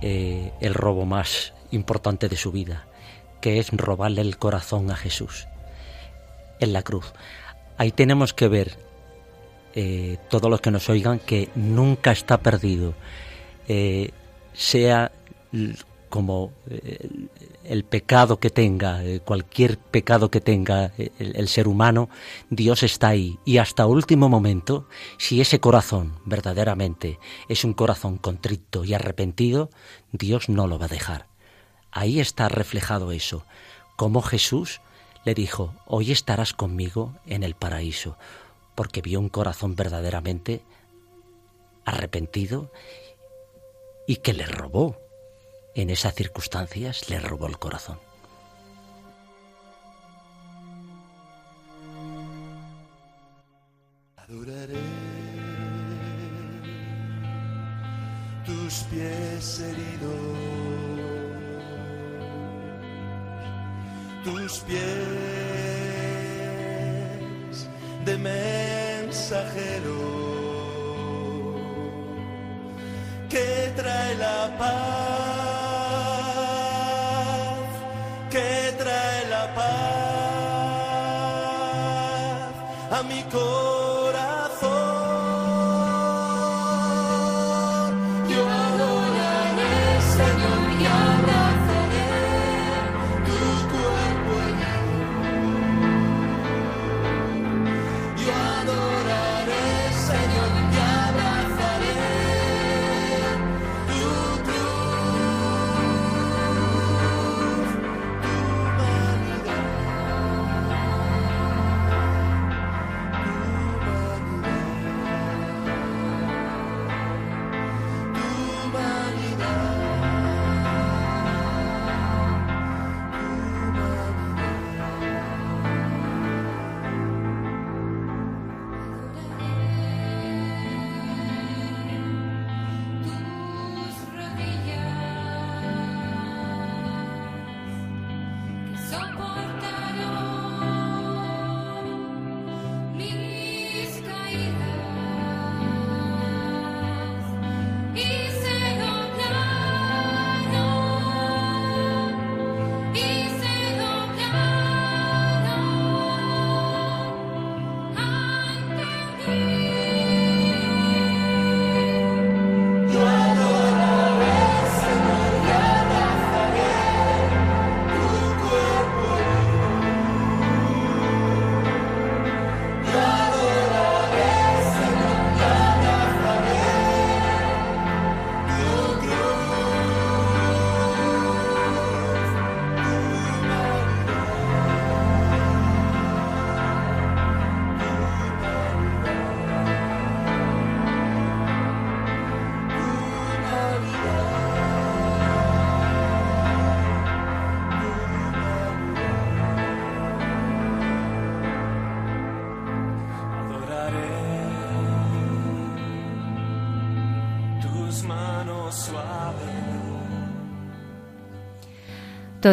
[0.01, 2.85] eh, el robo más importante de su vida,
[3.41, 5.47] que es robarle el corazón a Jesús
[6.59, 7.13] en la cruz.
[7.77, 8.77] Ahí tenemos que ver
[9.75, 12.95] eh, todos los que nos oigan que nunca está perdido,
[13.67, 14.09] eh,
[14.53, 15.11] sea
[16.09, 17.27] como eh,
[17.63, 22.09] el pecado que tenga, cualquier pecado que tenga el, ser humano,
[22.49, 23.37] Dios está ahí.
[23.45, 24.87] Y hasta último momento,
[25.19, 29.69] si ese corazón verdaderamente es un corazón contrito y arrepentido,
[30.11, 31.26] Dios no lo va a dejar.
[31.97, 33.43] Ahí está reflejado eso,
[33.95, 34.81] como Jesús
[35.25, 38.19] le dijo, hoy estarás conmigo en el paraíso,
[38.75, 40.61] porque vio un corazón verdaderamente
[41.85, 42.71] arrepentido
[44.05, 44.95] y que le robó.
[45.73, 47.99] En esas circunstancias le robó el corazón.
[54.17, 54.83] Adoraré
[58.45, 60.56] tus pies heridos
[64.23, 64.77] tus pies
[68.05, 69.97] de mensajero
[73.29, 75.56] que trae la paz,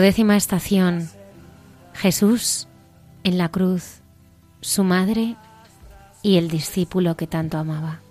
[0.01, 1.09] décima estación.
[1.95, 2.69] Jesús
[3.23, 4.01] en la cruz,
[4.61, 5.37] su madre
[6.23, 8.03] y el discípulo que tanto amaba.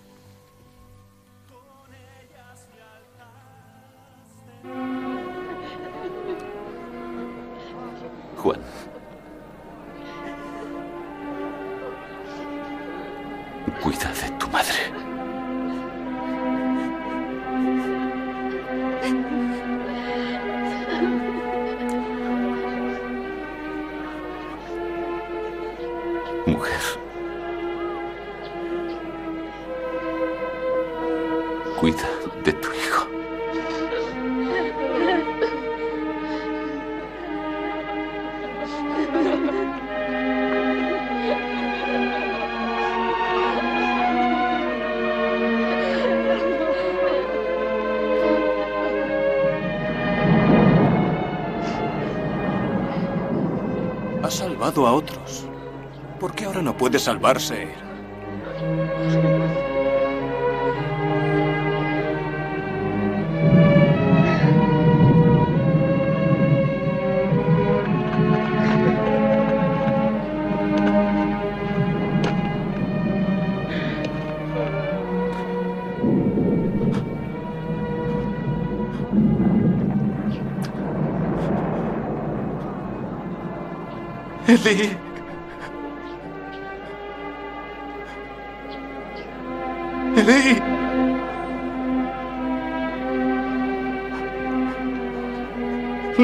[56.19, 57.82] ¿Por qué ahora no puede salvarse él?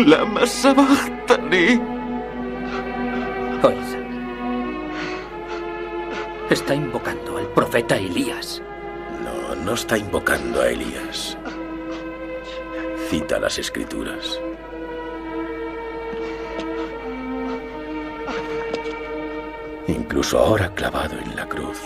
[0.05, 1.81] Lama sabachthani.
[3.63, 3.89] Oíd.
[6.49, 8.61] Está invocando al profeta Elías.
[9.23, 11.37] No, no está invocando a Elías.
[13.09, 14.39] Cita las escrituras.
[19.87, 21.81] Incluso ahora clavado en la cruz,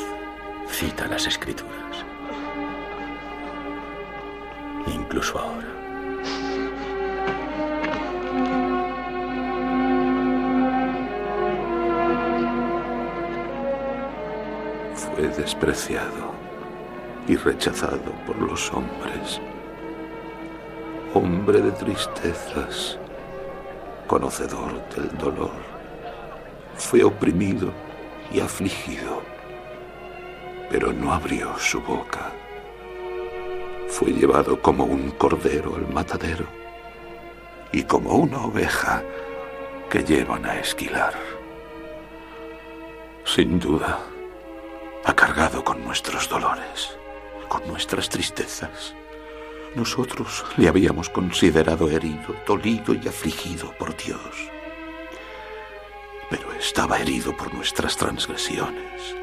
[0.68, 2.06] cita las escrituras.
[4.88, 5.83] Incluso ahora.
[15.16, 16.34] Fue despreciado
[17.28, 19.40] y rechazado por los hombres.
[21.14, 22.98] Hombre de tristezas,
[24.08, 25.52] conocedor del dolor.
[26.76, 27.72] Fue oprimido
[28.34, 29.22] y afligido,
[30.72, 32.32] pero no abrió su boca.
[33.90, 36.46] Fue llevado como un cordero al matadero
[37.72, 39.04] y como una oveja
[39.92, 41.14] que llevan a esquilar.
[43.26, 44.00] Sin duda,
[45.06, 46.98] ha cargado con nuestros dolores,
[47.50, 48.96] con nuestras tristezas.
[49.76, 54.54] Nosotros le habíamos considerado herido, dolido y afligido por Dios
[56.34, 59.16] pero estaba herido por nuestras transgresiones,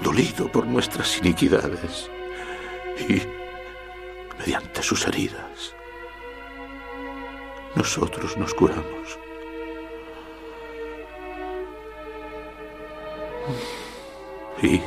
[0.00, 2.10] dolido por nuestras iniquidades,
[3.06, 3.20] y
[4.38, 5.74] mediante sus heridas
[7.74, 9.18] nosotros nos curamos.
[14.62, 14.80] Y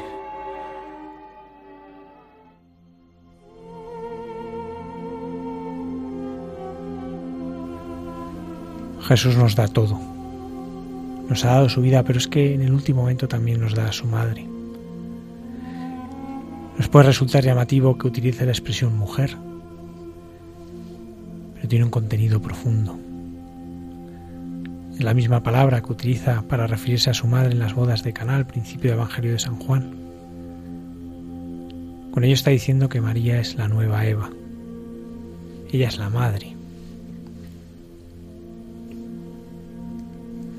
[9.09, 9.99] Jesús nos da todo
[11.29, 13.87] nos ha dado su vida, pero es que en el último momento también nos da
[13.87, 14.47] a su madre.
[16.77, 19.37] Nos puede resultar llamativo que utilice la expresión mujer,
[21.53, 22.97] pero tiene un contenido profundo.
[24.97, 28.11] Es la misma palabra que utiliza para referirse a su madre en las bodas de
[28.11, 29.95] Cana al principio del Evangelio de San Juan.
[32.11, 34.31] Con ello está diciendo que María es la nueva Eva.
[35.71, 36.48] Ella es la madre.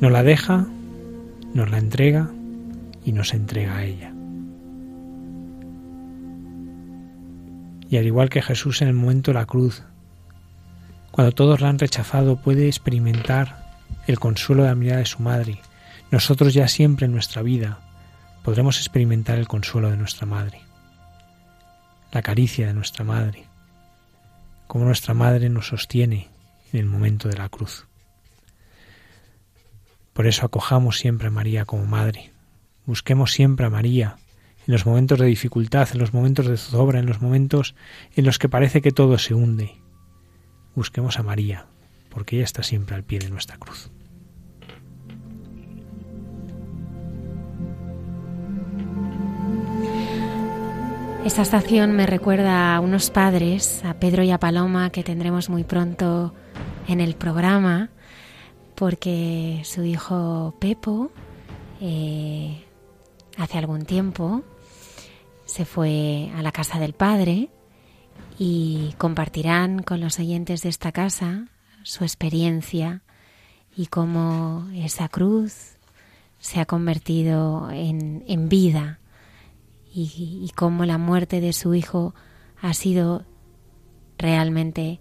[0.01, 0.67] Nos la deja,
[1.53, 2.31] nos la entrega
[3.05, 4.15] y nos entrega a ella.
[7.91, 9.83] Y al igual que Jesús en el momento de la cruz,
[11.11, 15.61] cuando todos la han rechazado, puede experimentar el consuelo de la mirada de su madre.
[16.11, 17.81] Nosotros ya siempre en nuestra vida
[18.43, 20.63] podremos experimentar el consuelo de nuestra madre,
[22.11, 23.45] la caricia de nuestra madre,
[24.67, 26.29] como nuestra madre nos sostiene
[26.73, 27.90] en el momento de la cruz.
[30.13, 32.33] Por eso acojamos siempre a María como Madre.
[32.85, 34.17] Busquemos siempre a María
[34.67, 37.75] en los momentos de dificultad, en los momentos de zozobra, en los momentos
[38.15, 39.77] en los que parece que todo se hunde.
[40.75, 41.67] Busquemos a María,
[42.11, 43.91] porque ella está siempre al pie de nuestra cruz.
[51.25, 55.65] Esta estación me recuerda a unos padres, a Pedro y a Paloma, que tendremos muy
[55.65, 56.35] pronto
[56.89, 57.91] en el programa
[58.81, 61.11] porque su hijo Pepo
[61.83, 62.65] eh,
[63.37, 64.43] hace algún tiempo
[65.45, 67.51] se fue a la casa del padre
[68.39, 71.49] y compartirán con los oyentes de esta casa
[71.83, 73.03] su experiencia
[73.77, 75.77] y cómo esa cruz
[76.39, 78.99] se ha convertido en, vida
[79.93, 82.15] y, y cómo la muerte de su hijo
[82.63, 83.27] ha sido
[84.17, 85.01] realmente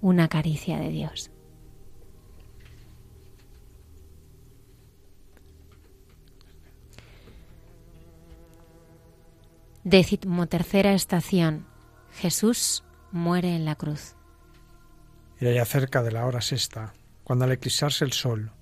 [0.00, 1.31] una caricia de Dios.
[10.48, 11.66] Tercera estación.
[12.12, 14.14] Jesús muere en la cruz.
[15.38, 16.94] Era ya cerca de la hora sexta,
[17.24, 18.52] cuando al eclipsarse el sol,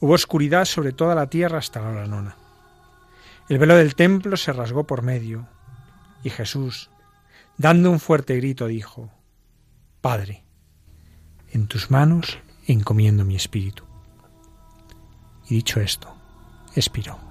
[0.00, 2.36] hubo oscuridad sobre toda la tierra hasta la hora nona.
[3.48, 5.48] El velo del templo se rasgó por medio,
[6.22, 6.90] y Jesús,
[7.56, 9.10] dando un fuerte grito, dijo,
[10.02, 10.44] Padre,
[11.50, 13.84] en tus manos encomiendo mi espíritu.
[15.48, 16.14] Y dicho esto,
[16.74, 17.27] expiró.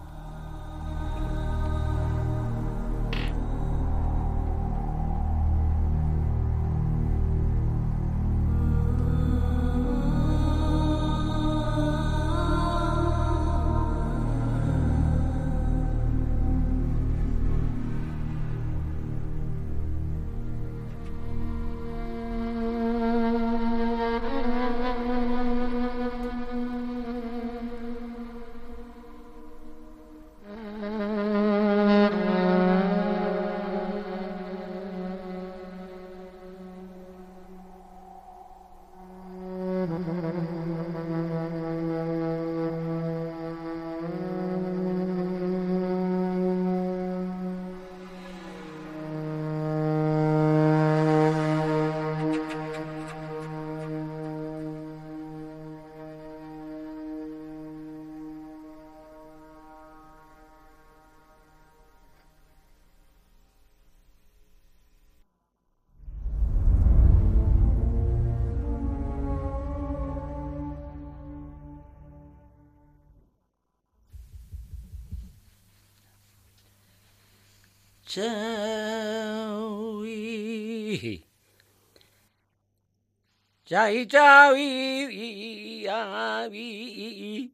[83.69, 87.51] Chai chaui avi.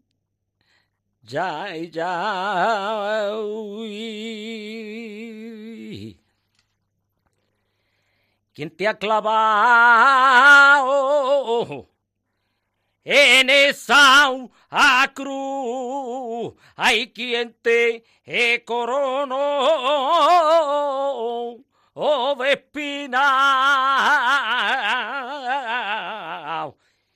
[1.25, 2.13] Chai chaui.
[8.53, 9.33] ¿Quién te ha clavado
[13.03, 14.31] en esa
[15.15, 16.53] cruz?
[16.75, 18.03] Hay quien te
[18.65, 19.33] coronó
[21.93, 22.57] oh, de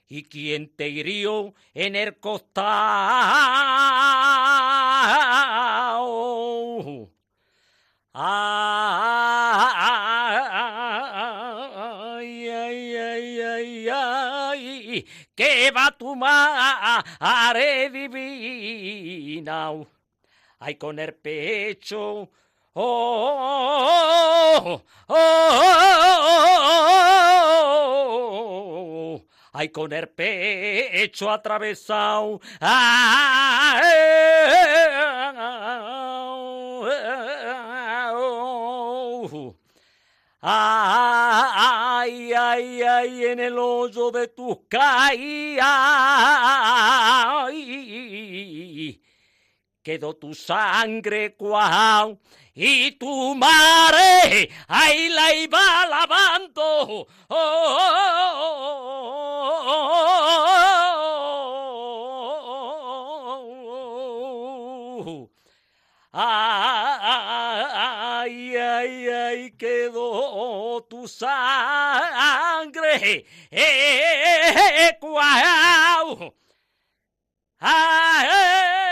[0.09, 2.67] y quien te hirió en el costado.
[8.13, 8.97] Ay,
[12.49, 15.05] ay, ay, ay, ay,
[15.35, 19.71] que va tu madre divina.
[20.59, 22.31] Ay, con el pecho
[22.79, 25.17] Oh, oh, oh,
[29.53, 32.39] ay, con el pecho atravesado.
[32.61, 32.83] Ay,
[42.31, 45.67] ay, ay, en el hoyo de tus caídas
[49.87, 52.19] quedó tu sangre cuau
[52.59, 57.07] y tu madre ahí la iba lavando.
[66.11, 76.33] Ay, ay, ay, quedó tu sangre eh, cuau.
[77.59, 78.86] Ay,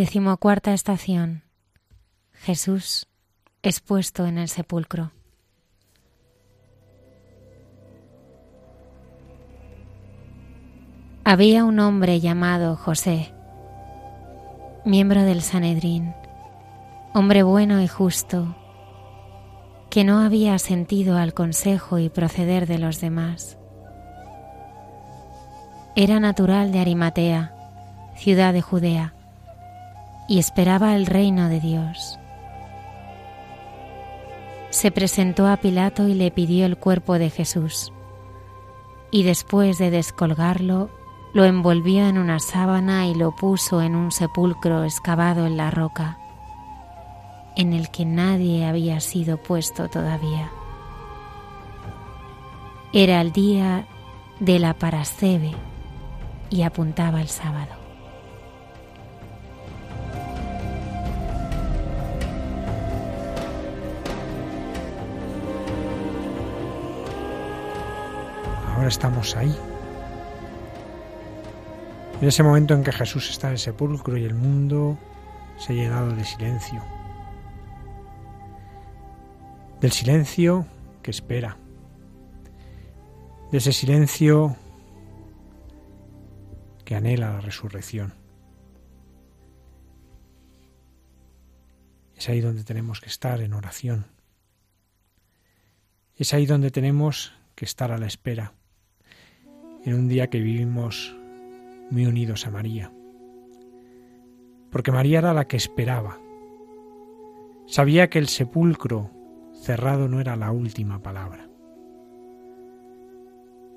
[0.00, 1.42] Decimocuarta estación.
[2.32, 3.06] Jesús
[3.62, 5.12] expuesto en el sepulcro.
[11.22, 13.34] Había un hombre llamado José,
[14.86, 16.14] miembro del Sanedrín,
[17.12, 18.56] hombre bueno y justo,
[19.90, 23.58] que no había sentido al consejo y proceder de los demás.
[25.94, 27.52] Era natural de Arimatea,
[28.16, 29.14] ciudad de Judea,
[30.30, 32.20] y esperaba el reino de Dios.
[34.70, 37.92] Se presentó a Pilato y le pidió el cuerpo de Jesús,
[39.10, 40.88] y después de descolgarlo,
[41.32, 46.16] lo envolvió en una sábana y lo puso en un sepulcro excavado en la roca,
[47.56, 50.48] en el que nadie había sido puesto todavía.
[52.92, 53.84] Era el día
[54.38, 55.56] de la Parasceve
[56.50, 57.79] y apuntaba el sábado.
[68.80, 69.54] Ahora estamos ahí.
[72.18, 74.98] En ese momento en que Jesús está en el sepulcro y el mundo
[75.58, 76.82] se ha llenado de silencio.
[79.82, 80.66] Del silencio
[81.02, 81.58] que espera.
[83.52, 84.56] De ese silencio
[86.86, 88.14] que anhela la resurrección.
[92.16, 94.06] Es ahí donde tenemos que estar en oración.
[96.16, 98.54] Es ahí donde tenemos que estar a la espera,
[99.84, 101.16] en un día que vivimos
[101.90, 102.92] muy unidos a María.
[104.70, 106.18] Porque María era la que esperaba.
[107.66, 109.10] Sabía que el sepulcro
[109.52, 111.48] cerrado no era la última palabra.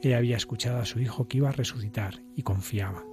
[0.01, 3.03] Ella había escuchado a su hijo que iba a resucitar y confiaba.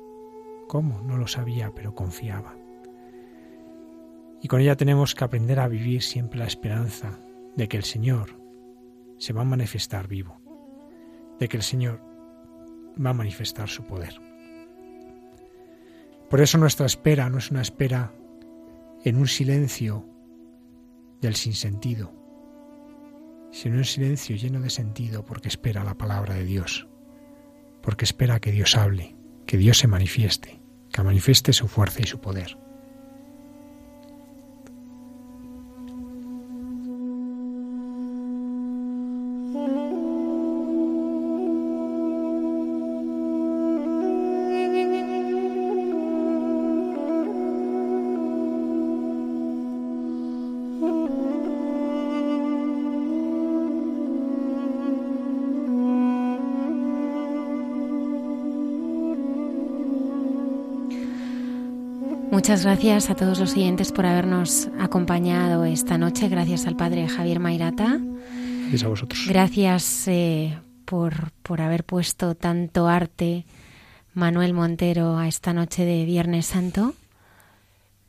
[0.67, 1.03] ¿Cómo?
[1.03, 2.57] No lo sabía, pero confiaba.
[4.43, 7.19] Y con ella tenemos que aprender a vivir siempre la esperanza
[7.57, 8.41] de que el Señor
[9.19, 10.41] se va a manifestar vivo,
[11.39, 12.10] de que el Señor
[13.05, 14.14] va a manifestar su poder.
[16.28, 18.12] Por eso nuestra espera no es una espera
[19.05, 20.06] en un silencio
[21.20, 22.12] del sinsentido,
[23.51, 26.89] sino un silencio lleno de sentido porque espera la palabra de Dios,
[27.82, 29.16] porque espera que Dios hable,
[29.47, 30.62] que Dios se manifieste,
[30.93, 32.56] que manifieste su fuerza y su poder.
[62.51, 66.28] Muchas gracias a todos los oyentes por habernos acompañado esta noche.
[66.28, 68.01] Gracias al padre Javier Mairata.
[68.01, 69.27] Gracias a vosotros.
[69.28, 73.47] Gracias eh, por, por haber puesto tanto arte,
[74.14, 76.94] Manuel Montero, a esta noche de Viernes Santo.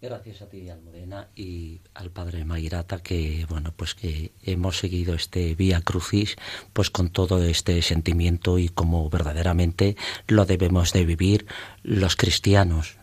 [0.01, 5.53] Gracias a ti, Almudena, y al padre Mairata, que bueno, pues que hemos seguido este
[5.53, 6.35] Vía Crucis,
[6.73, 9.95] pues con todo este sentimiento y como verdaderamente
[10.25, 11.45] lo debemos de vivir
[11.83, 12.97] los cristianos,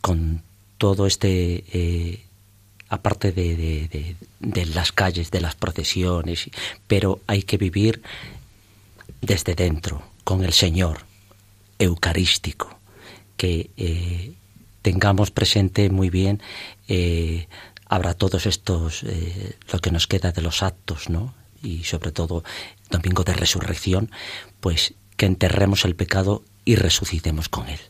[0.00, 0.42] con
[0.78, 2.24] todo este, eh,
[2.88, 4.16] aparte de,
[4.74, 6.50] las calles, de las procesiones,
[6.86, 8.02] pero hay que vivir
[9.20, 11.04] desde dentro, con el Señor,
[11.78, 12.78] eucarístico,
[13.36, 14.32] que eh,
[14.82, 16.42] tengamos presente muy bien,
[16.88, 17.46] eh,
[17.86, 19.04] habrá todos estos,
[19.72, 21.34] lo que nos queda de los actos, ¿no?
[21.62, 22.42] Y sobre todo
[22.88, 24.10] domingo de resurrección,
[24.60, 27.80] pues que enterremos el pecado y resucitemos con él.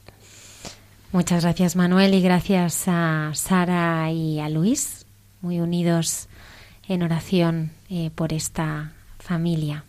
[1.12, 5.06] Muchas gracias Manuel y gracias a Sara y a Luis,
[5.40, 6.28] muy unidos
[6.86, 9.82] en oración eh, por esta familia.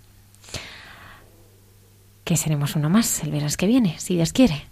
[2.23, 4.65] Que seremos uno más el verás que viene, si Dios quiere.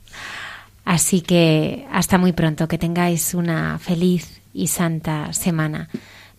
[0.86, 5.88] Así que hasta muy pronto, que tengáis una feliz y santa semana.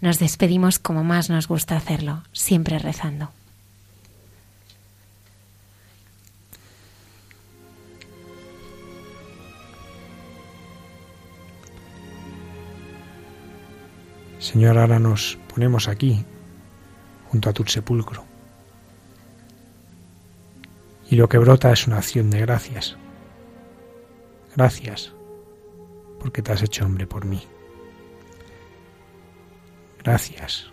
[0.00, 3.30] Nos despedimos como más nos gusta hacerlo, siempre rezando.
[14.40, 16.24] Señor, ahora nos ponemos aquí,
[17.28, 18.24] junto a tu sepulcro.
[21.10, 22.96] Y lo que brota es una acción de gracias.
[24.56, 25.12] Gracias,
[26.18, 27.42] porque te has hecho hombre por mí.
[30.02, 30.72] Gracias,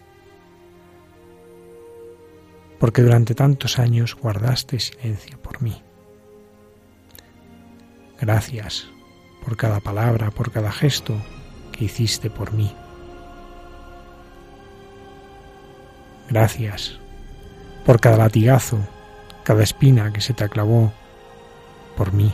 [2.80, 5.84] porque durante tantos años guardaste silencio por mí.
[8.22, 8.88] Gracias
[9.44, 11.22] por cada palabra, por cada gesto
[11.74, 12.74] que hiciste por mí.
[16.30, 17.00] Gracias
[17.86, 18.80] por cada latigazo,
[19.44, 20.92] cada espina que se te clavó
[21.96, 22.34] por mí.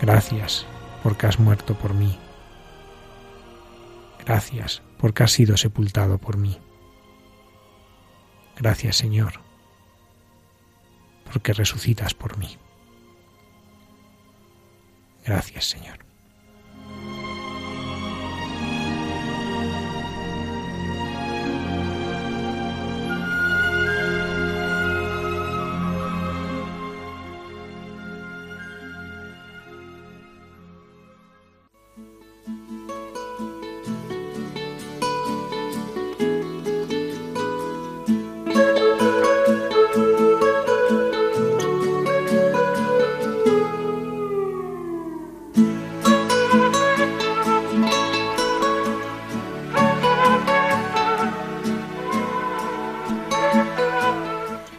[0.00, 0.66] Gracias
[1.02, 2.18] porque has muerto por mí.
[4.24, 6.58] Gracias porque has sido sepultado por mí.
[8.56, 9.40] Gracias Señor,
[11.32, 12.56] porque resucitas por mí.
[15.24, 16.05] Gracias Señor.